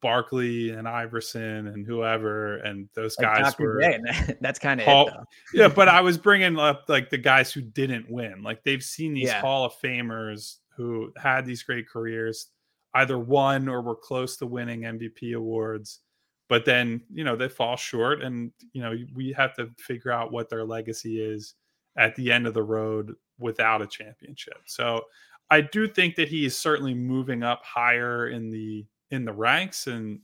Barkley 0.04 0.72
and 0.72 0.88
Iverson 0.88 1.68
and 1.68 1.88
whoever, 1.88 2.58
and 2.58 2.90
those 2.94 3.18
like 3.18 3.36
guys 3.36 3.54
Dr. 3.54 3.64
were. 3.64 4.36
That's 4.42 4.60
kind 4.60 4.82
of 4.82 4.86
Hall, 4.86 5.10
yeah, 5.54 5.70
but 5.70 5.88
I 5.88 6.02
was 6.02 6.18
bringing 6.18 6.60
up 6.60 6.84
like 6.90 7.10
the 7.10 7.18
guys 7.18 7.54
who 7.54 7.62
didn't 7.62 8.12
win. 8.12 8.44
Like 8.44 8.64
they've 8.64 8.84
seen 8.84 9.14
these 9.14 9.30
yeah. 9.30 9.40
Hall 9.40 9.66
of 9.66 9.74
Famers 9.82 10.58
who 10.76 11.12
had 11.18 11.46
these 11.46 11.64
great 11.64 11.90
careers, 11.90 12.50
either 12.94 13.18
won 13.18 13.70
or 13.70 13.82
were 13.82 13.96
close 13.96 14.36
to 14.38 14.46
winning 14.46 14.82
MVP 14.82 15.36
awards, 15.36 16.02
but 16.50 16.66
then 16.66 17.02
you 17.12 17.24
know 17.24 17.38
they 17.38 17.48
fall 17.48 17.78
short, 17.78 18.22
and 18.22 18.52
you 18.74 18.84
know 18.84 18.94
we 19.16 19.32
have 19.32 19.56
to 19.56 19.72
figure 19.80 20.12
out 20.12 20.34
what 20.34 20.50
their 20.50 20.66
legacy 20.66 21.22
is 21.22 21.56
at 21.98 22.14
the 22.18 22.30
end 22.30 22.46
of 22.46 22.54
the 22.54 22.62
road 22.62 23.14
without 23.40 23.82
a 23.82 23.88
championship. 23.88 24.58
So 24.66 25.06
I 25.50 25.62
do 25.62 25.88
think 25.88 26.16
that 26.16 26.28
he 26.28 26.46
is 26.46 26.58
certainly 26.58 26.94
moving 26.94 27.42
up 27.42 27.64
higher 27.64 28.28
in 28.28 28.50
the 28.50 28.86
in 29.14 29.26
the 29.26 29.34
ranks 29.34 29.88
and 29.88 30.20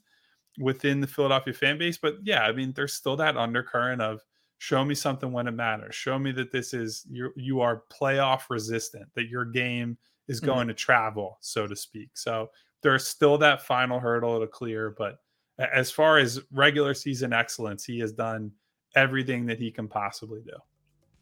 within 0.59 0.99
the 0.99 1.07
Philadelphia 1.07 1.53
fan 1.53 1.77
base. 1.77 1.97
But 1.97 2.15
yeah, 2.23 2.43
I 2.43 2.51
mean, 2.51 2.73
there's 2.73 2.93
still 2.93 3.15
that 3.17 3.37
undercurrent 3.37 4.01
of 4.01 4.21
show 4.57 4.83
me 4.83 4.95
something 4.95 5.31
when 5.31 5.47
it 5.47 5.51
matters. 5.51 5.95
Show 5.95 6.19
me 6.19 6.31
that 6.33 6.51
this 6.51 6.73
is 6.73 7.05
you 7.09 7.31
you 7.35 7.61
are 7.61 7.83
playoff 7.91 8.41
resistant, 8.49 9.07
that 9.15 9.29
your 9.29 9.45
game 9.45 9.97
is 10.27 10.37
mm-hmm. 10.37 10.47
going 10.47 10.59
mm-hmm. 10.61 10.69
to 10.69 10.73
travel, 10.73 11.37
so 11.41 11.67
to 11.67 11.75
speak. 11.75 12.09
So 12.13 12.49
there's 12.81 13.07
still 13.07 13.37
that 13.37 13.61
final 13.61 13.99
hurdle 13.99 14.39
to 14.39 14.47
clear. 14.47 14.95
But 14.97 15.19
as 15.57 15.91
far 15.91 16.17
as 16.17 16.41
regular 16.51 16.93
season 16.93 17.33
excellence, 17.33 17.83
he 17.83 17.99
has 17.99 18.11
done 18.11 18.51
everything 18.95 19.45
that 19.45 19.59
he 19.59 19.71
can 19.71 19.87
possibly 19.87 20.41
do. 20.41 20.57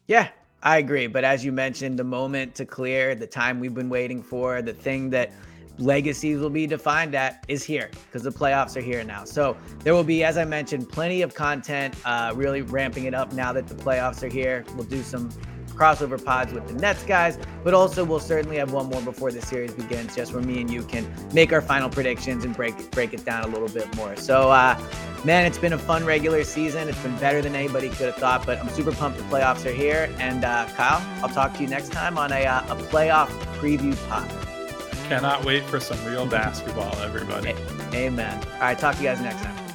Yeah, 0.06 0.28
I 0.62 0.78
agree. 0.78 1.06
But 1.06 1.24
as 1.24 1.44
you 1.44 1.52
mentioned, 1.52 1.98
the 1.98 2.04
moment 2.04 2.54
to 2.56 2.64
clear, 2.64 3.14
the 3.14 3.26
time 3.26 3.60
we've 3.60 3.74
been 3.74 3.90
waiting 3.90 4.22
for, 4.22 4.62
the 4.62 4.72
thing 4.72 5.10
that 5.10 5.32
legacies 5.78 6.38
will 6.38 6.50
be 6.50 6.66
defined 6.66 7.14
at 7.14 7.44
is 7.48 7.64
here 7.64 7.90
because 8.06 8.22
the 8.22 8.32
playoffs 8.32 8.76
are 8.76 8.80
here 8.80 9.04
now. 9.04 9.24
So 9.24 9.56
there 9.80 9.94
will 9.94 10.04
be, 10.04 10.24
as 10.24 10.36
I 10.36 10.44
mentioned, 10.44 10.88
plenty 10.88 11.22
of 11.22 11.34
content, 11.34 11.94
uh, 12.04 12.32
really 12.34 12.62
ramping 12.62 13.04
it 13.04 13.14
up 13.14 13.32
now 13.32 13.52
that 13.52 13.66
the 13.66 13.74
playoffs 13.74 14.22
are 14.22 14.28
here. 14.28 14.64
We'll 14.74 14.84
do 14.84 15.02
some 15.02 15.30
crossover 15.78 16.22
pods 16.22 16.52
with 16.52 16.66
the 16.66 16.74
Nets 16.74 17.04
guys, 17.04 17.38
but 17.62 17.72
also 17.72 18.04
we'll 18.04 18.18
certainly 18.18 18.56
have 18.56 18.72
one 18.72 18.86
more 18.86 19.00
before 19.00 19.30
the 19.30 19.40
series 19.40 19.72
begins, 19.72 20.14
just 20.16 20.32
where 20.32 20.42
me 20.42 20.60
and 20.60 20.70
you 20.70 20.82
can 20.82 21.08
make 21.32 21.52
our 21.52 21.62
final 21.62 21.88
predictions 21.88 22.44
and 22.44 22.54
break 22.54 22.90
break 22.90 23.14
it 23.14 23.24
down 23.24 23.44
a 23.44 23.46
little 23.46 23.68
bit 23.68 23.94
more. 23.94 24.16
So, 24.16 24.50
uh, 24.50 24.78
man, 25.24 25.46
it's 25.46 25.58
been 25.58 25.72
a 25.72 25.78
fun 25.78 26.04
regular 26.04 26.42
season. 26.42 26.88
It's 26.88 27.00
been 27.02 27.16
better 27.18 27.40
than 27.40 27.54
anybody 27.54 27.88
could 27.90 28.06
have 28.06 28.16
thought, 28.16 28.44
but 28.44 28.58
I'm 28.58 28.68
super 28.70 28.92
pumped 28.92 29.18
the 29.18 29.24
playoffs 29.24 29.64
are 29.66 29.72
here. 29.72 30.12
And 30.18 30.44
uh, 30.44 30.66
Kyle, 30.74 31.00
I'll 31.22 31.32
talk 31.32 31.54
to 31.54 31.62
you 31.62 31.68
next 31.68 31.92
time 31.92 32.18
on 32.18 32.32
a, 32.32 32.44
uh, 32.44 32.74
a 32.74 32.76
playoff 32.76 33.28
preview 33.60 33.96
pod. 34.08 34.47
Cannot 35.08 35.42
wait 35.44 35.64
for 35.64 35.80
some 35.80 36.02
real 36.04 36.26
basketball, 36.26 36.94
everybody. 36.96 37.54
Amen. 37.94 38.46
All 38.54 38.60
right, 38.60 38.78
talk 38.78 38.96
to 38.96 39.02
you 39.02 39.08
guys 39.08 39.20
next 39.22 39.42
time. 39.42 39.67